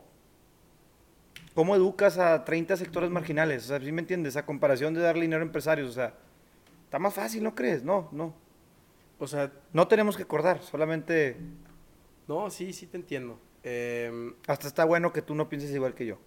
[1.53, 3.65] cómo educas a 30 sectores marginales?
[3.65, 4.35] O sea, ¿sí me entiendes?
[4.37, 6.13] A comparación de darle dinero a empresarios, o sea,
[6.85, 7.83] está más fácil, ¿no crees?
[7.83, 8.33] No, no.
[9.19, 11.37] O sea, No tenemos que acordar, solamente
[12.27, 13.39] no, sí, sí te entiendo.
[13.63, 16.17] Em, hasta está bueno que tú no pienses igual que yo.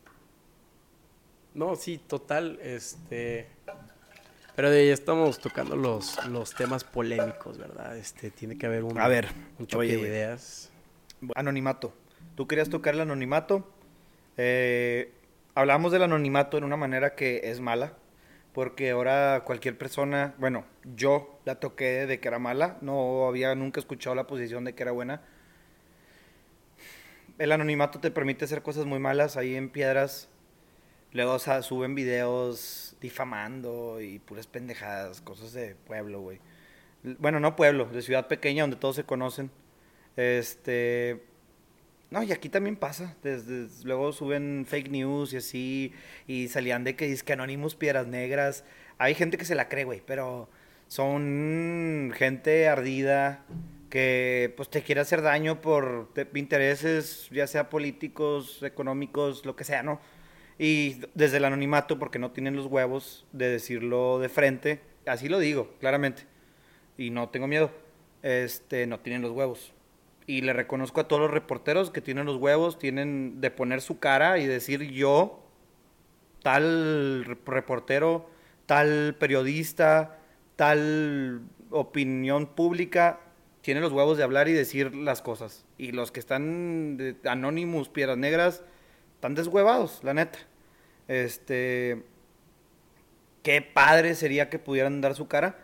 [1.57, 3.47] No, sí, total, este...
[4.55, 7.97] Pero de ahí estamos tocando los, los temas polémicos, ¿verdad?
[7.97, 9.29] Este, tiene que haber un, A ver,
[9.59, 10.71] un choque oye, de ideas.
[11.35, 11.95] Anonimato.
[12.35, 13.67] Tú querías tocar el anonimato.
[14.37, 15.13] Eh,
[15.55, 17.95] hablamos del anonimato en una manera que es mala,
[18.53, 23.81] porque ahora cualquier persona, bueno, yo la toqué de que era mala, no había nunca
[23.81, 25.23] escuchado la posición de que era buena.
[27.39, 30.29] El anonimato te permite hacer cosas muy malas ahí en piedras.
[31.17, 36.41] Luego suben videos difamando y puras pendejadas, cosas de pueblo, güey.
[37.19, 39.51] Bueno, no pueblo, de ciudad pequeña donde todos se conocen.
[40.17, 41.23] Este.
[42.11, 43.17] No, y aquí también pasa.
[43.85, 45.93] Luego suben fake news y así.
[46.27, 48.64] Y salían de que que Anonymous Piedras Negras.
[48.99, 50.51] Hay gente que se la cree, güey, pero
[50.87, 53.45] son gente ardida
[53.89, 59.64] que pues te quiere hacer daño por te- intereses, ya sea políticos, económicos, lo que
[59.64, 60.01] sea, ¿no?
[60.59, 65.39] Y desde el anonimato, porque no tienen los huevos de decirlo de frente, así lo
[65.39, 66.25] digo, claramente
[66.97, 67.71] y no tengo miedo.
[68.23, 69.73] Este, no tienen los huevos.
[70.27, 73.99] Y le reconozco a todos los reporteros que tienen los huevos, tienen de poner su
[73.99, 75.45] cara y decir yo,
[76.43, 78.29] tal rep- reportero,
[78.65, 80.19] tal periodista,
[80.57, 83.21] tal opinión pública,
[83.61, 85.65] tiene los huevos de hablar y decir las cosas.
[85.79, 88.65] Y los que están de Anonymous, Piedras Negras,
[89.17, 90.39] están deshuevados, la neta.
[91.09, 92.03] Este,
[93.43, 95.59] qué padre sería que pudieran dar su cara.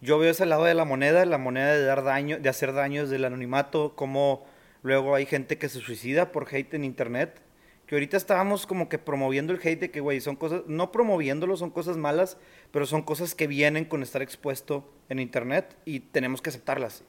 [0.00, 3.02] Yo veo ese lado de la moneda, la moneda de dar daño, de hacer daño
[3.02, 4.46] desde el anonimato, como
[4.82, 7.40] luego hay gente que se suicida por hate en internet.
[7.86, 11.56] Que ahorita estábamos como que promoviendo el hate de que, güey, son cosas, no promoviéndolo,
[11.56, 12.36] son cosas malas,
[12.70, 17.02] pero son cosas que vienen con estar expuesto en internet y tenemos que aceptarlas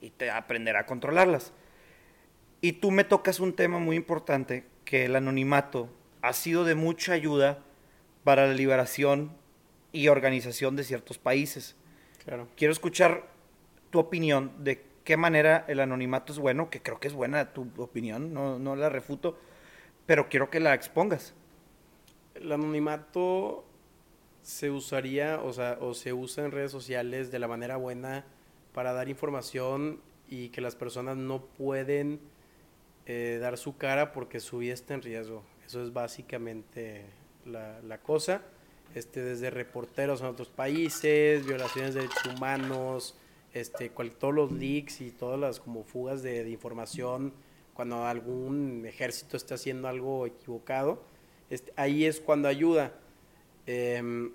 [0.00, 1.52] y te aprender a controlarlas.
[2.62, 5.90] Y tú me tocas un tema muy importante, que el anonimato
[6.22, 7.58] ha sido de mucha ayuda
[8.24, 9.36] para la liberación
[9.92, 11.76] y organización de ciertos países.
[12.24, 12.48] Claro.
[12.56, 13.28] Quiero escuchar
[13.90, 17.70] tu opinión de qué manera el anonimato es bueno, que creo que es buena tu
[17.76, 19.38] opinión, no, no la refuto,
[20.06, 21.34] pero quiero que la expongas.
[22.34, 23.64] El anonimato
[24.42, 28.24] se usaría, o sea, o se usa en redes sociales de la manera buena
[28.72, 32.20] para dar información y que las personas no pueden
[33.06, 35.42] eh, dar su cara porque su vida está en riesgo.
[35.66, 37.04] Eso es básicamente
[37.44, 38.42] la, la cosa.
[38.94, 43.18] Este, desde reporteros en otros países, violaciones de derechos humanos,
[43.52, 47.32] este, cual- todos los leaks y todas las como fugas de, de información
[47.74, 51.02] cuando algún ejército está haciendo algo equivocado,
[51.50, 52.92] este, ahí es cuando ayuda.
[53.66, 54.30] Em,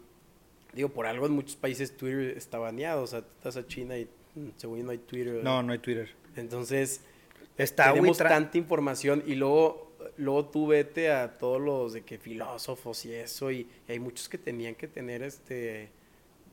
[0.74, 3.97] digo, por algo en muchos países Twitter está baneado, o sea, tú estás a China
[3.97, 4.05] y
[4.36, 5.43] mm, según no hay Twitter.
[5.43, 6.09] No, no hay Twitter.
[6.36, 7.01] Entonces,
[7.58, 13.06] Está tenemos tanta información y luego, luego tú vete a todos los de que filósofos
[13.06, 15.89] y eso, y, y hay muchos que tenían que tener este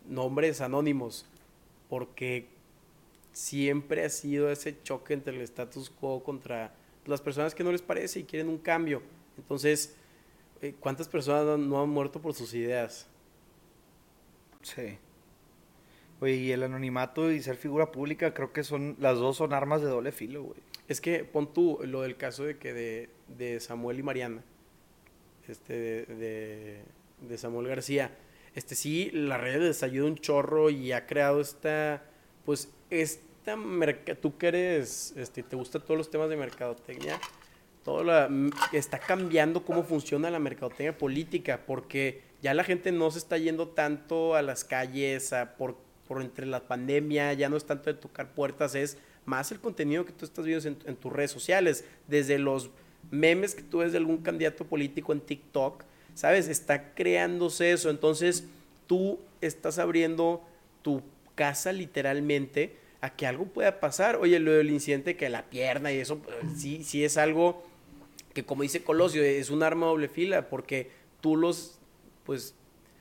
[0.07, 1.27] nombres anónimos,
[1.89, 2.47] porque
[3.33, 6.75] siempre ha sido ese choque entre el status quo contra
[7.07, 9.03] las personas que no les parece y quieren un cambio.
[9.39, 9.97] Entonces,
[10.61, 13.07] eh, ¿cuántas personas no- no han muerto por sus ideas?
[14.63, 14.99] Sí.
[16.21, 19.81] Oye, y el anonimato y ser figura pública, creo que son, las dos son armas
[19.83, 20.59] de doble filo, güey.
[20.89, 24.43] Es que pon tú lo del caso de que de, de Samuel y Mariana,
[25.49, 26.83] este de, de-
[27.29, 28.13] de Samuel García,
[28.55, 32.03] este sí, la red les ayuda un chorro y ha creado esta,
[32.45, 37.19] pues, esta merca tú que eres, este, te gustan todos los temas de mercadotecnia,
[37.85, 38.31] todo la,
[38.73, 43.69] está cambiando cómo funciona la mercadotecnia política, porque ya la gente no se está yendo
[43.69, 47.95] tanto a las calles, a por, por entre la pandemia, ya no es tanto de
[47.99, 48.97] tocar puertas, es
[49.29, 52.71] más el contenido que tú estás viendo en, tus redes sociales, desde los
[53.11, 55.85] memes que tú ves de algún candidato político en TikTok,
[56.15, 56.49] ¿sabes?
[56.49, 58.45] Está creándose eso, entonces
[58.87, 60.43] tú estás abriendo
[60.83, 61.03] tu
[61.35, 64.17] casa literalmente a que algo pueda pasar.
[64.17, 67.63] Oye, lo del incidente que la pierna y eso, pues, sí, sí es algo
[68.35, 70.91] que como dice Colosio, es un arma doble fila, porque
[71.21, 71.79] tú los,
[72.25, 72.55] pues,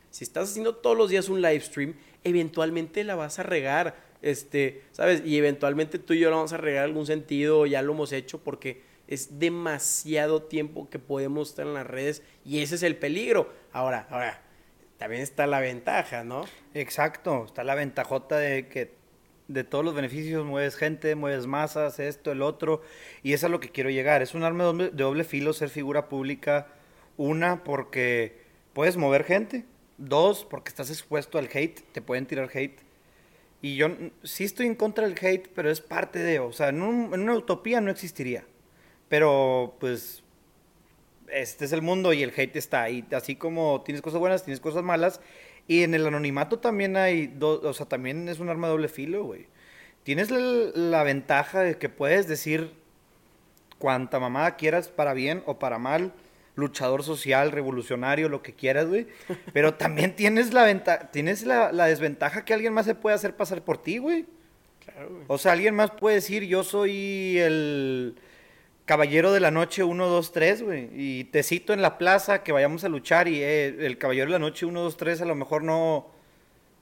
[0.10, 3.96] Si estás haciendo todos los días un live stream, eventualmente la vas a regar,
[4.28, 5.24] este, ¿sabes?
[5.26, 8.40] Y eventualmente tú y yo la vamos a regar algún sentido, ya lo hemos hecho
[8.44, 13.52] porque es demasiado tiempo que podemos estar en las redes y ese es el peligro.
[13.72, 14.42] Ahora, ahora,
[14.98, 16.46] también está la ventaja, ¿no?
[16.74, 18.98] Exacto, está la ventajota de que
[19.48, 22.82] de todos los beneficios mueves gente, mueves masas, esto, el otro,
[23.24, 24.22] y es a lo que quiero llegar.
[24.22, 26.68] Es un arma de doble filo ser figura pública.
[27.16, 28.42] Una, porque
[28.74, 29.66] puedes mover gente.
[29.98, 32.87] Dos, porque estás expuesto al hate, te pueden tirar hate.
[33.62, 33.90] Y yo
[34.24, 37.22] sí estoy en contra del hate, pero es parte de, o sea, en, un- en
[37.22, 38.46] una utopía no existiría.
[39.10, 40.24] Pero, pues,
[41.32, 43.06] este es el mundo y el hate está ahí.
[43.12, 45.22] Así como tienes cosas buenas, tienes cosas malas.
[45.68, 48.88] Y en el anonimato también hay, do- o sea, también es un arma de doble
[48.90, 49.48] filo, güey.
[50.04, 50.40] Tienes la,
[50.74, 52.72] la ventaja de que puedes decir
[53.80, 56.14] cuanta mamada quieras, para bien o para mal,
[56.58, 59.08] luchador social, revolucionario, lo que quieras, güey.
[59.54, 63.36] Pero también tienes la ventaja, tienes la, la desventaja que alguien más se puede hacer
[63.36, 64.26] pasar por ti, güey.
[64.84, 65.24] Claro, güey.
[65.28, 68.16] O sea, alguien más puede decir, yo soy el
[68.86, 70.90] caballero de la noche 1, 2, 3, güey.
[70.94, 74.40] Y te cito en la plaza que vayamos a luchar y eh, el caballero de
[74.40, 76.08] la noche 1, 2, 3 a lo mejor no,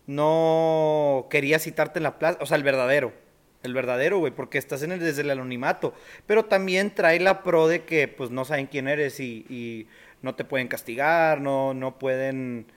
[0.08, 2.38] no quería citarte en la plaza.
[2.42, 3.12] O sea, el verdadero.
[3.66, 5.94] El verdadero, güey, porque estás en el, desde el anonimato.
[6.28, 9.88] Pero también trae la pro de que pues no saben quién eres y, y
[10.22, 12.68] no te pueden castigar, no, no pueden,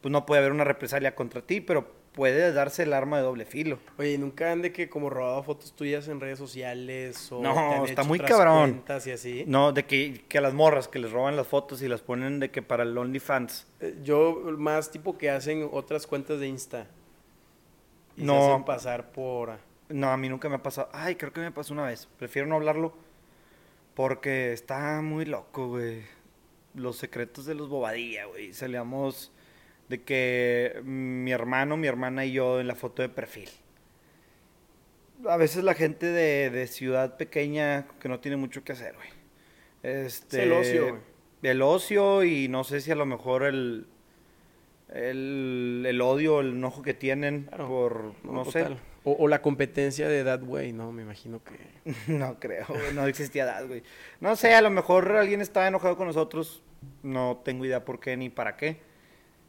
[0.00, 3.44] pues no puede haber una represalia contra ti, pero puede darse el arma de doble
[3.44, 3.78] filo.
[3.98, 7.52] Oye, ¿y ¿nunca han de que como robado fotos tuyas en redes sociales o No,
[7.52, 8.70] te han está hecho muy otras cabrón.
[8.70, 9.44] cuentas y así?
[9.46, 12.40] No, de que, que a las morras que les roban las fotos y las ponen
[12.40, 13.66] de que para el OnlyFans.
[13.80, 16.86] Eh, Yo más tipo que hacen otras cuentas de Insta.
[18.16, 18.52] Y No.
[18.54, 19.58] hacen pasar por...
[19.88, 20.88] No, a mí nunca me ha pasado.
[20.92, 22.08] Ay, creo que me pasó una vez.
[22.18, 22.94] Prefiero no hablarlo
[23.94, 26.02] porque está muy loco, güey.
[26.74, 28.52] Los secretos de los bobadilla, güey.
[28.52, 29.32] Salíamos
[29.88, 33.48] de que mi hermano, mi hermana y yo en la foto de perfil.
[35.28, 39.08] A veces la gente de, de ciudad pequeña que no tiene mucho que hacer, güey.
[39.82, 41.00] Este, Es el ocio, güey.
[41.42, 43.86] El ocio y no sé si a lo mejor el,
[44.88, 47.68] el, el odio, el enojo que tienen Claro.
[47.68, 48.62] por, no, sé.
[48.64, 48.78] total.
[49.08, 50.90] O, o la competencia de That Way, ¿no?
[50.90, 51.54] Me imagino que...
[52.12, 53.84] No creo, güey, no existía edad, güey.
[54.20, 56.62] No sé, a lo mejor alguien estaba enojado con nosotros,
[57.04, 58.80] no tengo idea por qué ni para qué.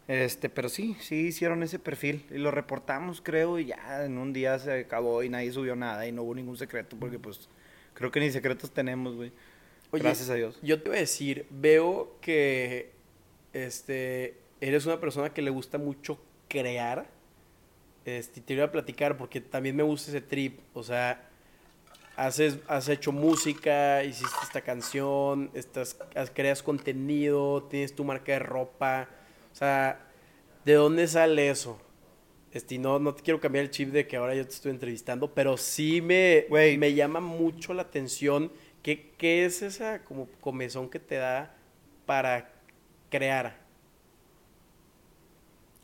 [0.08, 4.32] Este, pero sí, sí hicieron ese perfil y lo reportamos, creo, y ya en un
[4.32, 7.50] día se acabó y nadie subió nada y no hubo ningún secreto porque pues
[7.94, 9.34] creo que ni secretos tenemos, güey.
[9.92, 10.60] Oye, Gracias a Dios.
[10.62, 12.92] Yo te voy a decir, veo que
[13.52, 17.10] este, eres una persona que le gusta mucho crear.
[18.08, 20.62] Este, te voy a platicar porque también me gusta ese trip.
[20.74, 21.28] O sea,
[22.16, 25.98] haces, has hecho música, hiciste esta canción, estás,
[26.34, 29.10] creas contenido, tienes tu marca de ropa.
[29.52, 30.08] O sea,
[30.64, 31.82] ¿de dónde sale eso?
[32.54, 35.34] Este, no, no te quiero cambiar el chip de que ahora yo te estoy entrevistando,
[35.34, 36.78] pero sí me, Güey.
[36.78, 38.54] me llama mucho la atención.
[38.84, 41.54] ¿Qué, ¿Qué es esa como comezón que te da
[42.06, 42.54] para
[43.10, 43.58] crear?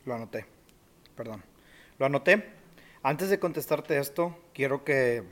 [0.06, 0.46] Lo anoté,
[1.14, 1.53] perdón.
[1.98, 2.44] Lo anoté.
[3.02, 5.22] Antes de contestarte esto, quiero que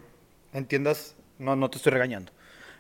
[0.52, 2.32] entiendas, no, no te estoy regañando,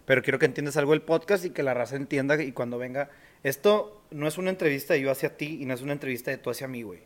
[0.04, 3.10] pero quiero que entiendas algo del podcast y que la raza entienda y cuando venga,
[3.42, 6.38] esto no es una entrevista de yo hacia ti y no es una entrevista de
[6.38, 7.00] tú hacia mí, güey.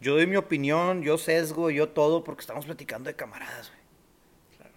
[0.00, 3.78] Yo doy mi opinión, yo sesgo, yo todo, porque estamos platicando de camaradas, güey.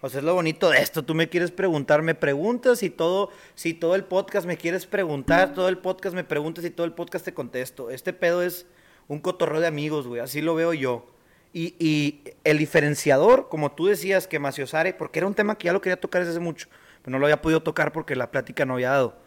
[0.04, 1.04] O sea, es lo bonito de esto.
[1.04, 5.54] Tú me quieres preguntar, me preguntas y todo, si todo el podcast me quieres preguntar,
[5.54, 7.92] todo el podcast me preguntas y todo el podcast te contesto.
[7.92, 8.66] Este pedo es
[9.08, 10.22] un cotorreo de amigos, güey.
[10.22, 11.06] Así lo veo yo.
[11.54, 15.82] Y, el diferenciador, como tú decías, que Maciosare, porque era un tema que ya lo
[15.82, 16.68] quería tocar desde hace mucho,
[17.02, 19.18] pero no lo había podido tocar porque la plática no había dado.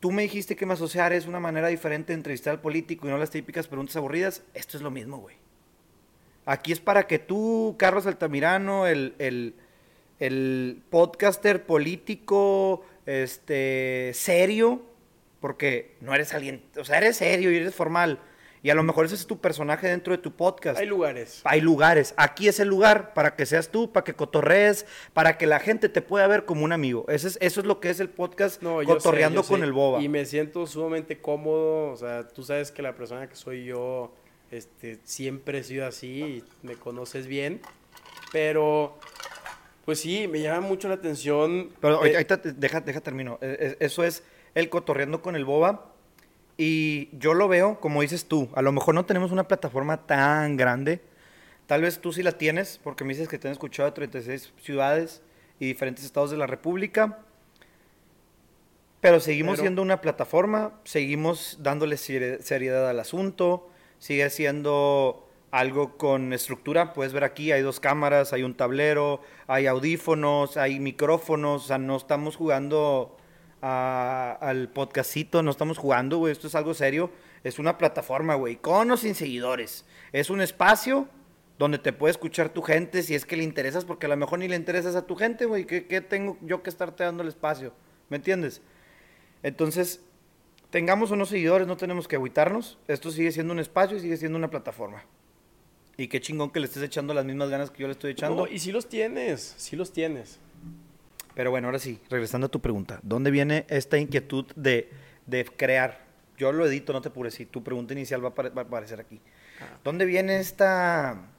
[0.00, 3.18] Tú me dijiste que Maciosare es una manera diferente de entrevistar al político y no
[3.18, 4.42] las típicas preguntas aburridas.
[4.54, 5.36] Esto es lo mismo, güey.
[6.46, 9.54] Aquí es para que tú, Carlos Altamirano, el, el,
[10.20, 14.82] el podcaster político, este, serio,
[15.40, 18.20] porque no eres alguien, o sea, eres serio y eres formal.
[18.62, 20.78] Y a lo mejor ese es tu personaje dentro de tu podcast.
[20.78, 21.40] Hay lugares.
[21.44, 22.14] Hay lugares.
[22.16, 25.88] Aquí es el lugar para que seas tú, para que cotorrees, para que la gente
[25.88, 27.04] te pueda ver como un amigo.
[27.08, 29.60] Eso es, eso es lo que es el podcast No, yo sé, Cotorreando yo con
[29.60, 29.66] sé.
[29.66, 30.00] el Boba.
[30.02, 31.92] Y me siento sumamente cómodo.
[31.92, 34.12] O sea, tú sabes que la persona que soy yo
[34.50, 37.60] este, siempre he sido así y me conoces bien.
[38.32, 38.98] Pero,
[39.84, 41.70] pues sí, me llama mucho la atención.
[41.80, 43.38] Pero eh, ahorita, deja, deja termino.
[43.40, 44.22] Eh, eh, Eso es
[44.54, 45.87] el cotorreando con el boba.
[46.60, 50.56] Y yo lo veo, como dices tú, a lo mejor no tenemos una plataforma tan
[50.56, 51.00] grande.
[51.66, 54.52] Tal vez tú sí la tienes, porque me dices que te han escuchado de 36
[54.60, 55.22] ciudades
[55.60, 57.18] y diferentes estados de la República.
[59.00, 63.70] Pero seguimos Pero- siendo una plataforma, seguimos dándole seri- seriedad al asunto,
[64.00, 66.92] sigue siendo algo con estructura.
[66.92, 71.64] Puedes ver aquí, hay dos cámaras, hay un tablero, hay audífonos, hay micrófonos.
[71.64, 73.16] O sea, no estamos jugando
[73.60, 76.32] al podcastito, no estamos jugando, güey.
[76.32, 77.10] Esto es algo serio.
[77.44, 79.84] Es una plataforma, güey, con o sin seguidores.
[80.12, 81.08] Es un espacio
[81.58, 84.38] donde te puede escuchar tu gente si es que le interesas, porque a lo mejor
[84.38, 85.66] ni le interesas a tu gente, güey.
[85.66, 87.72] ¿Qué, tengo yo que estarte dando el espacio?
[88.08, 88.62] ¿Me entiendes?
[89.42, 90.02] Entonces,
[90.70, 92.78] tengamos o no seguidores, no tenemos que agüitarnos.
[92.86, 95.04] Esto sigue siendo un espacio y sigue siendo una plataforma.
[95.96, 98.46] Y qué chingón que le estés echando las mismas ganas que yo le estoy echando.
[98.46, 100.38] No, y sí los tienes, sí los tienes.
[101.38, 102.98] Pero bueno, ahora sí, regresando a tu pregunta.
[103.04, 104.90] ¿Dónde viene esta inquietud de,
[105.24, 106.00] de crear?
[106.36, 107.32] Yo lo edito, no te apures.
[107.34, 109.20] Si tu pregunta inicial va a, va a aparecer aquí.
[109.84, 111.30] ¿Dónde viene esta...?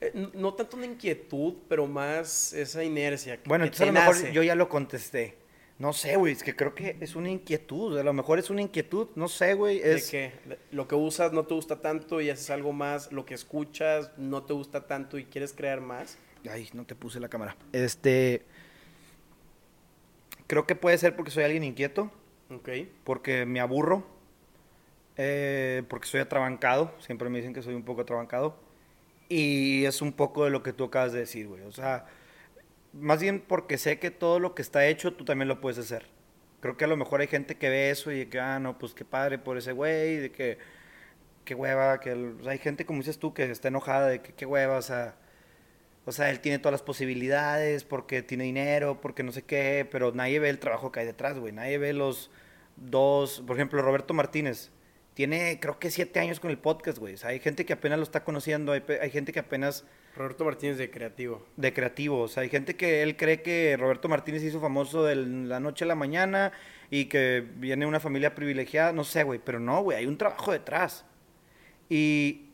[0.00, 3.36] Eh, no tanto una inquietud, pero más esa inercia.
[3.42, 4.32] que- Bueno, que entonces a lo mejor nace.
[4.32, 5.38] yo ya lo contesté.
[5.80, 7.98] No sé, güey, es que creo que es una inquietud.
[7.98, 9.80] A lo mejor es una inquietud, no sé, güey.
[9.80, 10.08] ¿De Es...
[10.08, 10.34] qué?
[10.44, 13.10] De- Lo que usas no te gusta tanto y haces algo más.
[13.10, 16.16] Lo que escuchas no te gusta tanto y quieres crear más.
[16.48, 17.56] Ay, no te puse la cámara.
[17.72, 18.44] Este...
[20.48, 22.10] Creo que puede ser porque soy alguien inquieto.
[22.50, 22.68] Ok.
[23.04, 24.06] porque me aburro,
[25.16, 28.56] eh, porque soy atrabancado, siempre me dicen que soy un poco atrabancado,
[29.28, 32.06] y es un poco de lo que tú acabas de decir, güey, o sea,
[32.94, 36.06] más bien porque sé que todo lo que está hecho tú también lo puedes hacer.
[36.60, 38.94] Creo que a lo mejor hay gente que ve eso y que, ah, no, pues
[38.94, 40.58] qué padre por ese güey, de que,
[41.44, 44.22] qué hueva, que el- o sea, hay gente, como dices tú, que está enojada de
[44.22, 45.16] que qué hueva, o sea,
[46.08, 50.10] o sea, él tiene todas las posibilidades porque tiene dinero, porque no sé qué, pero
[50.10, 51.52] nadie ve el trabajo que hay detrás, güey.
[51.52, 52.30] Nadie ve los
[52.76, 54.70] dos, por ejemplo, Roberto Martínez.
[55.12, 57.12] Tiene, creo que siete años con el podcast, güey.
[57.12, 59.84] O sea, hay gente que apenas lo está conociendo, hay, hay gente que apenas
[60.16, 61.44] Roberto Martínez de Creativo.
[61.58, 62.22] de creativo.
[62.22, 65.60] O sea, hay gente que él cree que Roberto Martínez se hizo famoso de la
[65.60, 66.52] noche a la mañana
[66.88, 68.94] y que viene una familia privilegiada.
[68.94, 71.04] No sé, güey, pero no, güey, hay un trabajo detrás.
[71.90, 72.46] Y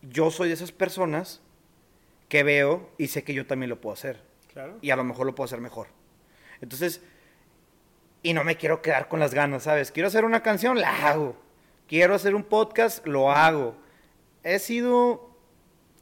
[0.00, 1.42] yo soy de esas personas
[2.28, 4.22] que veo y sé que yo también lo puedo hacer.
[4.52, 4.78] Claro.
[4.80, 5.88] Y a lo mejor lo puedo hacer mejor.
[6.60, 7.02] Entonces,
[8.22, 9.92] y no me quiero quedar con las ganas, ¿sabes?
[9.92, 11.36] Quiero hacer una canción, la hago.
[11.86, 13.76] Quiero hacer un podcast, lo hago.
[14.42, 15.30] He sido,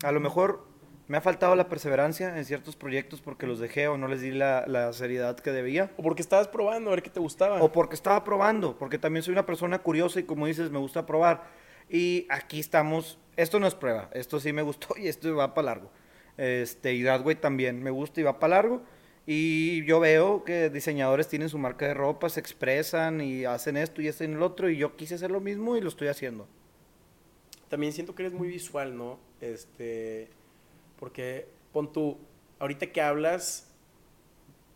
[0.03, 0.67] a lo mejor
[1.09, 4.33] me ha faltado la perseverancia en ciertos proyectos porque los dejé o no les di
[4.33, 5.93] la, la seriedad que debía.
[5.97, 7.63] O porque estabas probando a ver qué te gustaba.
[7.63, 11.07] O porque estaba probando, porque también soy una persona curiosa y como dices, me gusta
[11.07, 11.45] probar.
[11.89, 15.67] Y aquí estamos, esto no es prueba, esto sí me gustó y esto va para
[15.67, 15.91] largo.
[16.37, 18.83] Este, y Dadway también me gusta y va para largo.
[19.27, 24.01] Y yo veo que diseñadores tienen su marca de ropa, se expresan y hacen esto
[24.01, 24.71] y hacen el otro.
[24.71, 26.47] Y yo quise hacer lo mismo y lo estoy haciendo.
[27.69, 29.19] También siento que eres muy visual, ¿no?
[29.41, 30.29] Este,
[30.99, 32.19] porque pon tú,
[32.61, 33.69] ahorita que hablas,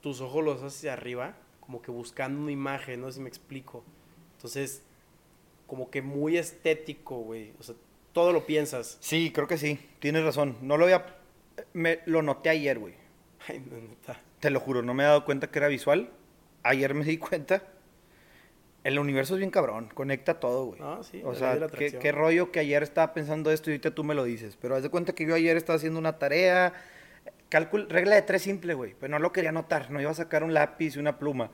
[0.01, 3.29] tus ojos los haces hacia arriba, como que buscando una imagen, no sé si me
[3.29, 3.85] explico.
[4.37, 4.83] Entonces,
[5.69, 7.53] como que muy estético, güey.
[7.61, 7.77] O sea,
[8.13, 8.99] todo lo piensas.
[9.01, 10.57] Sí, creo que sí, tienes razón.
[10.63, 11.20] No lo había,
[11.73, 12.95] me lo noté ayer, güey.
[13.49, 14.21] Ay, no, neta.
[14.41, 16.11] Te lo juro, no me he dado cuenta que era visual.
[16.63, 17.63] Ayer me di cuenta.
[18.83, 20.81] El universo es bien cabrón, conecta todo, güey.
[20.83, 23.75] Ah, sí, O la sea, la qué, qué rollo que ayer estaba pensando esto y
[23.75, 24.57] ahorita tú me lo dices.
[24.61, 26.73] Pero haz de cuenta que yo ayer estaba haciendo una tarea.
[27.51, 28.95] Cálculo, regla de tres simple, güey.
[28.99, 29.91] Pero no lo quería anotar.
[29.91, 31.51] No iba a sacar un lápiz y una pluma.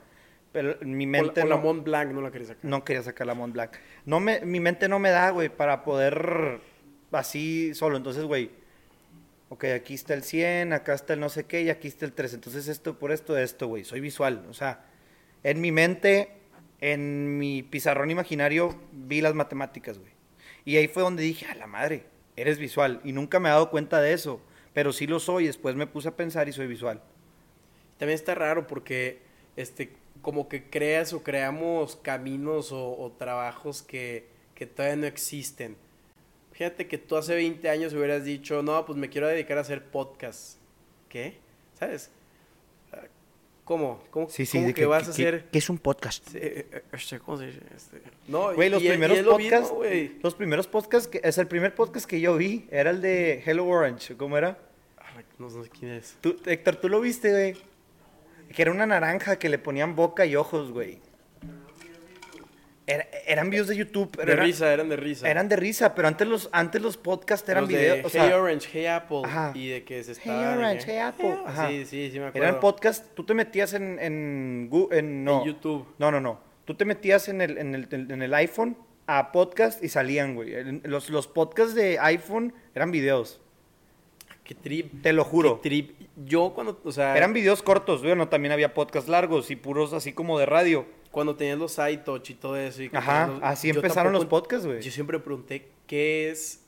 [0.53, 2.63] Pero mi O la, mente o la no, Mont Blanc no la quería sacar.
[2.63, 3.71] no quería sacar la Mont Blanc.
[4.05, 6.61] No me, mi mente no me da, güey, para poder
[7.11, 7.97] así solo.
[7.97, 8.51] Entonces, güey,
[9.49, 12.13] ok, aquí está el 100, acá está el no sé qué y aquí está el
[12.13, 12.33] 3.
[12.35, 13.83] Entonces, esto por esto, esto, güey.
[13.83, 14.45] Soy visual.
[14.49, 14.85] O sea,
[15.43, 16.31] en mi mente,
[16.81, 20.11] en mi pizarrón imaginario, vi las matemáticas, güey.
[20.65, 22.05] Y ahí fue donde dije, a la madre,
[22.35, 22.99] eres visual.
[23.03, 24.41] Y nunca me he dado cuenta de eso.
[24.73, 25.47] Pero sí lo soy.
[25.47, 27.01] Después me puse a pensar y soy visual.
[27.97, 29.21] También está raro porque,
[29.55, 35.77] este, como que creas o creamos caminos o, o trabajos que, que todavía no existen.
[36.57, 39.83] Fíjate que tú hace 20 años hubieras dicho, no, pues me quiero dedicar a hacer
[39.83, 40.57] podcast.
[41.07, 41.37] ¿Qué?
[41.77, 42.09] ¿Sabes?
[42.91, 43.03] Ah,
[43.63, 44.03] ¿Cómo?
[44.09, 45.45] ¿Cómo, cómo que, vas a hacer?
[45.51, 46.27] ¿Qué es un podcast?
[46.27, 47.59] Sí, eh, eh, este, ¿Cómo se dice?
[47.75, 50.17] Este, no, Güey, los primeros lo podcasts, güey.
[50.23, 53.67] los primeros podcasts, que, es el primer podcast que yo vi, era el de Hello
[53.67, 54.57] Orange, ¿cómo era?
[55.15, 56.17] Ay, No sé quién es.
[56.21, 57.55] Tú, Héctor, ¿tú lo viste, güey?
[58.51, 60.97] Que era una naranja que le ponían boca y ojos, güey.
[62.89, 65.29] Era- eran videos de YouTube, pero De risa, eran de risa.
[65.29, 68.29] eran de risa, pero antes los, antes los podcasts eran Los videos, de o Hey
[68.29, 69.21] sea, Orange, Hey Apple.
[69.25, 69.51] Ajá.
[69.55, 70.53] Y de que se Hey estaba...
[70.57, 71.67] Orange, Hey Apple, ajá.
[71.67, 72.47] Sí, sí, sí me acuerdo.
[72.47, 75.85] eran podcasts, tú te metías en, en, en, no, En YouTube.
[75.99, 76.39] No, no, no.
[76.63, 80.81] Tú te metías en el, en el, en el iPhone a podcast y salían, güey.
[80.83, 83.41] Los, los podcasts de iPhone eran videos.
[84.45, 85.01] Qué trip.
[85.01, 85.61] Te lo juro.
[85.61, 86.01] Qué trip.
[86.25, 90.13] Yo cuando, o sea, Eran videos cortos, bueno, también había podcasts largos y puros así
[90.13, 90.85] como de radio.
[91.11, 92.83] Cuando tenías los iTouch y todo eso.
[92.83, 94.81] Y Ajá, los- así empezaron los tampoco- podcasts, güey.
[94.81, 96.63] Yo siempre pregunté, qué es,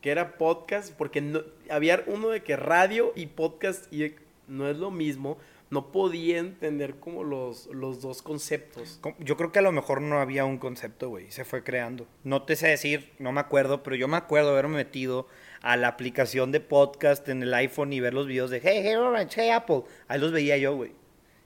[0.00, 4.14] qué era podcast, porque no, había uno de que radio y podcast y
[4.48, 5.38] no es lo mismo.
[5.70, 9.00] No podía entender como los, los dos conceptos.
[9.18, 11.30] Yo creo que a lo mejor no había un concepto, güey.
[11.30, 12.06] Se fue creando.
[12.24, 15.26] No te sé decir, no me acuerdo, pero yo me acuerdo haberme metido
[15.62, 18.96] a la aplicación de podcast en el iPhone y ver los videos de Hey, hey,
[18.96, 19.84] Orange, hey, Apple.
[20.08, 20.92] Ahí los veía yo, güey.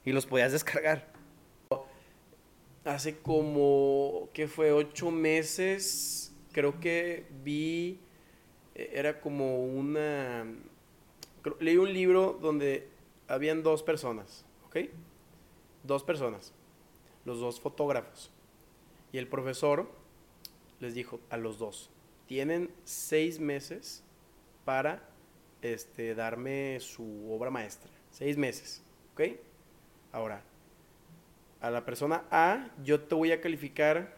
[0.04, 1.06] Y los podías descargar.
[2.86, 4.70] Hace como, ¿qué fue?
[4.70, 7.98] Ocho meses, creo que vi,
[8.76, 10.46] eh, era como una,
[11.58, 12.88] leí un libro donde
[13.26, 14.76] habían dos personas, ¿ok?
[15.82, 16.54] Dos personas,
[17.24, 18.30] los dos fotógrafos.
[19.10, 19.90] Y el profesor
[20.78, 21.90] les dijo a los dos,
[22.28, 24.04] tienen seis meses
[24.64, 25.02] para
[25.60, 27.90] este, darme su obra maestra.
[28.12, 28.80] Seis meses,
[29.12, 29.22] ¿ok?
[30.12, 30.44] Ahora,
[31.60, 34.16] a la persona A, yo te voy a calificar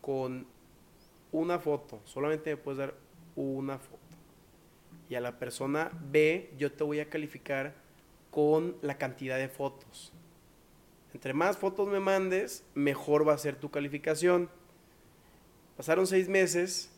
[0.00, 0.46] con
[1.30, 2.00] una foto.
[2.04, 2.94] Solamente me puedes dar
[3.36, 3.98] una foto.
[5.08, 7.74] Y a la persona B, yo te voy a calificar
[8.30, 10.12] con la cantidad de fotos.
[11.12, 14.48] Entre más fotos me mandes, mejor va a ser tu calificación.
[15.76, 16.90] Pasaron seis meses.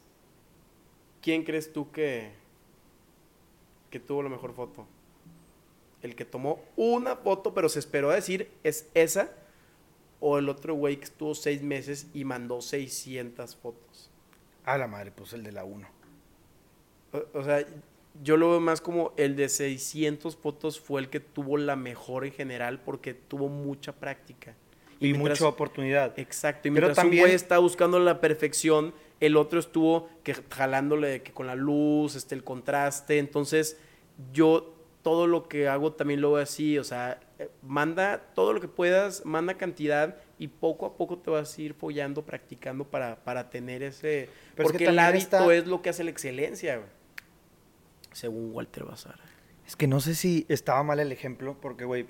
[1.21, 2.33] ¿Quién crees tú que,
[3.91, 4.87] que tuvo la mejor foto?
[6.03, 9.31] El que tomó una foto, pero se esperó a decir, es esa.
[10.27, 14.11] O el otro güey que estuvo seis meses y mandó 600 fotos.
[14.65, 15.87] A la madre, pues el de la 1.
[17.13, 17.63] O, o sea,
[18.23, 22.25] yo lo veo más como el de 600 fotos fue el que tuvo la mejor
[22.25, 24.55] en general porque tuvo mucha práctica.
[24.99, 26.19] Y, mientras- mucha oportunidad.
[26.19, 26.69] Exacto.
[26.69, 31.23] Y Pero mientras también- un güey está buscando la perfección, el otro estuvo que jalándole
[31.23, 33.19] que con la luz, este, el contraste.
[33.19, 33.77] Entonces,
[34.33, 34.73] yo
[35.03, 36.79] todo lo que hago también lo veo así.
[36.79, 41.31] O sea, eh, manda todo lo que puedas, manda cantidad y poco a poco te
[41.31, 44.29] vas a ir follando, practicando para, para tener ese...
[44.55, 46.89] Pero es que porque el hábito está- es lo que hace la excelencia, güey.
[48.13, 49.19] Según Walter Bazar.
[49.67, 52.07] Es que no sé si estaba mal el ejemplo, porque, güey,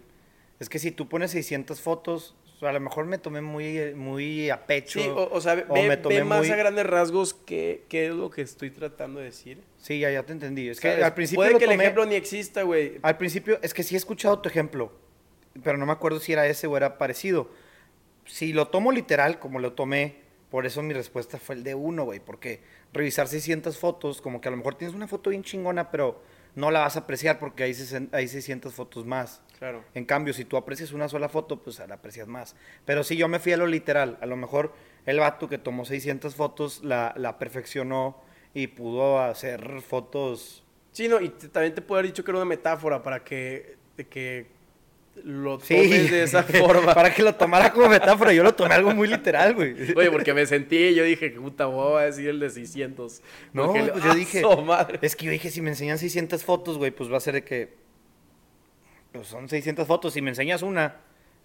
[0.60, 3.94] es que si tú pones 600 fotos, o sea, a lo mejor me tomé muy,
[3.94, 5.00] muy a pecho.
[5.00, 8.08] Sí, o, o sea, ve, o me ve más muy- a grandes rasgos qué, qué
[8.08, 9.62] es lo que estoy tratando de decir.
[9.78, 10.68] Sí, ya, ya te entendí.
[10.68, 12.98] Es que al principio Puede lo que el ejemplo ni exista, güey.
[13.02, 14.92] Al principio, es que sí he escuchado tu ejemplo,
[15.62, 17.50] pero no me acuerdo si era ese o era parecido.
[18.26, 22.04] Si lo tomo literal, como lo tomé, por eso mi respuesta fue el de uno,
[22.04, 22.60] güey, porque
[22.92, 26.22] revisar 600 fotos, como que a lo mejor tienes una foto bien chingona, pero
[26.54, 27.74] no la vas a apreciar porque hay,
[28.12, 29.42] hay 600 fotos más.
[29.58, 29.84] Claro.
[29.94, 32.54] En cambio, si tú aprecias una sola foto, pues la aprecias más.
[32.84, 34.72] Pero si yo me fui a lo literal, a lo mejor
[35.06, 38.22] el vato que tomó 600 fotos la, la perfeccionó
[38.54, 40.62] y pudo hacer fotos
[40.92, 43.76] Sí, no, y te- también te puedo haber dicho que era una metáfora para que,
[43.96, 44.46] de que
[45.22, 46.94] lo Sí, tomes de esa forma.
[46.94, 49.74] para que lo tomara como metáfora, yo lo tomé algo muy literal, güey.
[49.96, 53.22] Oye, porque me sentí, yo dije, puta, voy a decir el de 600.
[53.52, 54.98] No, pues yo ¡ah, dije, madre!
[55.02, 57.44] es que yo dije, si me enseñan 600 fotos, güey, pues va a ser de
[57.44, 57.74] que,
[59.12, 60.96] pues son 600 fotos, si me enseñas una,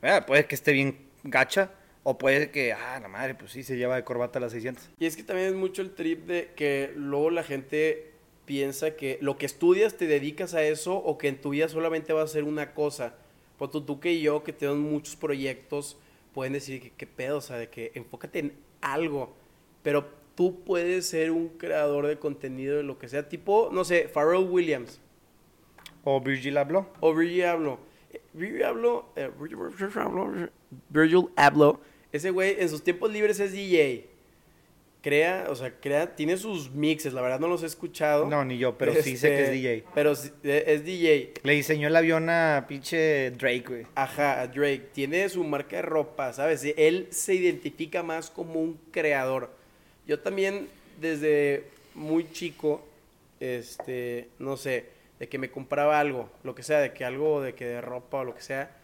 [0.01, 1.71] eh, puede que esté bien gacha,
[2.03, 4.89] o puede que, ah, la madre, pues sí, se lleva de corbata las 600.
[4.99, 8.11] Y es que también es mucho el trip de que luego la gente
[8.45, 12.13] piensa que lo que estudias te dedicas a eso o que en tu vida solamente
[12.13, 13.13] va a ser una cosa.
[13.59, 15.97] Pues tú, tú que yo, que tenemos muchos proyectos,
[16.33, 19.35] pueden decir que qué pedo, o sea, de que enfócate en algo.
[19.83, 23.29] Pero tú puedes ser un creador de contenido de lo que sea.
[23.29, 24.99] Tipo, no sé, Pharrell Williams.
[26.03, 26.87] O Virgil habló.
[27.01, 27.79] O Virgil Abloh.
[28.33, 29.59] Virgil Abloh, eh, Virgil
[29.95, 30.49] Abloh,
[30.89, 31.79] Virgil Abloh,
[32.11, 34.08] ese güey en sus tiempos libres es DJ.
[35.01, 38.25] Crea, o sea, crea, tiene sus mixes, la verdad no los he escuchado.
[38.27, 39.83] No, ni yo, pero sí sé que es Este, DJ.
[39.95, 41.33] Pero sí, eh, es DJ.
[41.43, 43.87] Le diseñó el avión a pinche Drake, güey.
[43.95, 44.89] Ajá, a Drake.
[44.91, 46.65] Tiene su marca de ropa, ¿sabes?
[46.75, 49.51] Él se identifica más como un creador.
[50.05, 50.67] Yo también,
[50.99, 51.63] desde
[51.95, 52.85] muy chico,
[53.39, 54.87] este, no sé,
[55.19, 58.19] de que me compraba algo, lo que sea, de que algo de que de ropa
[58.19, 58.75] o lo que sea.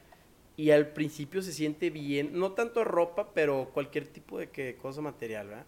[0.58, 5.02] Y al principio se siente bien, no tanto ropa, pero cualquier tipo de que cosa
[5.02, 5.66] material, ¿verdad?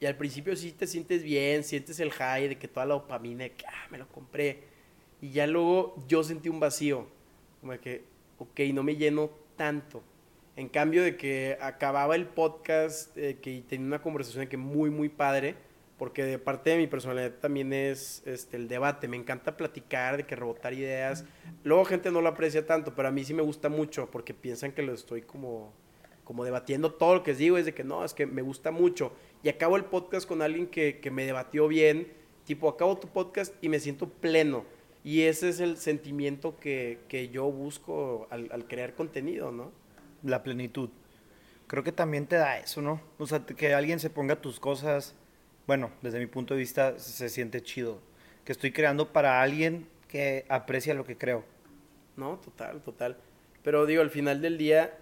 [0.00, 3.44] Y al principio sí te sientes bien, sientes el high de que toda la dopamina
[3.44, 4.62] de que, ah, me lo compré.
[5.20, 7.06] Y ya luego yo sentí un vacío,
[7.60, 8.04] como de que,
[8.38, 10.02] ok, no me lleno tanto.
[10.56, 15.10] En cambio de que acababa el podcast, eh, que tenía una conversación que muy, muy
[15.10, 15.54] padre,
[15.98, 19.06] porque de parte de mi personalidad también es este, el debate.
[19.06, 21.26] Me encanta platicar, de que rebotar ideas.
[21.62, 24.72] Luego gente no lo aprecia tanto, pero a mí sí me gusta mucho, porque piensan
[24.72, 25.74] que lo estoy como,
[26.24, 29.12] como debatiendo todo lo que digo, es de que no, es que me gusta mucho.
[29.42, 32.08] Y acabo el podcast con alguien que, que me debatió bien,
[32.44, 34.64] tipo, acabo tu podcast y me siento pleno.
[35.02, 39.72] Y ese es el sentimiento que, que yo busco al, al crear contenido, ¿no?
[40.22, 40.90] La plenitud.
[41.66, 43.00] Creo que también te da eso, ¿no?
[43.18, 45.14] O sea, que alguien se ponga tus cosas
[45.70, 48.00] bueno, desde mi punto de vista se siente chido.
[48.44, 51.44] Que estoy creando para alguien que aprecia lo que creo.
[52.16, 53.16] No, total, total.
[53.62, 54.98] Pero digo, al final del día,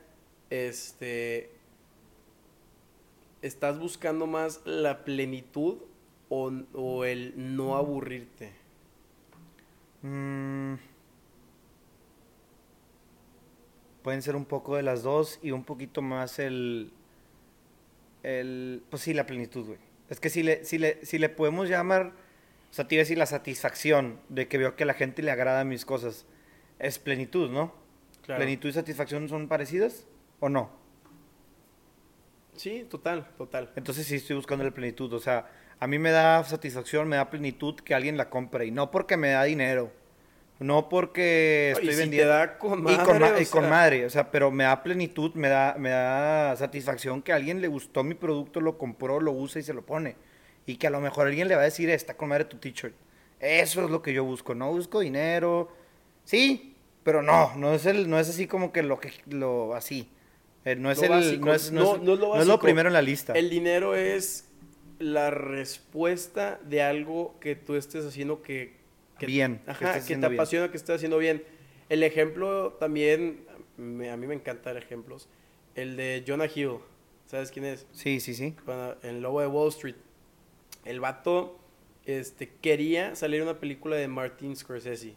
[0.50, 1.50] este,
[3.42, 5.78] ¿estás buscando más la plenitud
[6.28, 8.52] o, o el no aburrirte?
[10.02, 10.74] Mm,
[14.02, 16.92] pueden ser un poco de las dos y un poquito más el,
[18.22, 19.78] el pues sí, la plenitud, güey.
[20.08, 22.12] Es que si le, si le, si le podemos llamar,
[22.70, 25.22] o sea, te iba a decir la satisfacción de que veo que a la gente
[25.22, 26.26] le agrada mis cosas,
[26.78, 27.74] es plenitud, ¿no?
[28.24, 28.38] Claro.
[28.38, 30.06] ¿Plenitud y satisfacción son parecidas
[30.40, 30.70] o no?
[32.58, 33.70] Sí, total, total.
[33.76, 35.12] Entonces sí estoy buscando la plenitud.
[35.12, 35.46] O sea,
[35.80, 38.66] a mí me da satisfacción, me da plenitud que alguien la compre.
[38.66, 39.90] Y no porque me da dinero.
[40.58, 42.32] No porque No, y estoy si vendiendo.
[42.32, 43.70] te da con y con, madre, ma- y con sea.
[43.70, 44.04] madre.
[44.06, 47.68] O sea, pero me da plenitud, me da, me da satisfacción que a alguien le
[47.68, 50.16] gustó mi producto, lo compró, lo usa y se lo pone.
[50.66, 52.94] Y que a lo mejor alguien le va a decir, está con madre tu t-shirt.
[53.38, 54.54] Eso es lo que yo busco.
[54.56, 55.68] No busco dinero.
[56.24, 56.74] Sí,
[57.04, 57.54] pero no.
[57.54, 60.10] No es, el, no es así como que lo que lo así.
[60.70, 61.46] Eh, no es Lo el básico.
[61.46, 62.58] no es, no es- No- no es lo no es lo básico.
[62.60, 63.32] primero en la lista.
[63.32, 64.48] El dinero es
[64.98, 68.74] la respuesta de algo que tú estés haciendo que...
[69.18, 70.34] que Bien, que Ajá, estés que, te bien.
[70.34, 71.42] apasiona, que estés haciendo bien.
[71.88, 73.44] El ejemplo también,
[73.76, 75.28] me- a mí me encanta dar ejemplos.
[75.74, 76.78] El de Jonah Hill.
[77.26, 77.86] ¿Sabes quién es?
[77.92, 78.54] Sí, sí, sí.
[78.66, 79.96] Bueno, el lobo de Wall Street.
[80.84, 81.58] El vato
[82.06, 85.14] este, quería salir en una película de Martin Scorsese.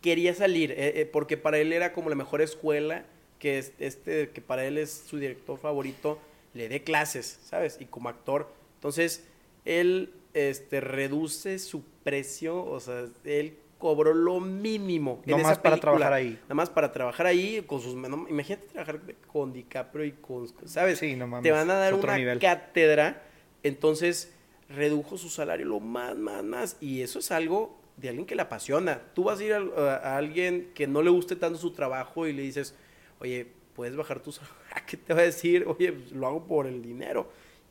[0.00, 3.06] Quería salir, eh, eh, porque para él era como la mejor escuela,
[3.42, 6.16] que es, este, que para él es su director favorito,
[6.54, 7.76] le dé clases, ¿sabes?
[7.80, 8.46] Y como actor.
[8.76, 9.24] Entonces,
[9.64, 15.22] él este, reduce su precio, o sea, él cobró lo mínimo.
[15.26, 16.38] en Nomás esa para trabajar ahí.
[16.44, 17.96] Nada más para trabajar ahí, con sus...
[17.96, 20.46] no, imagínate trabajar con DiCaprio y con...
[20.66, 21.00] ¿Sabes?
[21.00, 22.38] Sí, no mames, Te van a dar una nivel.
[22.38, 23.24] cátedra,
[23.64, 24.32] entonces
[24.68, 26.76] redujo su salario lo más, más, más.
[26.80, 29.00] Y eso es algo de alguien que le apasiona.
[29.14, 32.42] Tú vas a ir a alguien que no le guste tanto su trabajo y le
[32.42, 32.76] dices,
[33.22, 34.56] oye, puedes bajar tu salario.
[34.86, 35.64] ¿Qué te va a decir?
[35.66, 37.30] Oye, pues, lo hago por el dinero.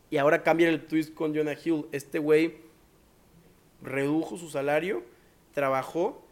[0.09, 1.85] Y ahora cambia el twist con Jonah Hill.
[1.91, 2.57] Este güey
[3.81, 5.03] redujo su salario,
[5.53, 6.23] trabajó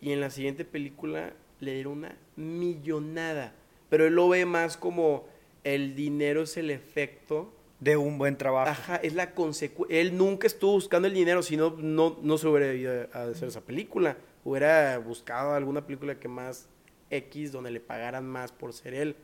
[0.00, 3.54] y en la siguiente película le dieron una millonada.
[3.88, 5.26] Pero él lo ve más como
[5.64, 7.52] el dinero es el efecto.
[7.80, 8.70] De un buen trabajo.
[8.70, 10.00] Ajá, es la consecuencia.
[10.00, 13.48] Él nunca estuvo buscando el dinero, si no, no, no se hubiera ido a hacer
[13.48, 14.16] esa película.
[14.44, 16.68] Hubiera buscado alguna película que más
[17.10, 19.16] X, donde le pagaran más por ser él.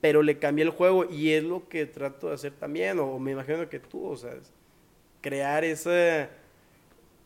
[0.00, 3.32] Pero le cambié el juego y es lo que trato de hacer también, o me
[3.32, 4.32] imagino que tú, o sea,
[5.20, 6.28] crear ese,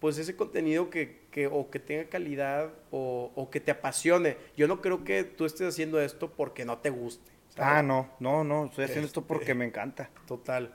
[0.00, 4.36] pues ese contenido que, que o que tenga calidad o, o que te apasione.
[4.56, 7.30] Yo no creo que tú estés haciendo esto porque no te guste.
[7.50, 7.70] ¿sabes?
[7.78, 10.10] Ah, no, no, no, estoy haciendo esto Este- porque me encanta.
[10.26, 10.74] Total.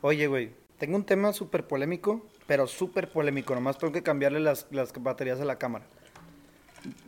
[0.00, 4.66] Oye, güey, tengo un tema súper polémico, pero súper polémico, nomás tengo que cambiarle las,
[4.70, 5.86] las baterías a la cámara.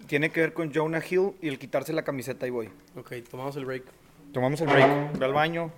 [0.06, 2.70] Tiene que ver con Jonah Hill y el quitarse la camiseta y voy.
[2.96, 3.84] Ok, tomamos el break.
[4.32, 5.72] Tomamos el break, ve al baño.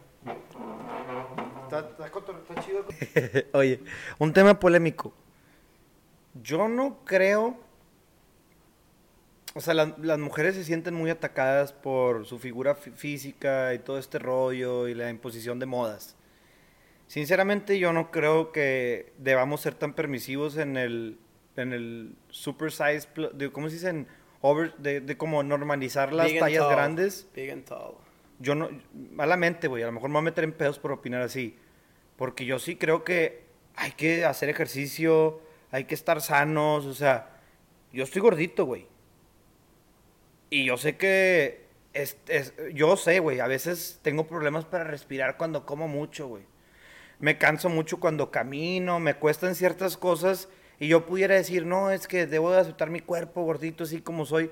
[1.64, 2.84] Está, está cotor- está chido.
[3.52, 3.80] Oye,
[4.18, 5.12] un tema polémico.
[6.42, 7.58] Yo no creo.
[9.54, 13.78] O sea, la- las mujeres se sienten muy atacadas por su figura fí- física y
[13.80, 16.16] todo este rollo y la imposición de modas.
[17.06, 21.18] Sinceramente, yo no creo que debamos ser tan permisivos en el,
[21.58, 23.88] en el super size, de, ¿cómo se dice?
[23.90, 24.06] En
[24.40, 26.70] over, de, de como normalizar las Big tallas tall.
[26.72, 27.94] grandes Big and tall.
[28.38, 28.68] yo no,
[29.12, 31.56] malamente, güey, a lo mejor me voy a meter en pedos por opinar así.
[32.16, 33.44] Porque yo sí creo que
[33.76, 35.40] hay que hacer ejercicio,
[35.70, 37.40] hay que estar sanos, o sea,
[37.92, 38.86] yo estoy gordito, güey.
[40.50, 45.36] Y yo sé que, es, es- yo sé, güey, a veces tengo problemas para respirar
[45.36, 46.44] cuando como mucho, güey.
[47.20, 50.48] Me canso mucho cuando camino, me cuestan ciertas cosas
[50.80, 54.24] y yo pudiera decir, no, es que debo de aceptar mi cuerpo gordito así como
[54.24, 54.50] soy.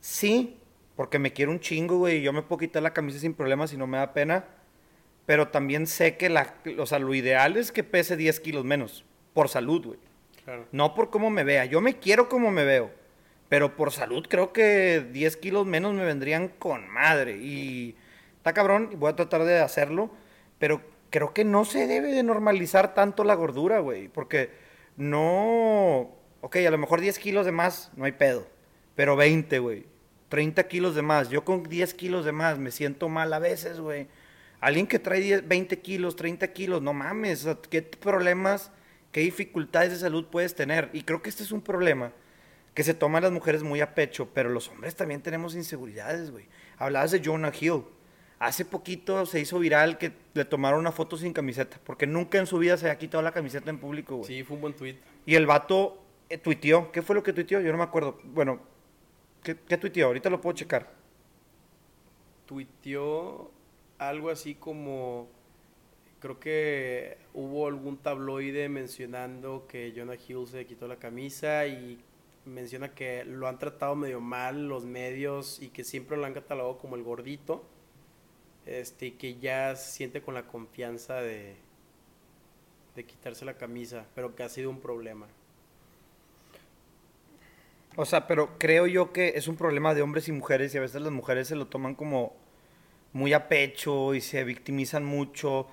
[0.00, 0.58] Sí,
[0.96, 2.18] porque me quiero un chingo, güey.
[2.18, 4.44] y Yo me puedo quitar la camisa sin problemas y no me da pena.
[5.26, 9.04] Pero también sé que la, o sea, lo ideal es que pese 10 kilos menos.
[9.32, 9.98] Por salud, güey.
[10.44, 10.66] Claro.
[10.70, 11.64] No por cómo me vea.
[11.64, 12.90] Yo me quiero como me veo.
[13.48, 17.38] Pero por salud creo que 10 kilos menos me vendrían con madre.
[17.38, 17.96] Y
[18.36, 20.10] está cabrón voy a tratar de hacerlo.
[20.58, 24.08] Pero creo que no se debe de normalizar tanto la gordura, güey.
[24.08, 24.50] Porque
[24.96, 26.16] no...
[26.40, 28.46] Ok, a lo mejor 10 kilos de más, no hay pedo.
[28.94, 29.86] Pero 20, güey.
[30.28, 31.30] 30 kilos de más.
[31.30, 34.08] Yo con 10 kilos de más me siento mal a veces, güey.
[34.60, 37.46] Alguien que trae 10, 20 kilos, 30 kilos, no mames.
[37.70, 38.70] ¿Qué problemas,
[39.12, 40.90] qué dificultades de salud puedes tener?
[40.92, 42.12] Y creo que este es un problema
[42.74, 46.46] que se toman las mujeres muy a pecho, pero los hombres también tenemos inseguridades, güey.
[46.76, 47.84] Hablabas de Jonah Hill.
[48.38, 52.46] Hace poquito se hizo viral que le tomaron una foto sin camiseta, porque nunca en
[52.46, 54.26] su vida se había quitado la camiseta en público, güey.
[54.26, 54.96] Sí, fue un buen tweet.
[55.24, 56.90] Y el vato eh, tuiteó.
[56.92, 57.60] ¿Qué fue lo que tuiteó?
[57.60, 58.18] Yo no me acuerdo.
[58.24, 58.60] Bueno,
[59.42, 60.08] ¿qué, qué tuiteó?
[60.08, 60.90] Ahorita lo puedo checar.
[62.46, 63.50] Tuiteó
[63.98, 65.28] algo así como.
[66.20, 72.00] Creo que hubo algún tabloide mencionando que Jonah Hill se quitó la camisa y
[72.46, 76.78] menciona que lo han tratado medio mal los medios y que siempre lo han catalogado
[76.78, 77.64] como el gordito.
[78.66, 81.56] Este, que ya siente con la confianza de,
[82.94, 85.26] de quitarse la camisa, pero que ha sido un problema.
[87.96, 90.80] O sea, pero creo yo que es un problema de hombres y mujeres y a
[90.80, 92.34] veces las mujeres se lo toman como
[93.12, 95.68] muy a pecho y se victimizan mucho.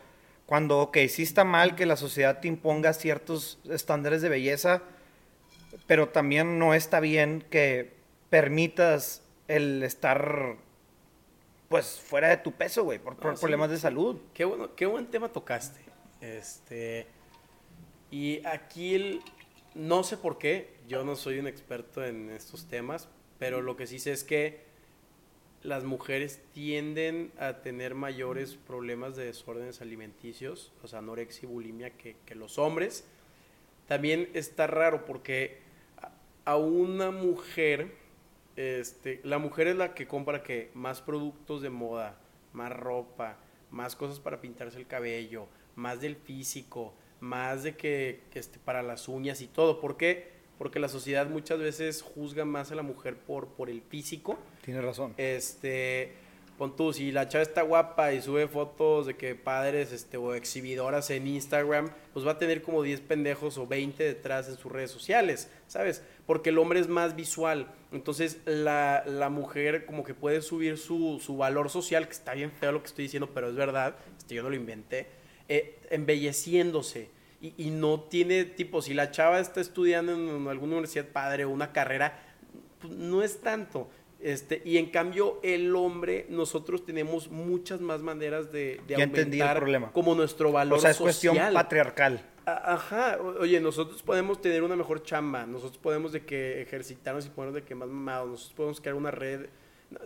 [0.46, 4.84] Cuando, ok, sí está mal que la sociedad te imponga ciertos estándares de belleza,
[5.88, 7.94] pero también no está bien que
[8.30, 10.58] permitas el estar,
[11.72, 14.18] pues, fuera de tu peso, güey, por, por Ah, sí, problemas de salud.
[14.36, 15.80] Qué, bueno, qué buen tema tocaste.
[16.22, 17.08] Este,
[18.12, 19.22] y aquí el-
[19.74, 23.08] no sé por qué, yo no soy un experto en estos temas,
[23.40, 24.70] pero lo que sí sé es que
[25.64, 31.92] las mujeres tienden a tener mayores problemas de desórdenes alimenticios, o sea, anorexia y bulimia,
[31.92, 33.06] que, que los hombres.
[33.88, 35.60] También está raro porque
[36.46, 37.96] a una mujer,
[38.56, 42.18] este, la mujer es la que compra que más productos de moda,
[42.54, 43.38] más ropa,
[43.70, 49.08] más cosas para pintarse el cabello, más del físico, más de que este, para las
[49.08, 49.80] uñas y todo.
[49.80, 50.32] ¿Por qué?
[50.58, 54.84] Porque la sociedad muchas veces juzga más a la mujer por, por el físico Tienes
[54.84, 55.14] razón.
[55.18, 56.14] este,
[56.62, 60.36] pon tú, si la chava está guapa y sube fotos de que padres este, o
[60.36, 64.72] exhibidoras en Instagram, pues va a tener como 10 pendejos o 20 detrás en sus
[64.72, 66.04] redes sociales, ¿sabes?
[66.28, 67.74] Porque el hombre es más visual.
[67.92, 72.52] Entonces la, la mujer como que puede subir su, su valor social, que está bien
[72.52, 75.08] feo lo que estoy diciendo, pero es verdad, este, yo no lo inventé,
[75.50, 77.10] eh, embelleciéndose.
[77.42, 81.72] Y, no tiene tipo, si la chava está estudiando en alguna universidad padre o una
[81.72, 82.20] carrera,
[82.80, 83.90] pues, no es tanto.
[84.24, 89.38] Este, y en cambio, el hombre, nosotros tenemos muchas más maneras de, de Ya entendí
[89.38, 89.92] el aumentar problema.
[89.92, 91.54] como nuestro valor O sea, es cuestión social.
[91.54, 92.26] patriarcal.
[92.46, 97.30] A- Ajá, oye, nosotros podemos tener una mejor chamba, nosotros podemos de que ejercitarnos y
[97.30, 99.48] ponernos de que más mamados, nosotros podemos crear una red,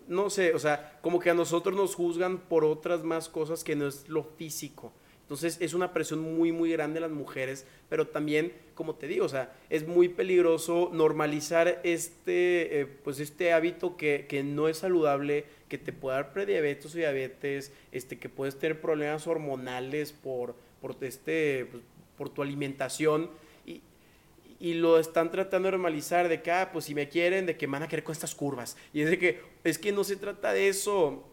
[0.08, 3.76] no sé, o sea, como que a nosotros nos juzgan por otras más cosas que
[3.76, 4.94] no es lo físico.
[5.26, 9.26] Entonces es una presión muy, muy grande en las mujeres, pero también, como te digo,
[9.26, 14.77] o sea, es muy peligroso normalizar este, eh, pues este hábito que, que no es
[14.77, 20.53] saludable, que te puede dar prediabetes o diabetes, este, que puedes tener problemas hormonales por,
[20.80, 21.81] por, este, pues,
[22.19, 23.31] por tu alimentación.
[23.65, 23.81] Y,
[24.60, 27.65] y lo están tratando de normalizar de que, ah, pues si me quieren, de que
[27.65, 28.77] me van a querer con estas curvas.
[28.93, 31.23] Y es de que, es que no se trata de eso.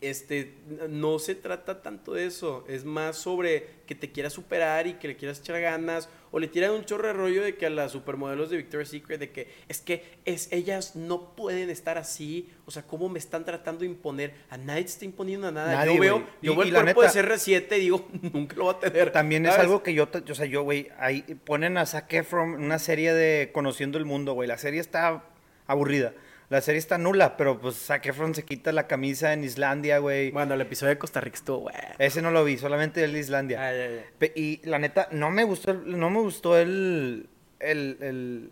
[0.00, 0.54] Este,
[0.88, 5.08] no se trata tanto de eso, es más sobre que te quieras superar y que
[5.08, 7.90] le quieras echar ganas, o le tiran un chorro de rollo de que a las
[7.92, 12.70] supermodelos de Victoria's Secret, de que es que es, ellas no pueden estar así, o
[12.70, 14.34] sea, ¿cómo me están tratando de imponer?
[14.50, 15.72] A nadie te está imponiendo nada.
[15.72, 18.66] Nadie, yo veo, yo Y- veo el cuerpo neta- de CR7 y digo, nunca lo
[18.66, 19.10] va a tener.
[19.10, 22.78] También es algo que yo, o sea, yo, güey, ahí ponen a Zac Efron una
[22.78, 24.46] serie de Conociendo el Mundo, güey.
[24.48, 25.24] La serie está
[25.66, 26.12] aburrida.
[26.50, 30.30] La serie está nula, pero pues Zac Efron se quita la camisa en Islandia, güey.
[30.30, 31.74] Bueno, el episodio de Costa Rica estuvo, güey.
[31.98, 33.60] Ese no lo vi, solamente el de Islandia.
[33.68, 34.02] Ah, ya, ya.
[34.18, 37.28] Pe- Y la neta, no me gustó, el- no me gustó el,
[37.60, 38.50] el, el,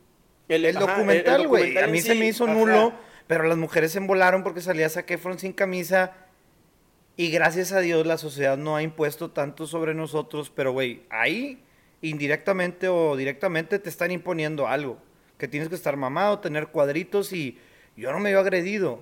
[0.49, 1.79] El- el ajá, documental, güey.
[1.79, 2.53] A mí se me hizo ajá.
[2.53, 2.93] nulo,
[3.27, 6.13] pero las mujeres se embolaron porque salía Zac Efron sin camisa.
[7.17, 11.63] Y gracias a Dios la sociedad no ha impuesto tanto sobre nosotros, pero güey, ahí
[12.03, 14.99] indirectamente o directamente te están imponiendo algo.
[15.39, 17.59] Que tienes que estar mamado, tener cuadritos y
[17.97, 19.01] yo no me veo agredido.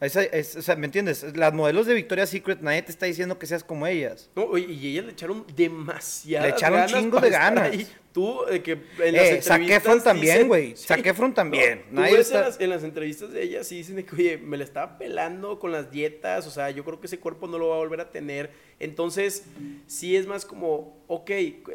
[0.00, 1.36] Esa- es- o sea, ¿me entiendes?
[1.36, 4.30] Las modelos de Victoria's Secret, nadie te está diciendo que seas como ellas.
[4.34, 7.64] No, oye, y ellas le echaron demasiadas Le echaron ganas chingo de ganas.
[7.70, 7.86] ahí.
[8.10, 10.74] Tú, de que en las Eh, entrevistas también, güey.
[11.04, 11.84] Efron también.
[11.90, 14.38] No, Nadie está- en, las, en las entrevistas de ella, sí dicen de que, oye,
[14.38, 17.58] me la estaba pelando con las dietas, o sea, yo creo que ese cuerpo no
[17.58, 18.50] lo va a volver a tener.
[18.80, 19.44] Entonces,
[19.86, 21.28] sí es más como, ok,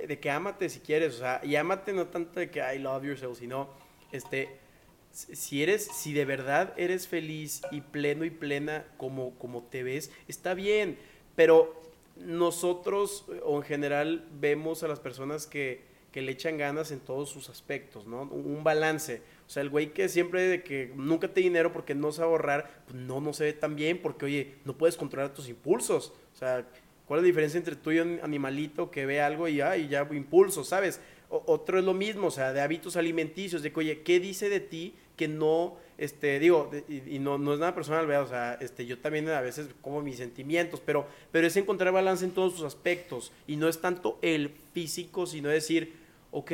[0.07, 3.03] de que ámate si quieres, o sea, y ámate no tanto de que I love
[3.05, 3.69] yourself, sino,
[4.11, 4.49] este,
[5.15, 10.11] si eres, si de verdad eres feliz y pleno y plena como, como te ves,
[10.27, 10.97] está bien,
[11.35, 11.81] pero
[12.17, 16.99] nosotros eh, o en general vemos a las personas que, que le echan ganas en
[16.99, 18.23] todos sus aspectos, ¿no?
[18.23, 19.21] Un balance.
[19.47, 22.83] O sea, el güey que siempre de que nunca te dinero porque no sabe ahorrar,
[22.85, 26.13] pues no, no se ve tan bien porque, oye, no puedes controlar tus impulsos.
[26.33, 26.65] O sea,
[27.05, 29.87] ¿cuál es la diferencia entre tú y un animalito que ve algo y, ah, y
[29.87, 30.99] ya impulso, ¿sabes?
[31.29, 34.59] Otro es lo mismo, o sea, de hábitos alimenticios, de que, oye, ¿qué dice de
[34.59, 38.23] ti que no este, digo, y no, no es nada personal, ¿verdad?
[38.23, 42.25] O sea, este, yo también a veces como mis sentimientos, pero, pero es encontrar balance
[42.25, 43.31] en todos sus aspectos.
[43.47, 45.93] Y no es tanto el físico, sino decir,
[46.31, 46.51] ok,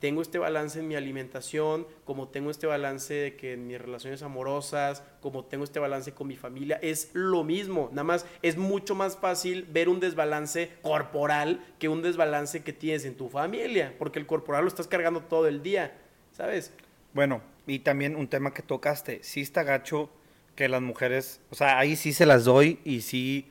[0.00, 4.22] tengo este balance en mi alimentación, como tengo este balance de que en mis relaciones
[4.22, 7.88] amorosas, como tengo este balance con mi familia, es lo mismo.
[7.92, 13.04] Nada más es mucho más fácil ver un desbalance corporal que un desbalance que tienes
[13.04, 15.96] en tu familia, porque el corporal lo estás cargando todo el día,
[16.32, 16.72] ¿sabes?
[17.14, 20.10] Bueno, y también un tema que tocaste, sí está gacho
[20.54, 23.48] que las mujeres, o sea, ahí sí se las doy y sí,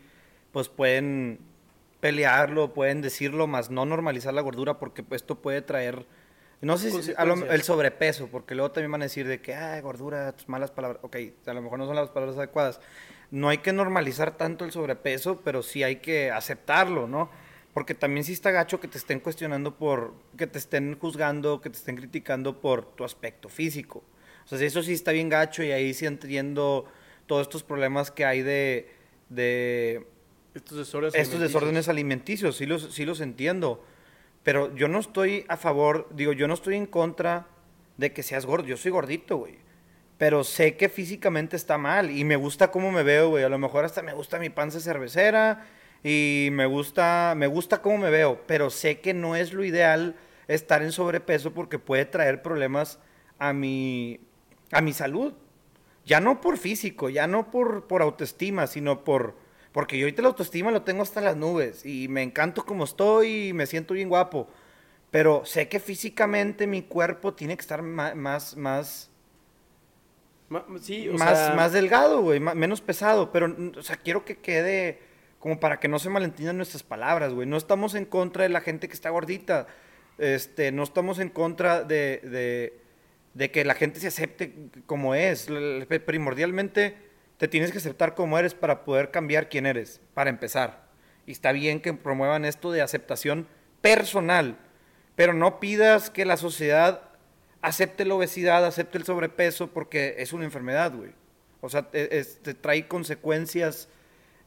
[0.52, 1.40] pues pueden
[2.00, 6.06] pelearlo, pueden decirlo, más no normalizar la gordura porque esto puede traer,
[6.62, 7.54] no sé si a lo- Consecuencias.
[7.56, 11.00] el sobrepeso, porque luego también van a decir de que, ah, gordura, tus malas palabras,
[11.04, 11.16] ok,
[11.46, 12.80] a lo mejor no son las palabras adecuadas.
[13.32, 17.30] No hay que normalizar tanto el sobrepeso, pero sí hay que aceptarlo, ¿no?
[17.76, 21.70] Porque también sí está gacho que te estén cuestionando por, que te estén juzgando, que
[21.70, 24.02] te estén criticando por tu aspecto físico.
[24.46, 26.86] O sea, eso sí está bien gacho y ahí sí entiendo
[27.26, 28.96] todos estos problemas que hay de,
[29.28, 30.08] de
[30.54, 31.16] Estos desórdenes.
[31.16, 31.42] estos alimenticios.
[31.42, 33.84] desórdenes alimenticios, sí los, sí los entiendo.
[34.44, 37.46] Pero yo no estoy a favor, digo, yo no estoy en contra
[37.98, 38.68] de que seas gordo.
[38.68, 39.58] Yo soy gordito, güey.
[40.18, 43.44] Pero sé que físicamente está mal y me gusta cómo me veo, güey.
[43.44, 45.68] A lo mejor hasta me gusta mi panza cervecera
[46.08, 48.40] y me gusta, me gusta cómo me veo.
[48.46, 50.16] Pero sé que no es lo ideal
[50.48, 53.00] estar en sobrepeso porque puede traer problemas
[53.40, 54.20] a mi,
[54.72, 55.34] a mi salud.
[56.06, 59.34] Ya no por físico, ya no por, por autoestima, sino por...
[59.72, 63.48] Porque yo ahorita la autoestima lo tengo hasta las nubes y me encanto como estoy
[63.48, 64.48] y me siento bien guapo.
[65.10, 69.10] Pero sé que físicamente mi cuerpo tiene que estar más, más,
[70.50, 73.32] Ma- sí, o más, sea, más delgado, güey, menos pesado.
[73.32, 75.15] Pero, o sea, quiero que quede
[75.46, 77.48] como para que no se malentiendan nuestras palabras, güey.
[77.48, 79.68] No estamos en contra de la gente que está gordita.
[80.18, 82.80] Este, no estamos en contra de, de,
[83.36, 84.56] de que la gente se acepte
[84.88, 85.48] como es.
[86.04, 86.98] Primordialmente
[87.38, 90.88] te tienes que aceptar como eres para poder cambiar quién eres, para empezar.
[91.28, 93.48] Y está bien que promuevan esto de aceptación
[93.82, 94.58] personal,
[95.16, 97.04] pero no pidas que la sociedad
[97.62, 101.12] acepte la obesidad, acepte el sobrepeso, porque es una enfermedad, güey.
[101.62, 103.90] O sea, te trae consecuencias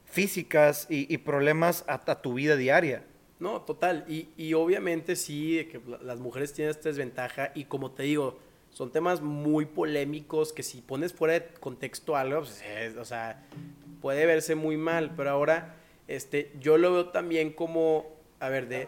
[0.09, 3.03] físicas y, problemas a, a tu vida diaria.
[3.39, 4.05] No, total.
[4.09, 8.37] Y, y obviamente sí, que la- las mujeres tienen esta desventaja y como te digo,
[8.71, 13.43] son temas muy polémicos que si pones fuera de contexto algo, pues, es- o sea,
[14.01, 15.13] puede verse muy mal.
[15.15, 15.75] Pero ahora,
[16.07, 18.07] este, yo lo veo también como,
[18.39, 18.87] a ver, de,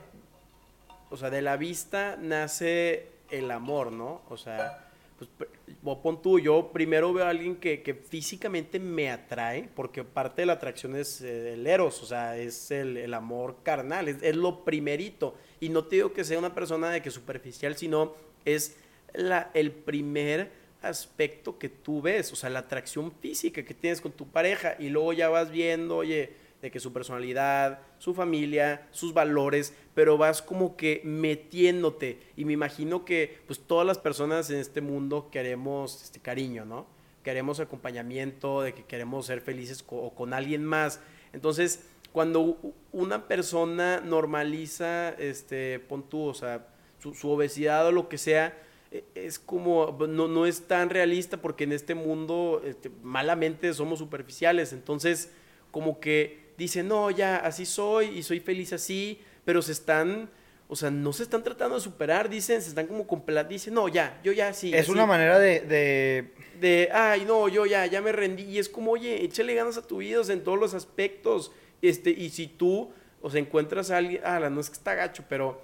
[1.09, 4.21] o sea, de la vista nace el amor, ¿no?
[4.29, 4.90] O sea,
[5.37, 10.41] pues, pon tú, yo primero veo a alguien que, que físicamente me atrae, porque parte
[10.41, 14.17] de la atracción es eh, el eros, o sea, es el, el amor carnal, es,
[14.21, 15.35] es lo primerito.
[15.59, 18.15] Y no te digo que sea una persona de que superficial, sino
[18.45, 18.77] es
[19.13, 24.11] la, el primer aspecto que tú ves, o sea, la atracción física que tienes con
[24.11, 29.13] tu pareja y luego ya vas viendo, oye, de que su personalidad, su familia, sus
[29.13, 34.57] valores, pero vas como que metiéndote y me imagino que pues todas las personas en
[34.57, 36.85] este mundo queremos este cariño, ¿no?
[37.23, 40.99] Queremos acompañamiento, de que queremos ser felices o con alguien más.
[41.33, 42.57] Entonces, cuando
[42.91, 46.67] una persona normaliza, este, pon o sea,
[46.99, 48.57] su, obesidad o lo que sea,
[48.91, 53.99] e- es como, no, no es tan realista porque en este mundo este, malamente somos
[53.99, 54.73] superficiales.
[54.73, 55.31] Entonces,
[55.71, 60.29] como que dicen, no, ya, así soy y soy feliz así, pero se están,
[60.67, 63.87] o sea, no se están tratando de superar, dicen, se están como compla dicen, no,
[63.87, 64.73] ya, yo ya sí.
[64.73, 64.91] es así".
[64.91, 68.43] una manera de, de- de, ay, no, yo ya, ya me rendí.
[68.43, 71.51] Y es como, oye, échale ganas a tu vida, o sea, en todos los aspectos.
[71.81, 72.91] Este, y si tú,
[73.21, 75.59] o sea, encuentras a alguien, ah, no es que está gacho, pero,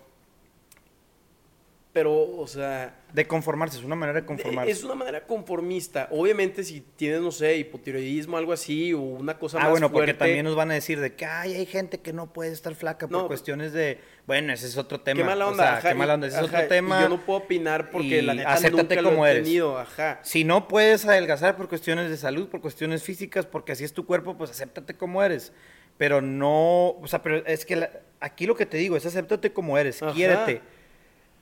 [1.98, 4.70] pero, o sea, de conformarse, es una manera de conformarse.
[4.70, 6.08] es una manera conformista.
[6.12, 10.14] Obviamente, si tienes, no sé, hipotiroidismo, algo así, o una cosa Ah, más bueno, porque
[10.14, 13.08] también nos van a decir de que ay, hay gente que no puede estar flaca
[13.08, 15.18] por No, pues cuestiones de, bueno, ese es otro tema.
[15.22, 17.02] Qué mala o onda, sea, ajá, qué mala onda, ese es otro tema.
[17.02, 19.44] Yo no puedo opinar porque la neta nunca como lo he eres.
[19.44, 20.20] tenido, ajá.
[20.22, 24.06] Si no puedes adelgazar por cuestiones de salud, por cuestiones físicas, porque así es tu
[24.06, 25.52] cuerpo, pues acéptate como eres.
[25.98, 29.52] Pero no, o sea, pero es que la- aquí lo que te digo es acéptate
[29.52, 30.14] como eres, Ajá.
[30.14, 30.62] quiérete.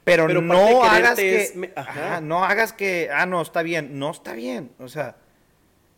[0.05, 1.91] Pero, Pero no hagas que, es me- ajá.
[2.13, 5.17] ajá, no hagas que, ah, no, está bien, no está bien, o sea,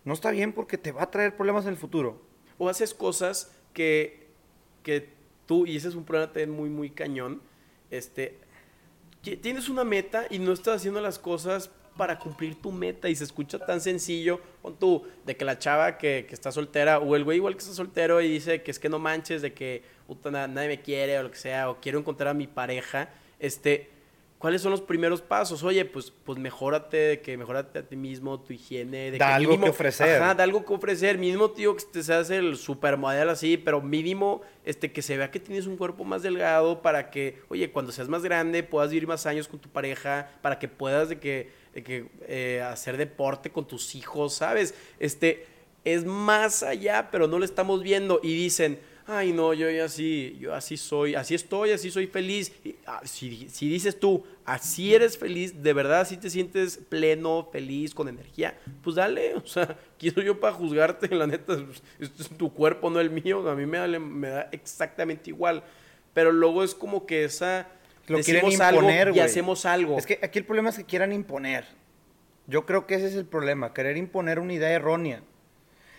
[0.05, 2.25] no está bien porque te va a traer problemas en el futuro.
[2.57, 4.25] o haces cosas que,
[4.81, 5.09] que
[5.45, 7.41] tú, y ese es un problema también muy, muy cañón,
[7.91, 8.39] este,
[9.21, 13.23] tienes una meta y no estás haciendo las cosas para cumplir tu meta y se
[13.25, 17.23] escucha tan sencillo, con tú, de que la chava que, que está soltera, o el
[17.23, 20.31] güey igual que está soltero y dice que es que no manches, de que puta,
[20.31, 23.09] na- nadie me quiere o lo que sea, o quiero encontrar a mi pareja,
[23.39, 23.89] este,
[24.37, 25.63] ¿Cuáles son los primeros pasos?
[25.63, 29.33] Oye, pues, pues mejórate, de que mejórate a ti mismo, tu higiene, de Da que
[29.33, 30.21] algo mínimo- que ofrecer.
[30.21, 31.17] Ajá, da algo que ofrecer.
[31.17, 35.31] Mínimo, tío, que te se hace el supermodelo así, pero mínimo este, que se vea
[35.31, 39.07] que tienes un cuerpo más delgado para que, oye, cuando seas más grande puedas vivir
[39.07, 43.49] más años con tu pareja, para que puedas de que, de que eh, hacer deporte
[43.49, 44.75] con tus hijos, ¿sabes?
[44.99, 45.47] Este,
[45.83, 50.37] es más allá, pero no lo estamos viendo y dicen, ay no, yo ya así,
[50.39, 52.51] yo así soy, así estoy, así soy feliz.
[52.63, 57.47] Y, ah, si, si dices tú, así eres feliz, de verdad así te sientes pleno,
[57.51, 62.23] feliz, con energía, pues dale, o sea, quiero yo para juzgarte, la neta, pues, esto
[62.23, 65.63] es tu cuerpo, no el mío, a mí me, da- me da exactamente igual.
[66.13, 67.67] Pero luego es como que esa...
[68.07, 69.97] Lo quieren decimos algo imponer, y hacemos algo.
[69.97, 71.65] Es que aquí el problema es que quieran imponer.
[72.47, 75.21] Yo creo que ese es el problema, querer imponer una idea errónea.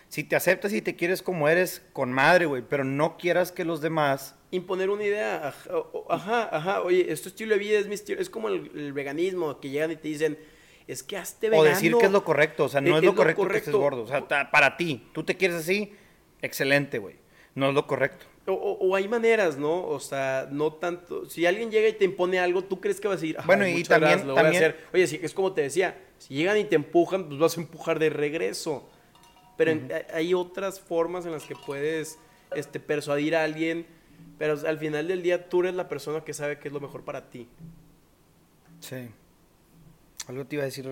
[0.09, 3.63] Si te aceptas y te quieres como eres, con madre, güey, pero no quieras que
[3.63, 4.35] los demás...
[4.51, 5.47] imponer una idea.
[5.49, 6.81] Ajá, o- ajá, ajá.
[6.81, 8.19] Oye, esto estilo de vida es mi estilo.
[8.19, 10.39] Es como el, el veganismo, que llegan y te dicen,
[10.87, 11.69] es que hazte O vegano.
[11.69, 13.57] decir que es lo correcto, o sea, no Eh, es, es lo lo correcto, que
[13.57, 14.01] estés gordo.
[14.01, 15.93] O sea, ta- para ti, tú te quieres así,
[16.41, 17.15] excelente, güey.
[17.53, 18.25] No es lo correcto.
[18.47, 19.85] O, o- o hay maneras, ¿no?
[19.85, 21.29] O sea, no tanto.
[21.29, 23.83] Si alguien llega y te impone algo, tú crees que vas a "Ay, Bueno, y
[23.83, 24.77] también- lo voy a también- hacer".
[24.91, 27.99] Oye, sí, es como te decía, si llegan y te empujan, pues vas a empujar
[27.99, 28.89] de regreso.
[29.59, 32.17] Pero en- hay- otras formas en las que puedes
[32.55, 33.85] este, persuadir a alguien,
[34.37, 37.03] pero al final del día tú eres la persona que sabe qué es lo mejor
[37.03, 37.47] para ti.
[38.79, 39.09] Sí.
[40.27, 40.89] Algo te iba a decir.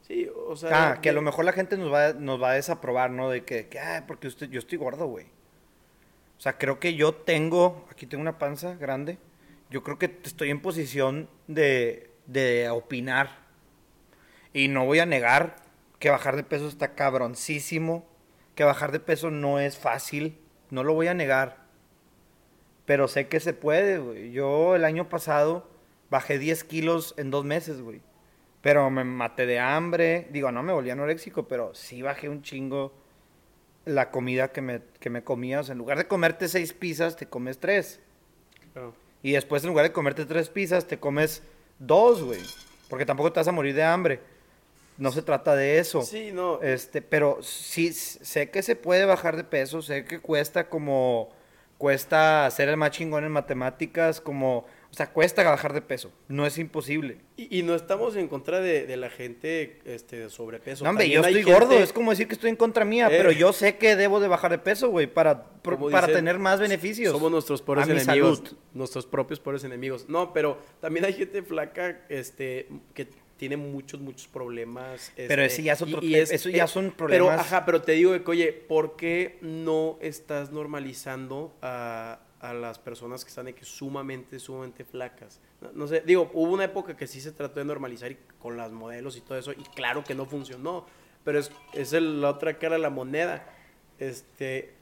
[0.00, 0.92] Sí, o sea.
[0.92, 3.28] Ah, que a lo mejor la gente nos va, nos va a desaprobar, ¿no?
[3.28, 5.26] De que, que ah, porque usted, yo estoy gordo, güey.
[6.38, 9.18] O sea, creo que yo tengo, aquí tengo una panza grande.
[9.68, 13.38] Yo creo que estoy en posición de, de opinar.
[14.54, 15.56] Y no voy a negar
[16.00, 18.04] que bajar de peso está cabroncísimo.
[18.56, 20.40] Que bajar de peso no es fácil.
[20.70, 21.58] No lo voy a negar.
[22.86, 24.32] Pero sé que se puede, güey.
[24.32, 25.68] Yo el año pasado
[26.08, 28.00] bajé 10 kilos en dos meses, güey.
[28.62, 30.26] Pero me maté de hambre.
[30.32, 32.92] Digo, no me volví anoréxico, pero sí bajé un chingo
[33.84, 35.60] la comida que me, que me comía.
[35.60, 38.00] O sea, en lugar de comerte seis pizzas, te comes tres.
[39.22, 41.42] Y después, en lugar de comerte tres pizzas, te comes
[41.78, 42.40] dos, güey.
[42.88, 44.20] Porque tampoco te vas a morir de hambre.
[45.00, 46.02] No se trata de eso.
[46.02, 46.60] Sí, no.
[46.62, 51.30] Este, pero sí sé que se puede bajar de peso, sé que cuesta como
[51.78, 56.44] cuesta hacer el más chingón en matemáticas, como, o sea, cuesta bajar de peso, no
[56.44, 57.22] es imposible.
[57.38, 60.84] Y, y no estamos en contra de, de la gente este, de sobrepeso.
[60.84, 63.14] No, hombre, También yo estoy gordo, es como decir que estoy en contra mía, Eh.
[63.16, 65.78] pero yo sé que debo de bajar de peso, güey, para, para
[66.08, 67.12] dicen, tener más beneficios.
[67.12, 68.38] Somos nuestros mi enemigos.
[68.40, 68.58] salud.
[68.74, 70.04] Nuestros propios peores enemigos.
[70.06, 73.08] No, pero también hay gente flaca este, que
[73.40, 75.12] tiene muchos, muchos problemas.
[75.16, 77.92] Pero este, ese ya es otro y- eso ya son Pero, problemas- ajá, pero te
[77.92, 83.64] digo que, oye, ¿por qué no estás normalizando a, a las personas que están que
[83.64, 85.40] sumamente, sumamente flacas?
[85.62, 88.58] No, no sé, digo, hubo una época que sí se trató de normalizar y- con
[88.58, 90.84] las modelos y todo eso, y claro que no funcionó,
[91.24, 93.46] pero es, es el- la otra cara de la moneda.
[93.98, 94.74] Este,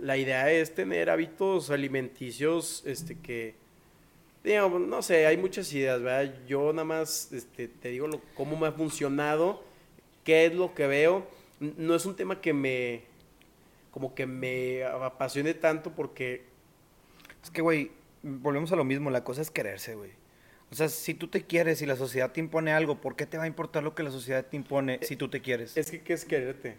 [0.00, 3.56] la idea es tener hábitos alimenticios este, que,
[4.44, 6.34] digo, no sé, hay muchas ideas, ¿verdad?
[6.46, 9.64] Yo nada más este, te digo lo- cómo me ha funcionado,
[10.24, 11.26] qué es lo que veo.
[11.60, 13.02] No es un tema que me,
[13.90, 16.44] como que me apasione tanto porque
[17.42, 17.90] Es que, güey,
[18.22, 20.10] volvemos a lo mismo, la cosa es quererse, güey.
[20.70, 23.36] O sea, si tú te quieres y la sociedad te impone algo, ¿por qué te
[23.38, 25.76] va a importar lo que la sociedad te impone si tú te quieres?
[25.76, 26.76] es que qué es quererte.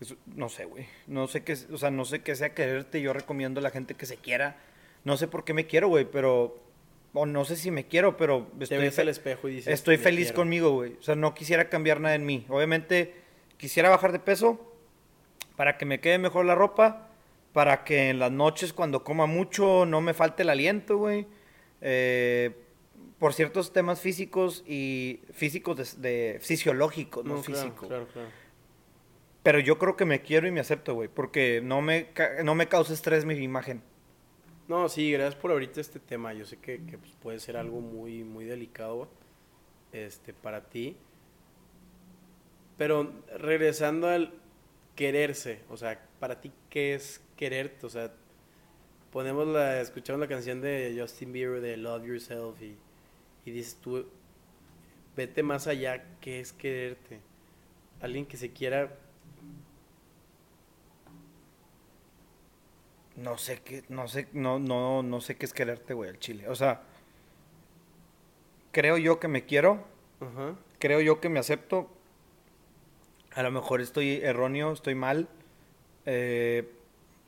[0.00, 0.86] Eso- no sé, güey.
[1.06, 3.00] No sé qué, o sea, no sé qué sea quererte.
[3.00, 4.56] Yo recomiendo a la gente que se quiera.
[5.06, 6.58] No sé por qué me quiero, güey, pero
[7.14, 9.72] o no sé si me quiero, pero Te estoy, ves al espejo y dices...
[9.72, 10.36] estoy "Me feliz quiero".
[10.36, 10.94] conmigo, güey.
[10.98, 12.44] O sea, no quisiera cambiar nada en mí.
[12.50, 13.14] Obviamente
[13.56, 14.60] quisiera bajar de peso
[15.56, 17.08] para que me quede mejor la ropa,
[17.54, 21.26] para que en las noches cuando coma mucho no me falte el aliento, güey.
[21.80, 22.50] Eh,
[23.18, 27.86] por ciertos temas físicos y físicos de, de- fisiológicos, no, No, claro, físico.
[27.88, 28.28] Claro, claro.
[29.42, 32.08] Pero yo creo que me quiero y me acepto, güey, porque no me,
[32.44, 33.80] no me causa estrés mi imagen.
[34.68, 36.32] No, sí, gracias por ahorita este tema.
[36.34, 39.08] Yo sé que, que, pues, puede ser algo muy, muy delicado
[39.92, 40.96] este, para ti.
[42.76, 44.32] Pero regresando al
[44.96, 47.86] quererse, o sea, para ti, ¿qué es quererte?
[47.86, 48.12] O sea,
[49.12, 52.76] ponemos la, escuchamos la canción de Justin Bieber de Love Yourself y,
[53.44, 54.04] y dices tú,
[55.16, 57.20] vete más allá, ¿qué es quererte?
[58.00, 58.98] Alguien que se quiera
[63.16, 66.48] No sé qué, no sé, no, no, no sé qué es quererte, güey, al chile.
[66.48, 66.82] O sea,
[68.72, 69.84] creo yo que me quiero,
[70.78, 71.88] creo yo que me acepto.
[73.34, 75.28] A lo mejor estoy erróneo, estoy mal.
[76.06, 76.70] eh,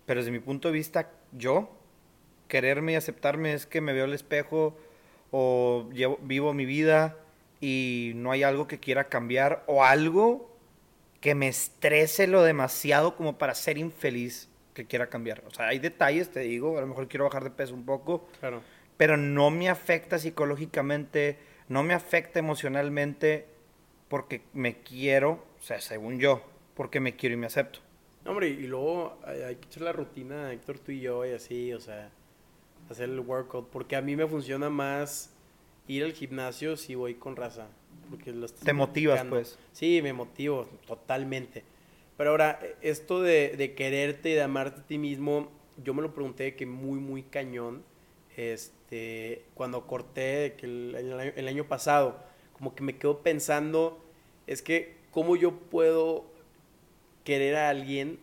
[0.06, 1.68] pero desde mi punto de vista, yo,
[2.48, 4.74] quererme y aceptarme es que me veo al espejo
[5.30, 7.16] o llevo- vivo mi vida
[7.60, 10.48] y no hay algo que quiera cambiar o algo
[11.20, 14.48] que me estrese lo demasiado como para ser infeliz
[14.78, 15.42] que quiera cambiar.
[15.46, 18.28] O sea, hay detalles, te digo, a lo mejor quiero bajar de peso un poco,
[18.40, 18.62] Claro.
[18.96, 21.38] pero no me afecta psicológicamente,
[21.68, 23.46] no me afecta emocionalmente
[24.08, 26.42] porque me quiero, o sea, según yo,
[26.74, 27.80] porque me quiero y me acepto.
[28.24, 31.72] No, hombre, y luego hay, que echar la rutina, Héctor, tú y yo, y así,
[31.72, 32.10] o sea,
[32.90, 33.68] hacer el workout.
[33.70, 35.32] Porque a mí me funciona más
[35.86, 37.68] ir al gimnasio si voy con raza.
[38.10, 39.58] Porque lo estás Te motivas, pues.
[39.72, 41.64] Sí, me motivo, totalmente.
[42.18, 45.50] Pero ahora, esto de, quererte y de amarte a ti mismo,
[45.84, 47.84] yo me lo pregunté que muy, muy cañón.
[48.36, 51.32] Este, cuando corté que el, año-
[51.68, 52.20] pasado,
[52.54, 54.00] como que me quedo pensando,
[54.48, 56.26] es que, ¿cómo yo puedo
[57.24, 58.18] querer a alguien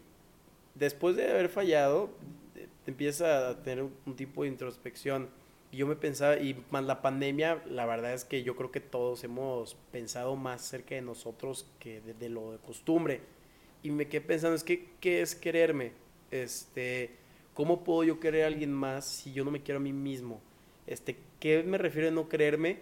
[0.75, 2.11] después de haber fallado?
[2.53, 5.29] te- empieza a tener un, un tipo de introspección.
[5.71, 8.81] Y yo me pensaba, y más la pandemia, la verdad es que yo creo que
[8.81, 13.21] todos hemos pensado más cerca de nosotros que de, de lo de costumbre.
[13.85, 15.91] Y me quedé pensando, es que, ¿qué es quererme?
[16.31, 17.11] Este,
[17.53, 20.41] ¿Cómo puedo yo querer a alguien más si yo no me quiero a mí mismo?
[20.87, 22.79] Este, ¿Qué me refiero a no quererme?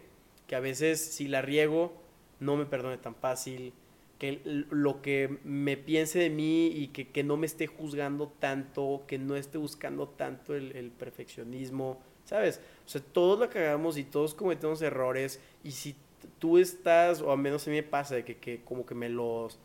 [0.47, 1.91] Que a veces si la riego,
[2.39, 3.73] no me perdone tan fácil,
[4.17, 9.03] que lo que me piense de mí y que, que no me esté juzgando tanto,
[9.05, 12.61] que no esté buscando tanto el, perfeccionismo, ¿sabes?
[12.85, 15.97] O sea, todos la cagamos y todos cometemos errores y si
[16.39, 19.09] tú estás, o al menos a mí me pasa, de que, que como que me
[19.09, 19.59] los,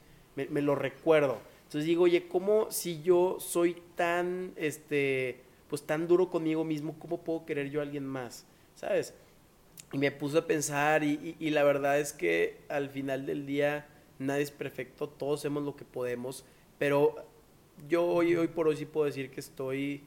[0.46, 1.38] me, los recuerdo.
[1.64, 7.22] Entonces digo, oye, ¿cómo si yo soy tan, este, pues tan duro conmigo mismo, cómo
[7.22, 8.46] puedo querer yo a alguien más?
[8.74, 9.14] ¿Sabes?
[9.92, 13.86] Y me puse a pensar y la verdad es que al final del día
[14.18, 16.44] nadie es perfecto, todos hacemos lo que podemos,
[16.78, 17.16] pero
[17.88, 20.02] yo hoy, hoy por hoy sí puedo decir que estoy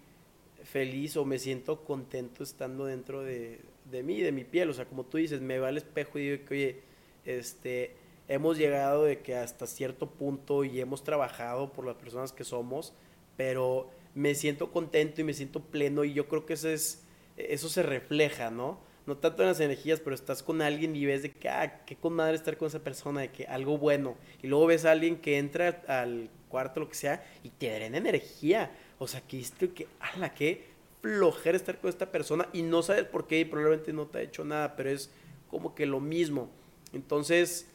[0.64, 4.70] feliz o me siento contento estando dentro de, de mí, de mi piel.
[4.70, 6.80] O sea, como tú dices, me va al espejo y digo que, oye,
[7.26, 7.96] este,
[8.32, 12.94] hemos llegado de que hasta cierto punto y hemos trabajado por las personas que somos,
[13.36, 17.04] pero me siento contento y me siento pleno y yo creo que eso es,
[17.36, 18.80] eso se refleja, ¿no?
[19.06, 21.98] No tanto en las energías, pero estás con alguien y ves de que, ah, qué
[21.98, 24.16] con madre estar con esa persona, de que algo bueno.
[24.42, 27.98] Y luego ves a alguien que entra al cuarto, lo que sea, y te drena
[27.98, 28.72] energía.
[29.00, 30.68] O sea, que viste que, ala, qué
[31.02, 34.22] flojera estar con esta persona y no sabes por qué y probablemente no te ha
[34.22, 35.10] hecho nada, pero es
[35.50, 36.50] como que lo mismo.
[36.94, 37.71] Entonces,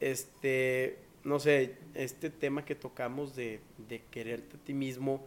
[0.00, 5.24] este, no sé, este tema que tocamos de, de quererte a ti mismo,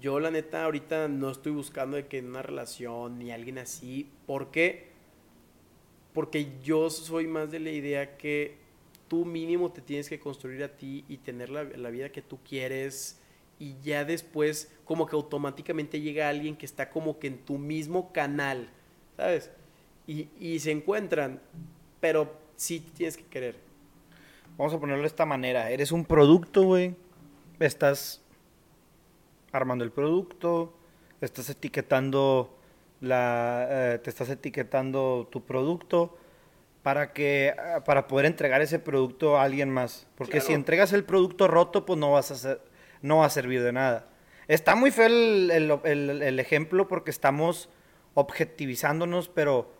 [0.00, 4.50] yo la neta ahorita no estoy buscando de que una relación ni alguien así, ¿por
[4.50, 4.88] qué?
[6.14, 8.56] Porque yo soy más de la idea que
[9.08, 12.38] tú mínimo te tienes que construir a ti y tener la, la vida que tú
[12.48, 13.20] quieres
[13.58, 18.12] y ya después como que automáticamente llega alguien que está como que en tu mismo
[18.12, 18.70] canal,
[19.16, 19.50] ¿sabes?
[20.06, 21.40] Y, y se encuentran,
[22.00, 23.69] pero sí tienes que querer.
[24.60, 25.70] Vamos a ponerlo de esta manera.
[25.70, 26.94] Eres un producto, güey.
[27.60, 28.20] Estás
[29.52, 30.74] armando el producto,
[31.22, 32.58] estás etiquetando
[33.00, 36.14] la, eh, te estás etiquetando tu producto
[36.82, 40.06] para que ah, para poder entregar ese producto a alguien más.
[40.14, 40.46] Porque Claro.
[40.48, 42.60] si entregas el producto roto, pues no vas a ser,
[43.00, 44.08] no va a servir de nada.
[44.46, 47.70] Está muy feo el, el- el- el ejemplo porque estamos
[48.12, 49.72] objetivizándonos, pero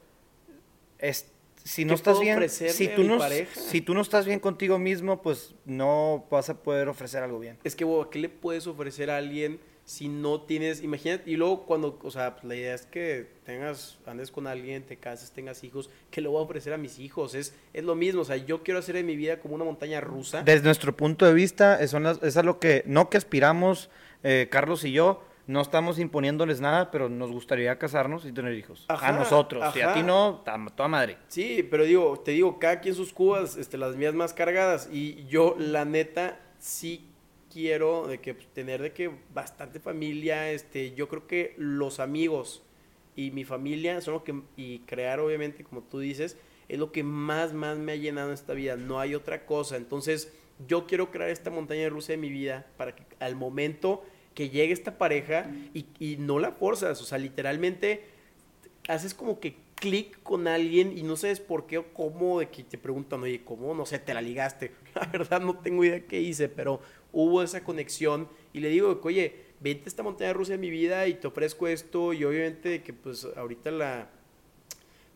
[0.96, 1.30] es,
[1.64, 3.18] si no ¿Qué estás bien, si a tú no,
[3.52, 7.58] si tú no estás bien contigo mismo, pues no vas a poder ofrecer algo bien.
[7.64, 9.60] Es que, wow, ¿qué le puedes ofrecer a alguien
[9.90, 13.98] si no tienes, imagínate, y luego cuando, o sea, pues, la idea es que tengas,
[14.06, 17.34] andes con alguien, te cases, tengas hijos, ¿qué le voy a ofrecer a mis hijos?
[17.34, 20.00] Es, es lo mismo, o sea, yo quiero hacer en mi vida como una montaña
[20.00, 20.44] rusa.
[20.44, 23.90] Desde nuestro punto de vista, eso es, eso es lo que, no que aspiramos,
[24.22, 28.84] eh, Carlos y yo, no estamos imponiéndoles nada, pero nos gustaría casarnos y tener hijos.
[28.88, 29.94] Ajá, a nosotros, y a ajá.
[29.94, 30.42] ti no,
[30.76, 31.18] toda madre.
[31.28, 34.88] Sí, pero digo, te digo, cada quien sus cubas, este, las mías más cargadas.
[34.92, 37.10] Y yo, la neta, sí
[37.52, 40.50] quiero de que pues, tener de que bastante familia.
[40.52, 42.62] Este, yo creo que los amigos
[43.16, 46.36] y mi familia son lo que y crear, obviamente, como tú dices,
[46.68, 48.76] es lo que más, más me ha llenado en esta vida.
[48.76, 49.76] No hay otra cosa.
[49.76, 50.32] Entonces,
[50.66, 54.04] yo quiero crear esta montaña rusa de mi vida para que al momento
[54.34, 58.04] que llegue esta pareja y, no la forzas, o sea, literalmente
[58.88, 62.62] haces como que clic con alguien y no sabes por qué o cómo, de que
[62.62, 63.74] te preguntan, oye, ¿cómo?
[63.74, 64.72] No sé, te la ligaste.
[64.94, 66.80] La verdad no tengo idea qué hice, pero
[67.12, 71.06] hubo esa conexión y le digo, oye, vente a esta montaña rusa de mi vida
[71.06, 74.10] y te ofrezco esto y obviamente que pues ahorita la,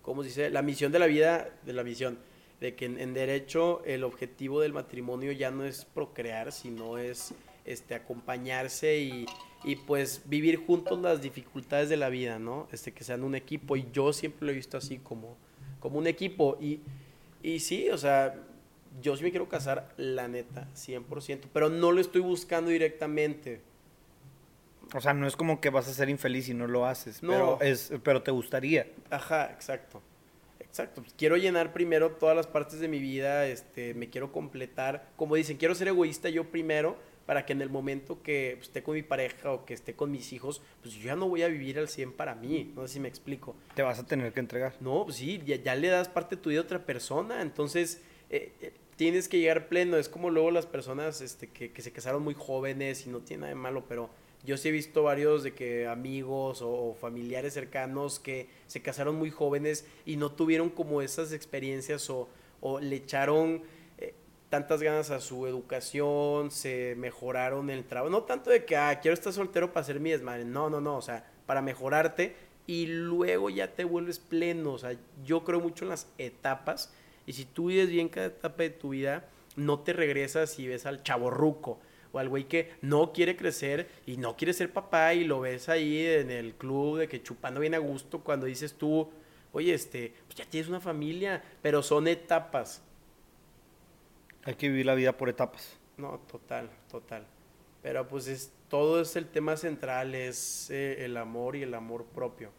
[0.03, 0.51] ¿cómo se dice?
[0.51, 2.19] La misión de la vida, de la misión,
[2.61, 7.35] de que en, en derecho el objetivo del matrimonio ya no es procrear, sino es
[7.65, 9.27] este, acompañarse y,
[9.65, 12.69] y pues vivir juntos las dificultades de la vida, ¿no?
[12.73, 15.37] Este, que sean un equipo y yo siempre lo he visto así como,
[15.81, 16.81] como un equipo y,
[17.43, 18.35] y sí, o sea,
[19.03, 23.61] yo sí me quiero casar, la neta, 100%, pero no lo estoy buscando directamente.
[24.95, 27.33] O sea, no es como que vas a ser infeliz si no lo haces, No.
[27.33, 28.87] pero, es, pero te gustaría.
[29.11, 30.03] Ajá, exacto.
[30.61, 31.03] Exacto.
[31.03, 35.09] Pues quiero llenar primero todas las partes de mi vida, este, me quiero completar.
[35.17, 36.97] Como dicen, quiero ser egoísta yo primero
[37.27, 40.11] para que en el momento que pues, esté con mi pareja o que esté con
[40.11, 42.73] mis hijos, pues yo ya no voy a vivir al 100 para mí.
[42.75, 43.55] No sé si me explico.
[43.75, 44.75] Te vas a tener que entregar.
[44.81, 47.43] No, pues sí, ya, ya le das parte de tu vida a otra persona.
[47.43, 49.97] Entonces, eh, eh, tienes que llegar pleno.
[49.97, 53.43] Es como luego las personas este, que, que se casaron muy jóvenes y no tiene
[53.43, 54.11] nada de malo, pero
[54.45, 59.17] yo sí he visto varios de que amigos o, o familiares cercanos que se casaron
[59.17, 62.29] muy jóvenes y no tuvieron como esas experiencias o,
[62.61, 63.63] o le echaron
[64.55, 68.09] tantas ganas a su educación, se mejoraron el trabajo.
[68.09, 70.45] No tanto de que, ah, quiero estar soltero para ser mi desmadre.
[70.45, 70.97] No, no, no.
[70.97, 74.75] O sea, para mejorarte y luego ya te vuelves pleno.
[74.75, 74.95] O sea,
[75.25, 76.95] yo creo mucho en las etapas
[77.27, 80.87] y si tú vives bien cada etapa de tu vida, no te regresas y ves
[80.87, 81.81] al chaborruco
[82.13, 85.69] o al güey que no quiere crecer y no quiere ser papá y lo ves
[85.69, 89.11] ahí en el club de que chupando bien a gusto cuando dices tú,
[89.51, 92.83] oye, este, pues ya tienes una familia, pero son etapas.
[94.45, 95.79] Hay que vivir la vida por etapas.
[95.97, 97.27] No, total, total.
[97.83, 102.05] Pero pues es, todo es el tema central, es eh, el amor y el amor
[102.07, 102.51] propio.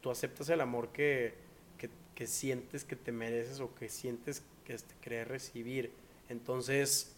[0.00, 1.34] Tú aceptas el amor que,
[1.76, 5.90] que, que sientes que te mereces o que sientes que este, querés recibir.
[6.28, 7.16] Entonces,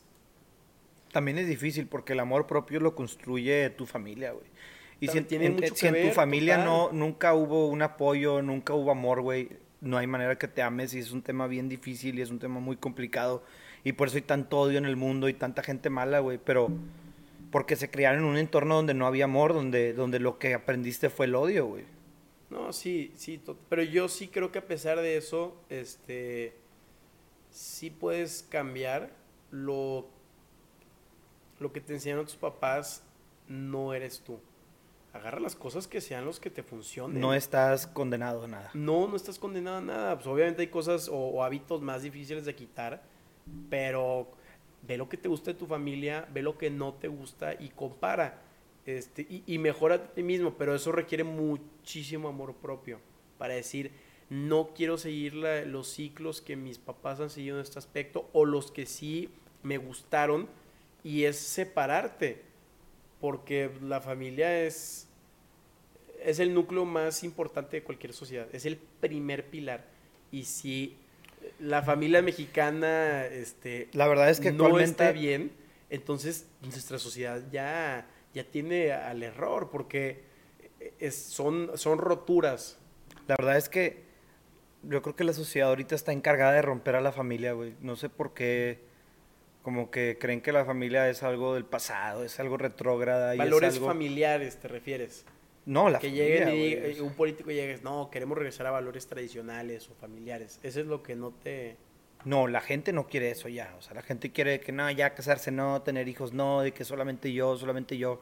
[1.12, 4.46] También es difícil porque el amor propio lo construye tu familia, güey.
[5.00, 6.66] Y si, tiene en, mucho si que en tu familia total.
[6.66, 9.48] no nunca hubo un apoyo, nunca hubo amor, güey,
[9.80, 12.38] no hay manera que te ames y es un tema bien difícil y es un
[12.38, 13.42] tema muy complicado
[13.84, 16.68] y por eso hay tanto odio en el mundo y tanta gente mala, güey, pero
[17.50, 21.10] porque se criaron en un entorno donde no había amor, donde donde lo que aprendiste
[21.10, 21.84] fue el odio, güey.
[22.50, 26.56] No, sí, sí, pero yo sí creo que a pesar de eso, este,
[27.50, 29.10] sí puedes cambiar
[29.52, 30.08] lo,
[31.60, 33.04] lo que te enseñaron tus papás,
[33.46, 34.40] no eres tú.
[35.12, 37.20] Agarra las cosas que sean los que te funcionen.
[37.20, 38.70] No estás condenado a nada.
[38.74, 40.14] No, no estás condenado a nada.
[40.16, 43.02] Pues obviamente hay cosas o, o hábitos más difíciles de quitar,
[43.68, 44.30] pero
[44.86, 47.70] ve lo que te gusta de tu familia, ve lo que no te gusta y
[47.70, 48.42] compara.
[48.86, 52.98] Este, y, y mejora a ti mismo, pero eso requiere muchísimo amor propio
[53.38, 53.92] para decir,
[54.30, 58.44] no quiero seguir la- los ciclos que mis papás han seguido en este aspecto o
[58.46, 59.28] los que sí
[59.62, 60.48] me gustaron
[61.04, 62.42] y es separarte,
[63.20, 65.08] porque la familia es,
[66.22, 69.84] es el núcleo más importante de cualquier sociedad, es el primer pilar.
[70.30, 70.96] Y si
[71.58, 75.52] la familia mexicana este, La verdad es que no está bien,
[75.90, 80.22] entonces nuestra sociedad ya, ya tiene al error, porque
[80.98, 82.78] es- son, son roturas.
[83.26, 84.02] La verdad es que
[84.82, 87.74] yo creo que la sociedad ahorita está encargada de romper a la familia, güey.
[87.80, 88.80] No sé por qué,
[89.62, 93.34] como que creen que la familia es algo del pasado, es algo retrógrada.
[93.34, 95.26] y es Valores algo- familiares, te refieres.
[95.70, 98.66] No, la que familia, lleguen y güey, diga- es- un político llegue, no, queremos regresar
[98.66, 100.58] a valores tradicionales o familiares.
[100.64, 101.76] Eso es lo que no te...
[102.24, 103.74] No, la gente no quiere eso ya.
[103.78, 106.84] O sea, la gente quiere que no, ya casarse no, tener hijos no, de que
[106.84, 108.20] solamente yo, solamente yo.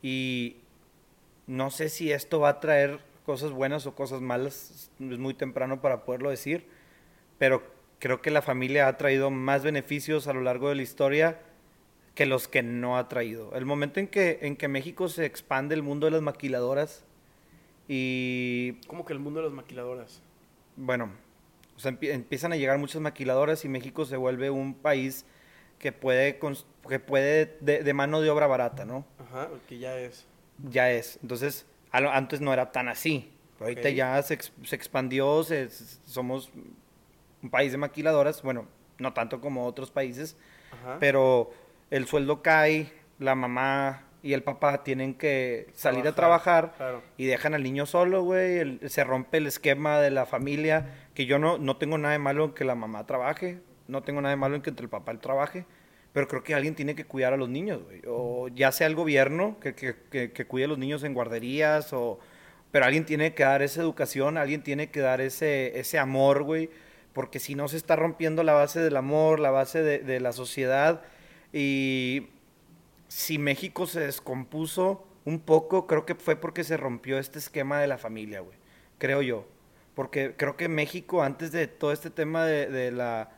[0.00, 0.56] Y
[1.46, 4.90] no sé si esto va a traer cosas buenas o cosas malas.
[5.00, 6.66] Es muy temprano para poderlo decir.
[7.36, 7.62] Pero
[7.98, 11.38] creo que la familia ha traído más beneficios a lo largo de la historia
[12.16, 13.54] que los que no ha traído.
[13.54, 17.04] El momento en que, en que México se expande el mundo de las maquiladoras
[17.88, 20.20] y Como que el mundo de las maquiladoras.
[20.76, 21.10] bueno,
[21.76, 25.24] o sea, empie- empiezan a llegar muchas maquiladoras y México se vuelve un país
[25.78, 26.40] que puede,
[26.88, 29.04] que puede de, de mano de obra barata, ¿no?
[29.18, 30.24] Ajá, que ya es.
[30.70, 31.18] Ya es.
[31.22, 33.30] Entonces, antes no era tan así.
[33.58, 33.94] Pero ahorita Ok.
[33.94, 35.68] ya se, se expandió, se-
[36.06, 36.50] somos
[37.42, 38.66] un país de maquiladoras, bueno,
[38.98, 40.36] no tanto como otros países,
[40.72, 40.96] Ajá.
[40.98, 41.52] pero
[41.90, 47.02] el sueldo cae, la mamá y el papá tienen que salir a Trabajar, claro.
[47.16, 51.38] y dejan al niño solo, güey, se rompe el esquema de la familia, que yo
[51.38, 54.36] no, no tengo nada de malo en que la mamá trabaje, no tengo nada de
[54.36, 55.64] malo en que entre el papá él trabaje,
[56.12, 58.96] pero creo que alguien tiene que cuidar a los niños, güey, o ya sea el
[58.96, 62.18] gobierno que, que, que, que cuide a los niños en guarderías, o,
[62.72, 66.68] pero alguien tiene que dar esa educación, alguien tiene que dar ese, ese amor, güey,
[67.12, 70.32] porque si no se está rompiendo la base del amor, la base de, de la
[70.32, 71.02] sociedad,
[71.58, 72.28] y
[73.08, 77.86] si México se descompuso un poco, creo que fue porque se rompió este esquema de
[77.86, 78.56] la familia, güey.
[78.98, 79.46] Creo yo.
[79.94, 83.30] Porque creo que México, antes de todo este tema de, de la,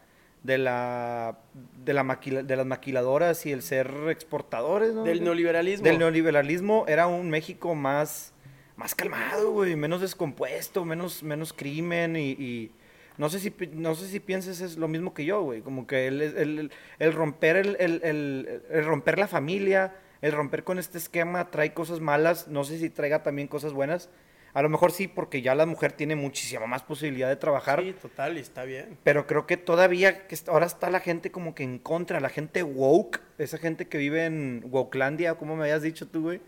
[0.43, 1.39] de la
[1.85, 5.05] de la maquila- de las maquiladoras y el ser exportadores, ¿no?
[5.05, 5.85] Del neoliberalismo.
[5.85, 8.33] Del neoliberalismo era un México más
[8.77, 12.71] más calmado, güey, menos descompuesto, menos menos crimen y, y
[13.19, 16.07] no sé si no sé si pienses es lo mismo que yo, güey, como que
[16.07, 21.73] el, el- el- romper el, el- romper la familia, el romper con este esquema trae
[21.75, 24.09] cosas malas, no sé si traiga también cosas buenas.
[24.55, 27.83] A lo mejor sí, porque ya la mujer tiene muchísima más posibilidad de trabajar.
[27.83, 28.97] Sí, total, y está bien.
[29.05, 32.63] Pero creo que todavía, que ahora está la gente como que en contra, la gente
[32.63, 36.41] woke, esa gente que vive en Wokelandia, como me habías dicho tú, güey.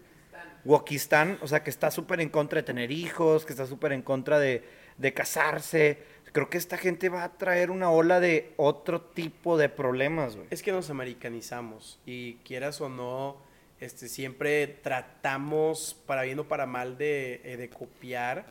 [0.65, 4.03] Wokistán, o sea, que está súper en contra de tener hijos, que está súper en
[4.03, 4.63] contra de,
[4.99, 5.99] de casarse.
[6.33, 10.47] Creo que esta gente va a traer una ola de otro tipo de problemas, güey.
[10.51, 13.37] Es que nos americanizamos y quieras o no,
[13.81, 18.47] este, siempre tratamos, para bien o para mal, de, eh, de copiar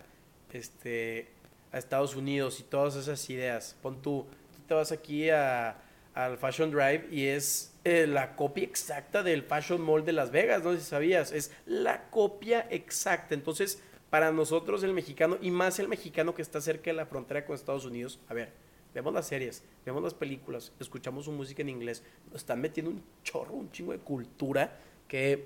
[0.51, 1.27] este,
[1.72, 3.76] a Estados Unidos y todas esas ideas.
[3.81, 4.26] Pon tú,
[4.56, 5.77] tú te vas aquí a-
[6.15, 10.64] al Fashion Drive y es eh, la copia exacta del Fashion Mall de Las Vegas,
[10.64, 13.34] no si sabías, es la copia exacta.
[13.35, 17.45] Entonces, para nosotros el mexicano, y más el mexicano que está cerca de la frontera
[17.45, 18.52] con Estados Unidos, a ver,
[18.94, 23.03] vemos las series, vemos las películas, escuchamos su música en inglés, nos están metiendo un
[23.23, 25.45] chorro, un chingo de cultura que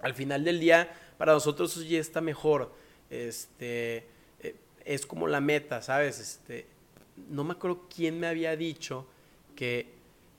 [0.00, 2.72] al final del día para nosotros eso ya está mejor.
[3.10, 4.06] Este
[4.40, 6.20] eh, es como la meta, ¿sabes?
[6.20, 6.66] Este
[7.28, 9.06] no me acuerdo quién me había dicho
[9.54, 9.92] que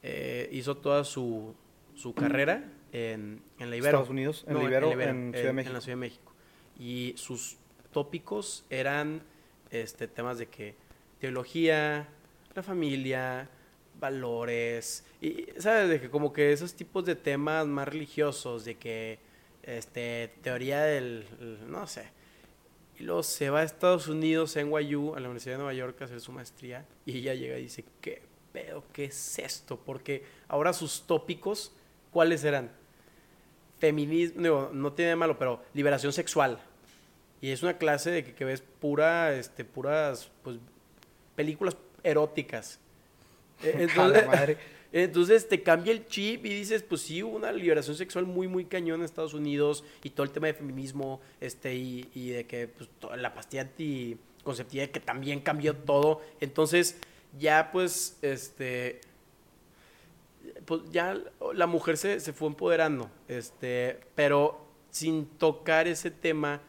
[0.03, 1.55] eh, hizo toda su,
[1.95, 3.97] su carrera en, en la Ibero.
[3.97, 5.73] Estados Unidos, en la Ibero, en Ciudad de México.
[5.73, 6.34] la Ciudad de México.
[6.79, 7.57] Y sus
[7.91, 9.21] tópicos eran
[9.71, 10.75] este, temas de que
[11.19, 12.07] teología,
[12.53, 13.49] la familia,
[13.99, 19.19] valores, y sabes, de que como que esos tipos de temas más religiosos, de que
[19.63, 22.09] este, teoría del, el- no sé.
[22.99, 26.01] Y luego se va a Estados Unidos, a NYU, a la Universidad de Nueva York,
[26.01, 28.21] a hacer su maestría, y ella llega y dice, ¿qué
[28.53, 28.83] pedo?
[28.93, 29.77] ¿Qué es esto?
[29.77, 31.73] Porque ahora sus tópicos,
[32.11, 32.71] ¿cuáles eran?
[33.87, 36.59] Feminismo, digo, no tiene de malo, pero liberación sexual.
[37.41, 40.57] Y es una clase de que, que ves pura, este, puras, pues,
[41.35, 42.79] películas eróticas.
[43.97, 44.57] A la madre.
[44.91, 48.65] entonces te cambia el chip y dices, pues sí, hubo una liberación sexual muy, muy
[48.65, 52.67] cañón en Estados Unidos y todo el tema de feminismo, este, y, y de que
[52.67, 56.21] pues, la pastilla anticonceptiva que también cambió todo.
[56.39, 56.97] Entonces,
[57.37, 59.01] ya pues, este,
[60.65, 61.17] pues ya
[61.53, 66.61] la mujer se, se fue empoderando, este, pero sin tocar ese tema,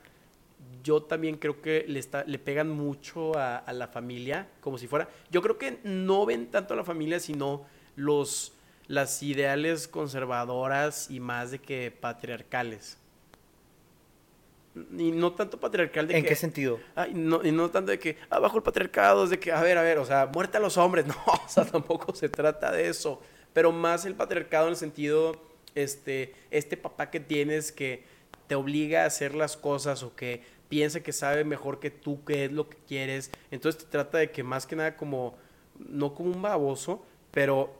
[0.82, 4.86] yo también creo que le, está, le pegan mucho a, a la familia, como si
[4.86, 5.08] fuera.
[5.30, 7.64] Yo creo que no ven tanto a la familia, sino
[7.96, 8.52] los
[8.88, 12.98] las ideales conservadoras y más de que patriarcales.
[14.96, 16.28] Y no tanto patriarcal de ¿En que.
[16.28, 16.78] qué sentido?
[16.94, 19.78] Ay, no, y no tanto de que abajo el patriarcado, es de que, a ver,
[19.78, 21.06] a ver, o sea, muerte a los hombres.
[21.16, 23.20] No, o sea, tampoco se trata de eso.
[23.56, 25.40] Pero más el patriarcado en el sentido,
[25.74, 28.04] este, este papá que tienes que
[28.48, 32.44] te obliga a hacer las cosas o que piensa que sabe mejor que tú qué
[32.44, 33.30] es lo que quieres.
[33.50, 35.38] Entonces te trata de que más que nada como,
[35.78, 37.72] no como un baboso, pero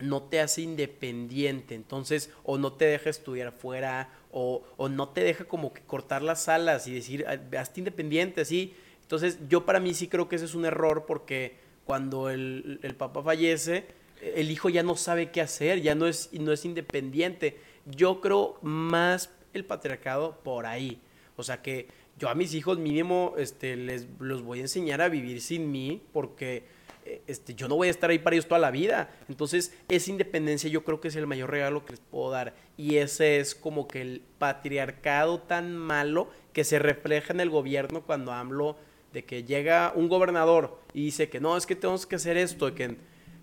[0.00, 5.22] no te hace independiente, entonces, o no te deja estudiar afuera, o, o no te
[5.22, 8.74] deja como que cortar las alas y decir, "Ah, hazte independiente, así.
[9.02, 12.94] Entonces, yo para mí sí creo que ese es un error porque cuando el, el
[12.94, 17.58] papá fallece, el hijo ya no sabe qué hacer, ya no es, no es independiente.
[17.86, 21.00] Yo creo más el patriarcado por ahí.
[21.36, 21.88] O sea que
[22.18, 26.00] yo a mis hijos mínimo este, les los voy a enseñar a vivir sin mí
[26.12, 26.64] porque
[27.04, 29.10] eh, este, yo no voy a estar ahí para ellos toda la vida.
[29.28, 32.54] Entonces, esa independencia yo creo que es el mayor regalo que les puedo dar.
[32.76, 38.02] Y ese es como que el patriarcado tan malo que se refleja en el gobierno
[38.02, 38.76] cuando hablo
[39.12, 42.74] de que llega un gobernador y dice que no, es que tenemos que hacer esto,
[42.74, 42.96] que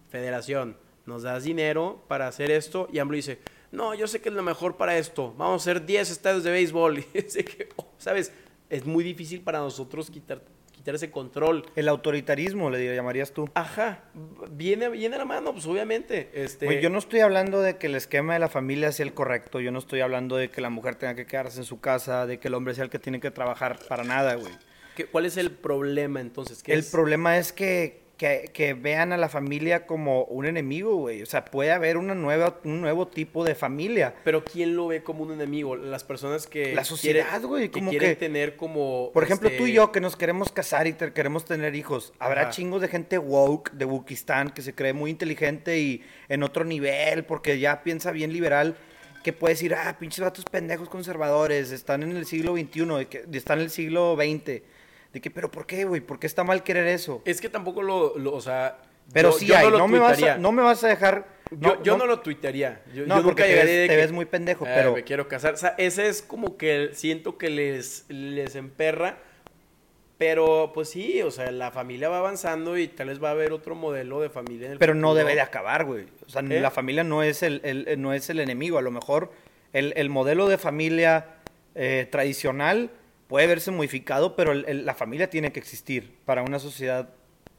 [0.10, 3.40] federación nos das dinero para hacer esto y AMLO dice,
[3.72, 6.52] no, yo sé que es lo mejor para esto, vamos a hacer 10 estadios de
[6.52, 7.00] béisbol.
[7.14, 8.32] Y dice que, oh, ¿sabes?
[8.70, 10.42] Es muy difícil para nosotros quitar,
[10.72, 11.66] quitar ese control.
[11.76, 13.50] El autoritarismo, le llamarías tú.
[13.56, 14.04] Ajá,
[14.52, 16.30] viene, viene a la mano, pues obviamente.
[16.34, 19.60] Este, yo no estoy hablando de que el esquema de la familia sea el correcto.
[19.60, 22.40] Yo no estoy hablando de que la mujer tenga que quedarse en su casa, de
[22.40, 24.54] que el hombre sea el que tiene que trabajar para nada, güey.
[24.96, 26.62] ¿qué- ¿Cuál es el problema entonces?
[26.62, 26.92] ¿Qué El es?
[26.92, 31.24] problema es que, que, que vean a la familia como un enemigo, güey.
[31.24, 34.14] O sea, puede haber una nueva, un nuevo tipo de familia.
[34.26, 35.78] Pero ¿quién lo ve como un enemigo?
[35.78, 39.58] Las personas que La sociedad, güey, que como quieren que- tener como Por ejemplo, este,
[39.58, 42.12] tú y yo que nos queremos casar y te- queremos tener hijos.
[42.20, 42.50] Habrá Ajá.
[42.52, 47.24] chingos de gente woke de Wukistán que se cree muy inteligente y en otro nivel
[47.24, 48.76] porque ya piensa bien liberal.
[49.24, 53.66] Que puede decir, ah, pinches vatos pendejos conservadores, están en el siglo XXI, están en
[53.66, 54.62] el siglo XX.
[55.14, 56.02] De que, pero ¿por qué, güey?
[56.02, 57.22] ¿Por qué está mal querer eso?
[57.26, 58.78] Es que tampoco lo, lo- o sea,
[59.12, 61.26] Pero Yo- sí yo no hay, no, me vas a, no me vas a dejar...
[61.50, 62.84] Yo, yo no, lo tuitearía.
[62.94, 64.72] Yo, No, yo porque nunca te llegaría ves- de te que, ves muy pendejo, "Eh,
[64.76, 65.56] pero- me quiero casar.
[65.56, 69.18] O sea, ese es como que siento que les, les emperra.
[70.20, 73.54] Pero, pues sí, o sea, la familia va avanzando y tal vez va a haber
[73.54, 76.08] otro modelo de familia en el Pero no debe de acabar, güey.
[76.26, 76.60] O sea, ¿Eh?
[76.60, 78.78] la familia no es el- no es el enemigo.
[78.78, 79.32] A lo mejor
[79.72, 81.26] el, el modelo de familia
[81.74, 82.90] eh, tradicional
[83.30, 87.10] puede verse modificado, pero el- el- la familia tiene que existir para una sociedad.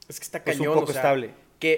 [0.09, 1.31] Es que está pues, un cañón, poco o sea, estable.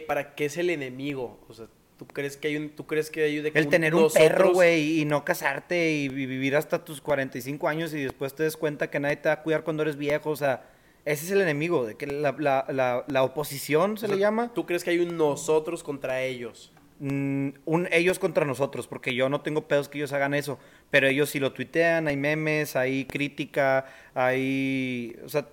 [0.08, 1.38] ¿Para qué es el enemigo?
[1.48, 1.66] O sea,
[1.98, 2.70] ¿tú crees que hay un...
[2.70, 6.08] ¿Tú crees que hay de El tener un nosotros- perro, güey, y no casarte y,
[6.08, 9.34] vi- vivir hasta tus 45 años y después te des cuenta que nadie te va
[9.34, 10.30] a cuidar cuando eres viejo.
[10.30, 10.64] O sea,
[11.04, 14.20] ese es el enemigo, de que la, la- la- la oposición se o sea, le
[14.20, 14.52] llama.
[14.54, 16.72] ¿Tú crees que hay un nosotros contra ellos?
[17.04, 20.60] mm, un ellos contra nosotros, porque yo no tengo pedos que ellos hagan eso,
[20.92, 25.48] pero ellos sí lo tuitean, hay memes, hay crítica, hay, o sea,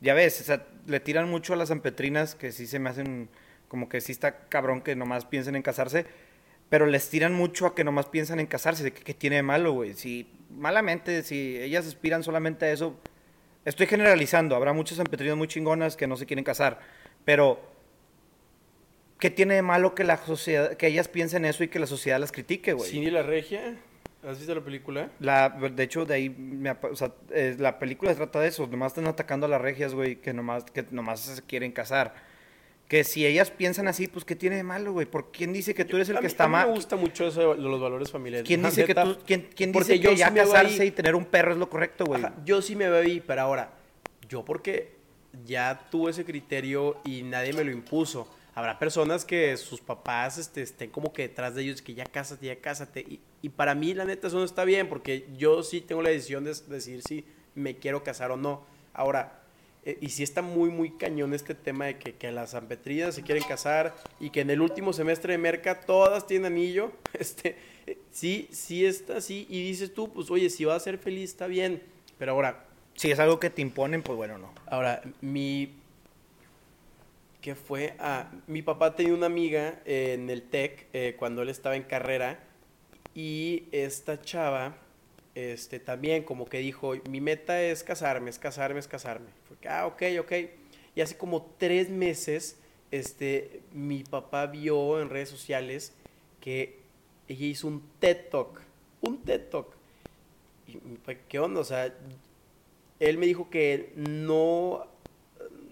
[0.00, 3.28] ya ves, o sea, le tiran mucho a las ampetrinas que sí se me hacen
[3.68, 6.06] como que sí está cabrón que nomás piensen en casarse,
[6.70, 9.72] pero les tiran mucho a que nomás piensan en casarse, de que, tiene de malo,
[9.72, 12.98] güey, si malamente, si ellas aspiran solamente a eso,
[13.66, 16.80] estoy generalizando, habrá muchas ampetrinas muy chingonas que no se quieren casar,
[17.26, 17.60] pero
[19.18, 22.20] ¿Qué tiene de malo que la sociedad, que ellas piensen eso y que la sociedad
[22.20, 22.88] las critique, güey?
[22.88, 23.74] Cindy la Regia,
[24.28, 25.10] ¿has visto la película?
[25.20, 28.66] La, de hecho, de ahí, me apa- o sea, eh, la película trata de eso,
[28.66, 32.14] nomás están atacando a las regias, güey, que nomás, que nomás se quieren casar.
[32.88, 35.06] Que si ellas piensan así, pues, ¿qué tiene de malo, güey?
[35.06, 36.68] ¿Por quién dice que tú eres el A que mí- está a mí mal?
[36.68, 38.46] me gusta mucho eso de los valores familiares.
[38.46, 41.14] ¿Quién dice que tú, quién, dice yo que ya sí me veo casarse y tener
[41.14, 42.22] un perro es lo correcto, güey?
[42.24, 43.72] Ajá, yo sí me ahí, pero ahora,
[44.28, 44.96] yo porque
[45.44, 48.26] ya tuve ese criterio y nadie me lo impuso.
[48.54, 52.46] Habrá personas que sus papás este, estén como que detrás de ellos, que ya cásate,
[52.46, 53.00] ya cásate.
[53.00, 56.10] Y, y para mí, la neta, eso no está bien, porque yo sí tengo la
[56.10, 57.24] decisión de decir si
[57.54, 58.64] me quiero casar o no.
[58.92, 59.40] Ahora,
[59.84, 63.22] eh, y sí está muy, muy cañón este tema de que, que las ampetrinas se
[63.22, 66.92] quieren casar y que en el último semestre de Merca todas tienen anillo.
[67.18, 67.56] Este,
[67.86, 69.46] eh, sí, sí está así.
[69.48, 71.82] Y dices tú, pues oye, si va a ser feliz, está bien.
[72.18, 74.52] Pero ahora, Si es algo que te imponen, pues bueno, no.
[74.66, 75.72] Ahora, mi.
[77.40, 77.94] ¿Qué fue?
[78.00, 81.84] Ah, mi papá tenía una amiga eh, en el TEC eh, cuando él estaba en
[81.84, 82.40] carrera.
[83.18, 84.76] Y esta chava,
[85.34, 89.26] este, también como que dijo: Mi meta es casarme, es casarme, es casarme.
[89.48, 90.32] Fue que, ah, ok, ok.
[90.94, 92.60] Y hace como tres meses,
[92.92, 95.92] este, mi papá vio en redes sociales
[96.40, 96.78] que
[97.26, 98.60] ella hizo un TED Talk.
[99.00, 99.66] Un TED Talk.
[100.68, 100.78] Y
[101.28, 101.58] ¿qué onda?
[101.58, 101.92] O sea,
[103.00, 104.86] él me dijo que no,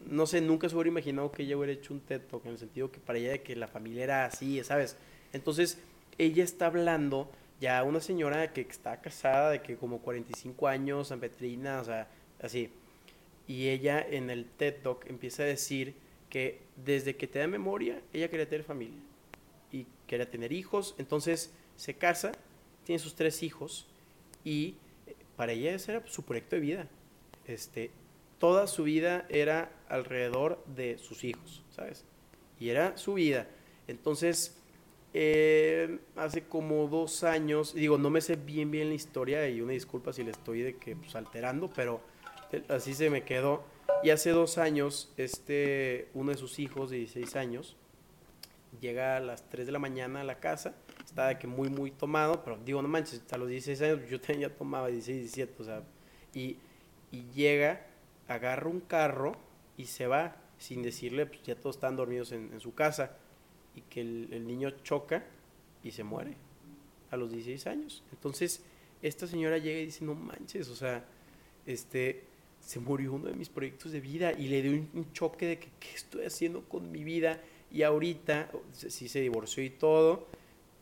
[0.04, 2.58] no sé, nunca se hubiera imaginado que ella hubiera hecho un TED Talk, en el
[2.58, 4.96] sentido que para ella que la familia era así, ¿sabes?
[5.32, 5.78] Entonces,
[6.18, 7.30] ella está hablando,
[7.60, 12.08] ya una señora que está casada, de que como 45 años, San Petrina, o sea,
[12.40, 12.70] así.
[13.46, 15.94] Y ella en el TED Talk empieza a decir
[16.28, 19.00] que desde que te da memoria, ella quería tener familia
[19.70, 22.32] y quería tener hijos, entonces se casa,
[22.84, 23.86] tiene sus tres hijos
[24.44, 24.76] y
[25.06, 26.88] eh, para ella ese era su proyecto de vida.
[27.46, 27.90] Este,
[28.38, 32.04] toda su vida era alrededor de sus hijos, ¿sabes?
[32.58, 33.46] Y era su vida.
[33.86, 34.55] Entonces,
[35.18, 39.72] eh, hace como dos años, digo, no me sé bien bien la historia y una
[39.72, 42.02] disculpa si le estoy de que pues, alterando, pero
[42.52, 43.64] eh, así se me quedó.
[44.02, 47.78] Y hace dos años, este, uno de sus hijos de 16 años,
[48.78, 51.92] llega a las 3 de la mañana a la casa, está de que muy, muy
[51.92, 55.64] tomado, pero digo, no manches, a los 16 años yo ya tomaba 16, 17, o
[55.64, 55.82] sea,
[56.34, 56.58] y,
[57.34, 57.86] llega,
[58.28, 59.32] agarra un carro
[59.78, 63.16] y se va, sin decirle, pues ya todos están dormidos en su casa,
[63.76, 65.24] y que el, niño choca
[65.84, 66.34] y se muere
[67.10, 68.02] a los 16 años.
[68.10, 68.62] Entonces,
[69.02, 71.04] esta señora llega y dice, no manches, o sea,
[71.66, 72.24] este,
[72.60, 75.68] se murió uno de mis proyectos de vida y le dio un, choque de que,
[75.78, 77.40] ¿qué estoy haciendo con mi vida?
[77.70, 80.26] Y ahorita, sí se divorció y todo,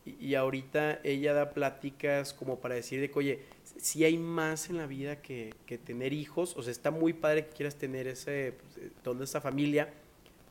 [0.06, 3.40] y, ahorita ella da pláticas como para decir de que, oye,
[3.78, 5.54] si hay más en la vida que,
[5.84, 9.92] tener hijos, o sea, está muy padre que quieras tener ese, pues, toda esa familia,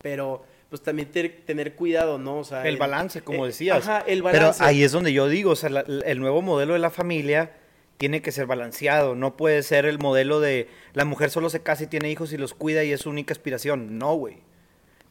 [0.02, 0.44] pero
[0.74, 2.40] pues también ter- tener cuidado, ¿no?
[2.40, 3.88] O sea, El balance, como eh, decías.
[3.88, 4.64] Ajá, el Pero balance.
[4.64, 7.52] ahí es donde yo digo, o sea, la- el nuevo modelo de la familia
[8.00, 9.14] tiene que ser balanceado.
[9.14, 12.38] No puede ser el modelo de la mujer solo se casa y tiene hijos y
[12.38, 14.00] los cuida y es su única aspiración.
[14.00, 14.38] No, güey.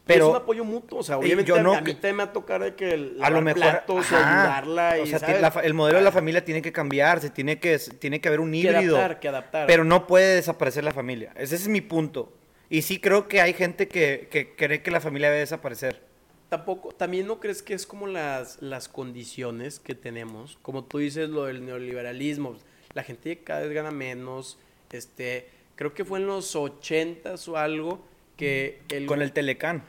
[0.05, 1.93] Pero es un Pero apoyo mutuo, o sea, Eh, obviamente yo no a mí que-
[1.93, 4.41] también me va a tocar de que el a lo mejor platos ajá.
[4.41, 5.39] ayudarla y, o sea, ¿sabes?
[5.39, 8.41] la fa- el modelo de la familia tiene que cambiarse, tiene que tiene que haber
[8.41, 8.97] un que híbrido.
[8.97, 9.65] adaptar, que adaptar.
[9.65, 11.31] Pero no puede desaparecer la familia.
[11.37, 12.33] Ese es mi punto.
[12.73, 16.01] Y sí creo que hay gente que, que cree que la familia debe desaparecer.
[16.49, 21.29] tampoco, también no crees que es como las, las condiciones que tenemos, como tú dices
[21.29, 22.57] lo del neoliberalismo,
[22.95, 24.57] la gente cada vez gana menos,
[24.91, 28.03] este, creo que fue en los ochentas o algo
[28.37, 29.83] que el Con el Telecán.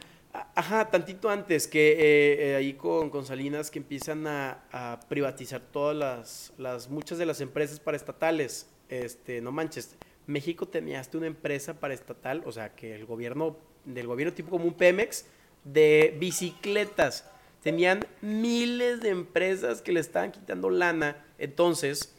[0.55, 5.62] Ajá, tantito antes que eh, eh, ahí con, con Salinas que empiezan a, a privatizar
[5.62, 8.69] todas las, las, muchas de las empresas paraestatales.
[8.90, 9.97] Este, no manches,
[10.27, 14.65] México tenía hasta una empresa paraestatal, o sea, que el gobierno, del gobierno tipo como
[14.65, 15.27] un Pemex,
[15.65, 17.29] de bicicletas.
[17.63, 21.25] Tenían miles de empresas que le estaban quitando lana.
[21.39, 22.15] Entonces,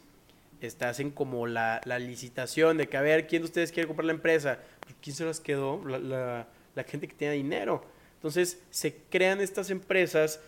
[0.61, 4.05] este, hacen como la, la licitación de que a ver quién de ustedes quiere comprar
[4.05, 4.59] la empresa.
[4.81, 5.83] Pues, ¿Quién se las quedó?
[5.85, 7.85] La, la- gente que tiene dinero.
[8.15, 10.39] Entonces se crean estas empresas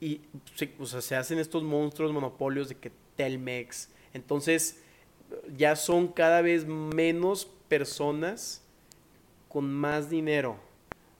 [0.00, 0.20] y
[0.78, 3.88] o sea, se hacen estos monstruos monopolios de que Telmex.
[4.14, 4.80] Entonces
[5.56, 8.62] ya son cada vez menos personas
[9.48, 10.56] con más dinero.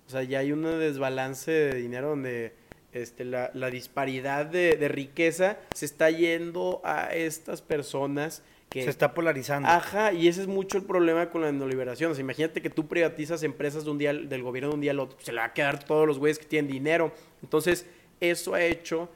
[0.06, 2.55] O sea, ya hay un desbalance de dinero donde
[2.93, 8.82] este, la, la disparidad de, de riqueza se está yendo a estas personas que...
[8.82, 9.68] Se está polarizando.
[9.68, 12.10] Ajá, y ese es mucho el problema con la neoliberación.
[12.10, 14.90] O sea, imagínate que tú privatizas empresas de un día, del gobierno de un día
[14.90, 17.12] al otro, se le va a quedar todos los güeyes que tienen dinero.
[17.43, 17.86] Entonces,
[18.20, 19.09] eso ha hecho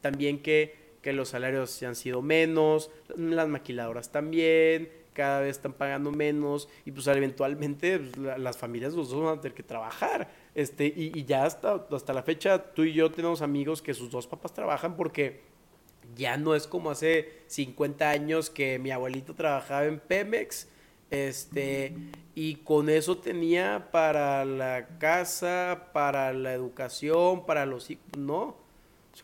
[0.00, 5.72] también que, que los salarios se han sido menos, las maquiladoras también, cada vez están
[5.72, 9.62] pagando menos, y pues eventualmente pues, la- las familias los dos van a tener que
[9.62, 10.28] trabajar.
[10.56, 14.10] Este, y, y ya hasta, hasta la fecha, tú y yo tenemos amigos que sus
[14.10, 15.42] dos papás trabajan porque
[16.16, 20.66] ya no es como hace 50 años que mi abuelito trabajaba en Pemex,
[21.12, 21.94] este,
[22.34, 28.65] y con eso tenía para la casa, para la educación, para los hijos, no.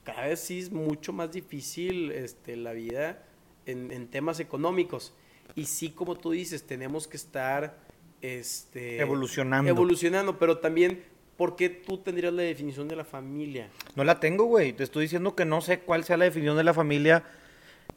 [0.04, 3.24] Cada vez sí es mucho más difícil este, la vida
[3.66, 5.14] en, en temas económicos.
[5.54, 7.76] Y sí, como tú dices, tenemos que estar
[8.22, 9.68] este, Evolucionando.
[9.68, 11.02] Evolucionando, pero también,
[11.36, 13.68] ¿por qué tú tendrías la definición de la familia?
[13.96, 14.72] No la tengo, güey.
[14.72, 17.24] Te estoy diciendo que no sé cuál sea la definición de la familia,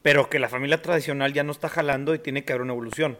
[0.01, 3.17] pero que la familia tradicional ya no está jalando y tiene que haber una evolución.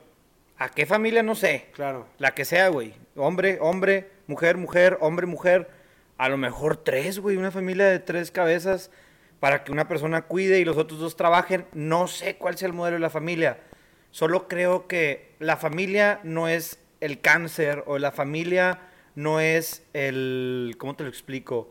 [0.58, 1.22] ¿A qué familia?
[1.22, 1.68] No sé.
[1.74, 2.08] Claro.
[2.18, 2.94] La que sea, güey.
[3.16, 5.70] Hombre, hombre, mujer, mujer, hombre, mujer.
[6.18, 7.38] A lo mejor tres, güey.
[7.38, 8.92] Una familia de tres cabezas
[9.40, 11.66] para que una persona cuide y los otros dos trabajen.
[11.74, 13.60] No sé cuál sea el modelo de la familia.
[14.12, 18.80] Solo creo que la familia no es el cáncer o la familia
[19.16, 20.76] no es el...
[20.78, 21.70] ¿Cómo te lo explico?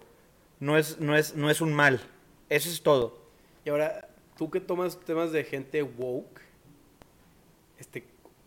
[0.61, 2.01] No es, no es, no es un mal.
[2.51, 3.19] Eso es todo.
[3.65, 6.41] Y ahora, tú que tomas temas de gente woke,
[7.79, 8.05] este,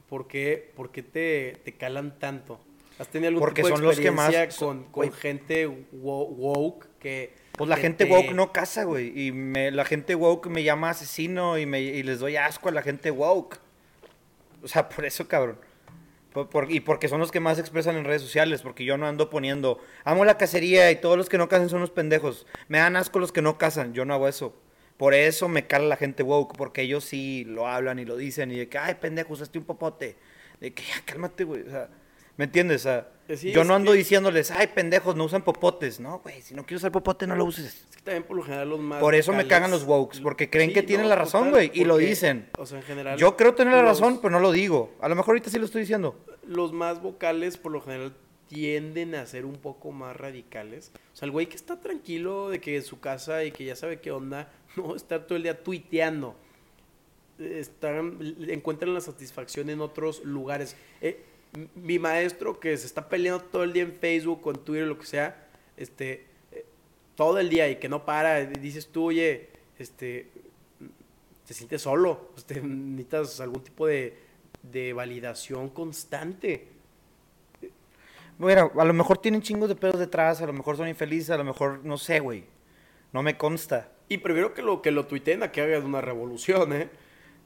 [0.08, 2.60] ¿por qué, por qué te, te calan tanto?
[3.00, 6.88] ¿Has tenido algún Porque tipo de son los que más- experiencia con, gente wo- woke
[7.00, 7.34] que...
[7.54, 9.28] Pues la que gente te- woke no casa, güey.
[9.28, 12.72] Y me, la gente woke me llama asesino y, me, y les doy asco a
[12.72, 13.60] la gente woke.
[14.64, 15.58] O sea, por eso, cabrón.
[16.34, 18.62] Por- por- y porque son los que más expresan en redes sociales.
[18.62, 21.78] Porque yo no ando poniendo, amo la cacería y todos los que no casan son
[21.80, 22.46] unos pendejos.
[22.68, 23.94] Me dan asco los que no casan.
[23.94, 24.56] Yo no hago eso.
[24.98, 26.56] Por eso me cala la gente woke.
[26.58, 28.52] Porque ellos sí lo hablan y lo dicen.
[28.52, 30.16] Y de que, ay, pendejo, usaste un popote.
[30.60, 31.62] De que, ya, cálmate, güey.
[31.64, 31.90] O sea,
[32.38, 32.88] ¿me entiendes?
[33.36, 36.00] Sí, yo no ando que- diciéndoles, ay, pendejos, no usan popotes.
[36.00, 37.86] No, güey, si no quieres usar popote, no lo uses.
[37.90, 39.02] Es que también por lo general los más...
[39.02, 41.98] Por eso me cagan los wokes, porque creen que tienen la razón, güey, y lo
[41.98, 42.50] dicen.
[42.58, 43.18] O sea, en general...
[43.20, 44.94] Yo creo tener la los- razón, pero no lo digo.
[45.02, 46.18] A lo mejor ahorita sí lo estoy diciendo.
[46.46, 48.14] los más vocales por lo general
[48.48, 50.94] tienden a ser un poco más radicales.
[51.12, 53.76] O sea, el güey que está tranquilo de que en su casa y que ya
[53.76, 56.38] sabe qué onda, no estar todo el día tuiteando.
[57.40, 60.76] Están, encuentran la satisfacción en otros lugares.
[61.02, 61.24] Eh,
[61.76, 64.98] mi maestro que se está peleando todo el día en Facebook o en Twitter, lo
[64.98, 66.66] que sea, este, eh,
[67.16, 69.50] todo el día y que no para, dices tú, oye,
[69.80, 70.28] este,
[71.46, 74.18] te sientes solo, este, necesitas algún tipo de,
[74.62, 76.68] de validación constante.
[78.38, 81.38] Bueno, a lo mejor tienen chingos de pedos detrás, a lo mejor son infelices, a
[81.38, 82.44] lo mejor, no sé, güey.
[83.12, 83.92] No me consta.
[84.10, 86.90] Y prefiero que lo, que lo tuiteen a que hagan una revolución, ¿eh?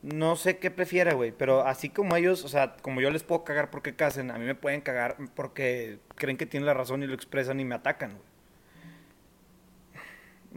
[0.04, 3.44] No sé qué prefiera, güey, pero así como ellos, o sea, como yo les puedo
[3.44, 7.08] cagar porque casen, a mí me pueden cagar porque creen que tienen la razón y
[7.08, 8.32] lo expresan y me atacan, güey.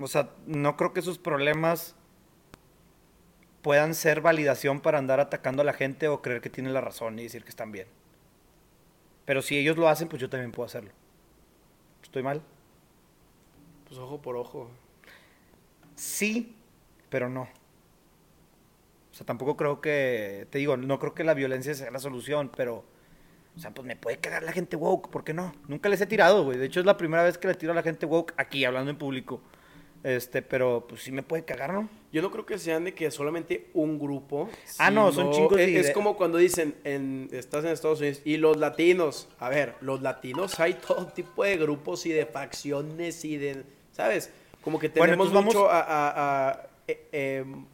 [0.05, 1.95] O sea, no creo que sus problemas
[3.63, 7.19] puedan ser validación para andar atacando a la gente o creer que tienen la razón
[7.19, 7.87] y decir que están bien.
[9.25, 10.91] Pero si ellos lo hacen, pues yo también puedo hacerlo.
[12.03, 12.43] ¿Estoy mal?
[13.89, 14.71] Pues ojo por ojo.
[15.95, 16.57] Sí,
[17.09, 17.49] pero no.
[19.15, 22.51] O sea, tampoco creo que, te digo, no creo que la violencia sea la solución,
[22.57, 22.85] pero,
[23.57, 25.55] o sea, pues me puede cagar la gente woke, ¿por qué no?
[25.69, 26.59] Nunca les he tirado, güey.
[26.59, 28.91] De hecho, es la primera vez que le tiro a la gente woke aquí, hablando
[28.91, 29.41] en público.
[30.03, 31.89] Este, pero, pues sí me puede cagar, ¿no?
[32.11, 34.51] Yo no creo que sean de que solamente un grupo.
[34.79, 38.21] Ah, no, son chingos de Es, es como cuando dicen, en, estás en Estados Unidos,
[38.25, 39.29] y los latinos.
[39.39, 43.63] A ver, los latinos hay todo tipo de grupos y de facciones y de,
[43.93, 44.33] ¿sabes?
[44.61, 47.65] Como que tenemos mucho a, a- a, eh, em,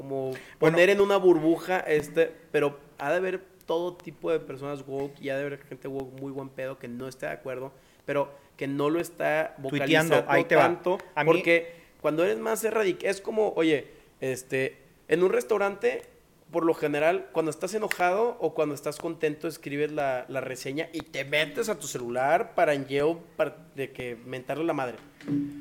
[0.00, 0.38] como Bueno.
[0.58, 5.28] poner en una burbuja, este, pero ha de haber todo tipo de personas woke y
[5.30, 7.72] ha de haber gente woke muy buen pedo que no esté de acuerdo,
[8.04, 10.62] pero que no lo está vocalizando ahí te va.
[10.62, 10.98] tanto.
[11.16, 13.86] Mí- Porque cuando eres más erradic es como, oye,
[14.20, 14.78] este,
[15.08, 16.02] en un restaurante,
[16.50, 21.00] por lo general, cuando estás enojado o cuando estás contento, escribes la, la reseña y
[21.02, 24.96] te metes a tu celular para en Yelp para de que mentarle la madre.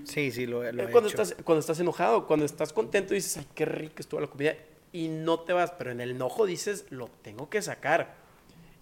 [0.05, 1.21] Sí, sí, lo, lo he cuando hecho.
[1.21, 4.55] estás cuando estás enojado, cuando estás contento dices, ay, qué rica estuvo la comida
[4.91, 8.15] y no te vas, pero en el enojo dices, lo tengo que sacar.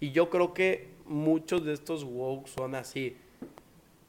[0.00, 3.16] Y yo creo que muchos de estos woke son así,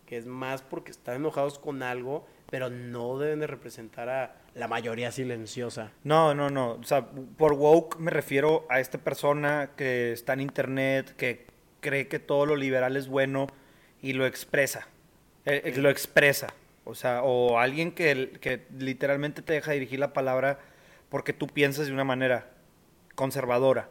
[0.06, 4.68] que es más porque están enojados con algo, pero no deben de representar a la
[4.68, 5.92] mayoría silenciosa.
[6.04, 6.74] No, no, no.
[6.74, 7.08] O sea,
[7.38, 11.48] por woke me refiero a esta persona que está en internet, que
[11.80, 13.48] cree que todo lo liberal es bueno
[14.02, 14.88] y lo expresa.
[15.46, 16.54] Eh, eh, lo expresa.
[16.84, 20.60] O sea, o alguien que, que literalmente te deja dirigir la palabra
[21.10, 22.50] porque tú piensas de una manera
[23.16, 23.90] conservadora.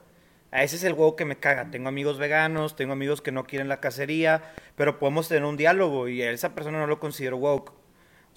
[0.51, 1.71] A ese es el huevo que me caga.
[1.71, 6.09] Tengo amigos veganos, tengo amigos que no quieren la cacería, pero podemos tener un diálogo
[6.09, 7.73] y a esa persona no lo considero woke.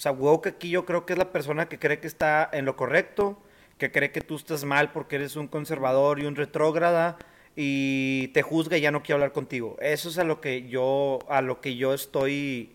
[0.01, 2.65] O sea, woke aquí yo creo que es la persona que cree que está en
[2.65, 3.37] lo correcto,
[3.77, 7.19] que cree que tú estás mal porque eres un conservador y un retrógrada
[7.55, 9.77] y te juzga y ya no quiere hablar contigo.
[9.79, 12.71] Eso es a lo que yo a lo que yo estoy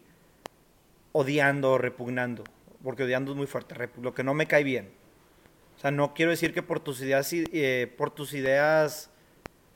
[1.11, 2.45] odiando, repugnando,
[2.85, 4.91] porque odiando es muy fuerte, lo que no me cae bien.
[5.77, 9.11] O sea, no quiero decir que por tus ideas eh, por tus ideas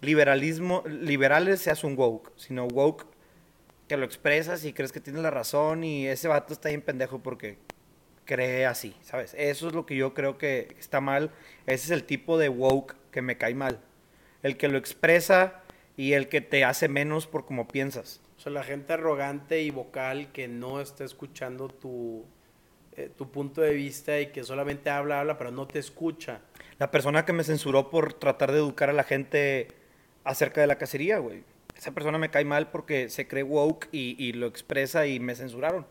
[0.01, 3.10] liberalismo liberales seas un woke, sino woke
[3.91, 7.19] que lo expresas y crees que tienes la razón y ese vato está bien pendejo
[7.19, 7.59] porque
[8.25, 9.35] cree así, ¿sabes?
[9.37, 11.33] Eso es lo que yo creo que está mal.
[11.67, 13.81] Ese es el tipo de woke que me cae mal.
[14.45, 15.63] El que lo expresa
[15.97, 18.21] y el que te hace menos por cómo piensas.
[18.37, 22.25] O sea, la gente arrogante y vocal que no está escuchando tu,
[22.93, 26.43] eh, tu punto de vista y que solamente habla, habla, pero no te escucha.
[26.79, 29.67] La persona que me censuró por tratar de educar a la gente
[30.23, 31.43] acerca de la cacería, güey.
[31.81, 35.35] Esa persona me cae mal porque se cree woke y, y lo expresa y me
[35.35, 35.87] censuraron.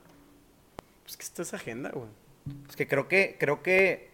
[1.02, 2.06] Pues que esta es agenda, güey.
[2.70, 4.10] Es que creo que, creo que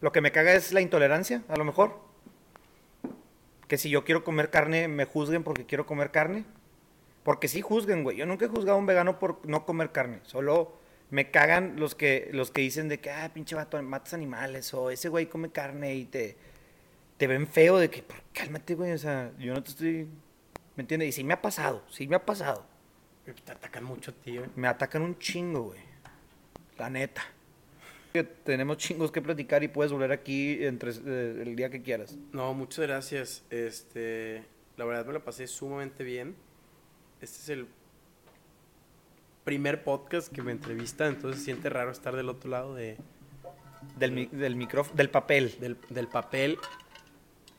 [0.00, 2.00] lo que me caga es la intolerancia, a lo mejor.
[3.68, 6.44] Que si yo quiero comer carne, me juzguen porque quiero comer carne.
[7.22, 8.16] Porque sí juzguen, güey.
[8.16, 10.18] Yo nunca he juzgado a un vegano por no comer carne.
[10.24, 10.76] Solo
[11.10, 14.74] me cagan los que, los que dicen de que, ah, pinche vato, matas animales.
[14.74, 16.36] O ese güey come carne y te,
[17.18, 18.90] te ven feo de que, "Por- cálmate, güey.
[18.90, 20.08] O sea, yo no te estoy...
[20.76, 21.08] ¿Me entiendes?
[21.08, 22.64] Y sí me ha pasado, sí me ha pasado.
[23.44, 24.42] Te atacan mucho, tío.
[24.54, 25.80] Me atacan un chingo, güey.
[26.78, 27.22] La neta.
[28.44, 32.16] Tenemos chingos que platicar y puedes volver aquí entre, eh, el día que quieras.
[32.32, 33.44] No, muchas gracias.
[33.50, 34.42] Este,
[34.76, 36.34] la verdad me la pasé sumamente bien.
[37.20, 37.66] Este es el
[39.44, 42.96] primer podcast que me entrevista, entonces se siente raro estar del otro lado de,
[43.98, 45.54] Del, del micrófono, del papel.
[45.60, 46.58] del, del papel.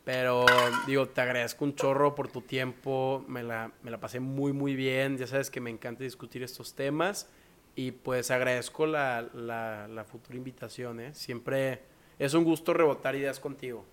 [0.08, 0.46] Pero
[0.86, 3.26] digo, te agradezco un chorro por tu tiempo.
[3.28, 5.18] Me la, me la pasé muy, muy bien.
[5.18, 7.28] Ya sabes que me encanta discutir estos temas.
[7.76, 11.02] Y pues agradezco la, la, la futura invitación.
[11.02, 11.14] ¿eh?
[11.14, 11.82] Siempre
[12.20, 13.84] es un gusto rebotar ideas contigo.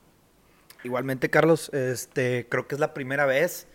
[0.85, 3.67] Igualmente, Carlos, este, creo que es la primera vez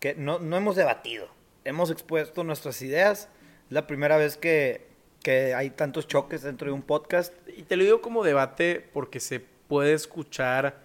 [0.00, 1.28] que no, no hemos debatido.
[1.62, 3.28] Hemos expuesto nuestras ideas.
[3.66, 4.88] Es la primera vez que,
[5.22, 7.32] que hay tantos choques dentro de un podcast.
[7.56, 10.84] Y te lo digo como debate porque se puede escuchar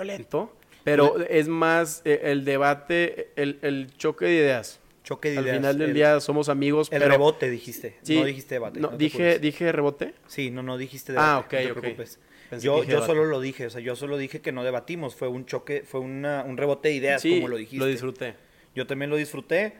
[0.00, 0.54] violento,
[0.84, 4.80] pero es más eh, el debate, el, el choque de ideas.
[5.04, 5.56] Choque de Al ideas.
[5.58, 7.12] final del el, día somos amigos, El pero...
[7.12, 7.96] rebote dijiste.
[8.02, 8.80] Sí, no dijiste debate.
[8.80, 10.14] no, dije, dije rebote.
[10.26, 11.56] Sí, no, no dijiste Ah, debate.
[11.56, 12.18] ok, no te preocupes.
[12.50, 15.28] Pensé Yo, yo solo lo dije, o sea, yo solo dije que no debatimos, fue
[15.28, 17.86] un choque, fue una, un rebote de ideas, sí, como lo dijiste.
[17.86, 18.34] disfruté.
[18.74, 19.74] Yo también lo disfruté.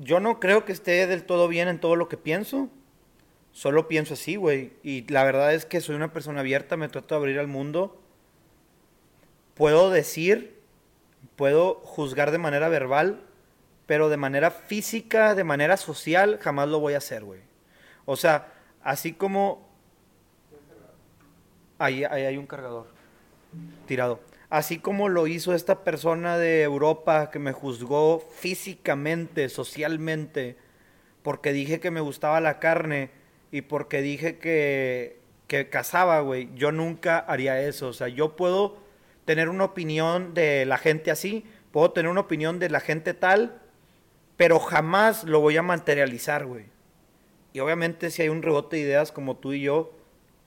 [0.00, 2.68] Yo no creo que esté del todo bien en todo lo que pienso.
[3.52, 4.72] Solo pienso así, güey.
[4.82, 8.00] Y la verdad es que soy una persona abierta, me trato de abrir al mundo.
[9.58, 10.56] Puedo decir,
[11.34, 13.20] puedo juzgar de manera verbal,
[13.86, 17.40] pero de manera física, de manera social, jamás lo voy a hacer, güey.
[18.04, 18.52] O sea,
[18.82, 19.68] así como...
[21.78, 22.86] Ahí, ahí hay un cargador
[23.86, 24.20] tirado.
[24.50, 30.56] Así como lo hizo esta persona de Europa que me juzgó físicamente, socialmente,
[31.22, 33.10] porque dije que me gustaba la carne
[33.50, 36.48] y porque dije que, que cazaba, güey.
[36.54, 37.88] Yo nunca haría eso.
[37.88, 38.87] O sea, yo puedo
[39.28, 43.60] tener una opinión de la gente así, puedo tener una opinión de la gente tal,
[44.38, 46.64] pero jamás lo voy a materializar, güey.
[47.52, 49.92] Y obviamente si hay un rebote de ideas como tú y yo,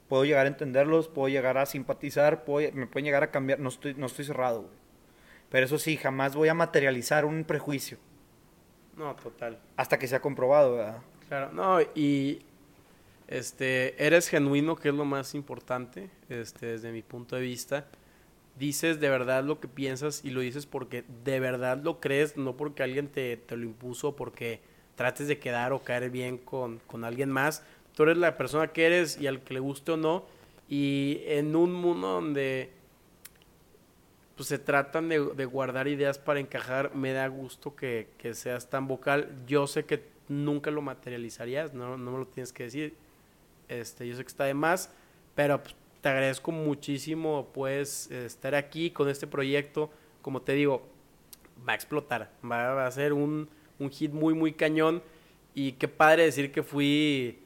[0.10, 3.70] puedo llegar a entenderlos, puedo llegar a simpatizar, puedo- me pueden llegar a cambiar, no
[3.70, 4.74] estoy, no estoy cerrado, güey.
[5.52, 8.00] Pero eso sí, jamás voy a materializar un prejuicio
[8.98, 9.60] No, total.
[9.78, 10.98] hasta que sea comprobado, ¿verdad?
[11.30, 12.42] Claro, no, y
[13.28, 17.86] este, eres genuino, que es lo más importante, este, desde mi punto de vista.
[18.62, 22.56] Dices de verdad lo que piensas y lo dices porque de verdad lo crees, no
[22.56, 24.62] porque alguien te, te lo impuso, porque
[24.96, 27.64] trates de quedar o caer bien con, con alguien más.
[27.96, 30.26] Tú eres la persona que eres y al que le guste o no.
[30.70, 32.70] Y en un mundo donde
[34.36, 38.70] pues, se tratan de, de guardar ideas para encajar, me da gusto que, que seas
[38.70, 39.28] tan vocal.
[39.48, 42.94] Yo sé que nunca lo materializarías, no, no me lo tienes que decir.
[43.70, 44.92] Este, yo sé que está de más,
[45.34, 49.92] pero pues, te agradezco muchísimo pues estar aquí con este proyecto.
[50.22, 50.88] Como te digo,
[51.68, 53.50] va a explotar, va, va a ser un,
[53.80, 55.04] un hit muy, muy cañón.
[55.54, 57.40] Y qué padre decir que fui,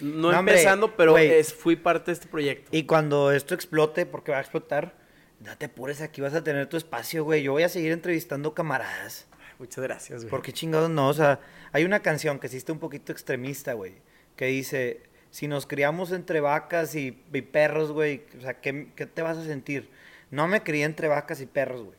[0.00, 2.68] no, No, hombre, empezando, pero es, fui parte de este proyecto.
[2.74, 4.94] Y cuando esto explote, porque va a explotar,
[5.40, 7.42] no te apures, aquí vas a tener tu espacio, güey.
[7.42, 9.26] Yo voy a seguir entrevistando camaradas.
[9.58, 10.30] Muchas gracias, güey.
[10.30, 11.08] ¿Por qué chingados no?
[11.08, 11.40] O sea,
[11.72, 13.94] hay una canción que sí está un poquito extremista, güey,
[14.36, 19.06] que dice, si nos criamos entre vacas y, y perros, güey, o sea, ¿qué, qué
[19.06, 19.88] te vas a sentir?
[20.30, 21.96] No me crié entre vacas y perros, güey.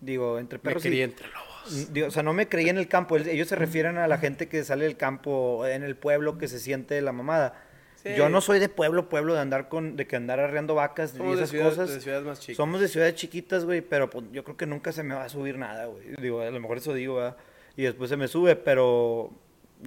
[0.00, 1.00] Digo, entre Me perros y...
[1.02, 1.92] entre lobos.
[1.94, 3.16] Digo, o sea, no me creí en el campo.
[3.16, 6.46] El- Ellos se refieren a la gente que sale del campo, en el pueblo, que
[6.48, 7.58] se siente la mamada.
[8.02, 8.10] Sí.
[8.18, 11.26] Yo no soy de pueblo, pueblo, de andar con, de que andar arreando vacas Somos
[11.26, 11.94] y de esas ciudades, cosas.
[11.94, 12.56] de ciudades más chicas.
[12.58, 15.28] Somos de ciudades chiquitas, güey, pero pues, yo creo que nunca se me va a
[15.30, 16.14] subir nada, güey.
[16.20, 17.38] Digo, a lo mejor eso digo, ¿verdad?
[17.78, 19.30] Y después se me sube, pero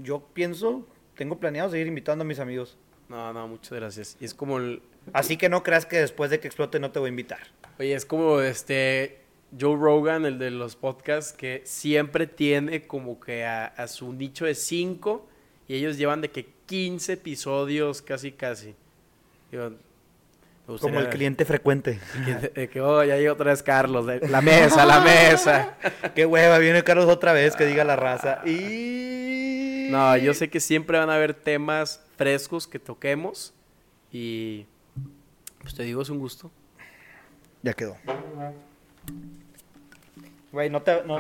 [0.02, 0.84] yo pienso,
[1.18, 2.78] tengo planeado seguir invitando a mis amigos.
[3.10, 4.18] No, no, muchas gracias.
[4.20, 4.82] Y es como el,
[5.14, 7.40] Así que no creas que después de que explote no te voy a invitar.
[7.80, 9.20] Oye, es como este
[9.60, 14.46] Joe Rogan, el de los podcasts, que siempre tiene como que a, a su nicho
[14.46, 15.28] de 5
[15.68, 18.76] y ellos llevan de que 15 episodios casi casi.
[20.82, 22.00] Como el cliente frecuente.
[22.26, 25.78] que, de que, oh, ya llegó otra vez Carlos, de- la mesa, la mesa.
[26.16, 28.42] Qué hueva, viene Carlos otra vez, que diga la raza.
[28.46, 29.77] Y...
[29.90, 33.54] No, yo sé que siempre van a haber temas frescos que toquemos
[34.12, 34.66] y
[35.62, 36.52] pues te digo, es un gusto.
[37.64, 37.98] Ya quedó.
[40.52, 41.04] Güey, no te...
[41.06, 41.18] No,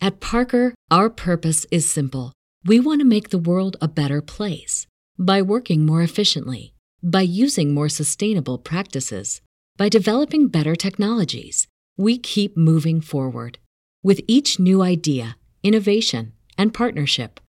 [0.00, 2.32] At Parker, our purpose is simple.
[2.64, 4.86] We want to make the world a better place
[5.18, 9.40] by working more efficiently, by using more sustainable practices,
[9.76, 11.66] by developing better technologies.
[11.96, 13.58] We keep moving forward.
[14.02, 17.40] With each new idea, innovation, and partnership,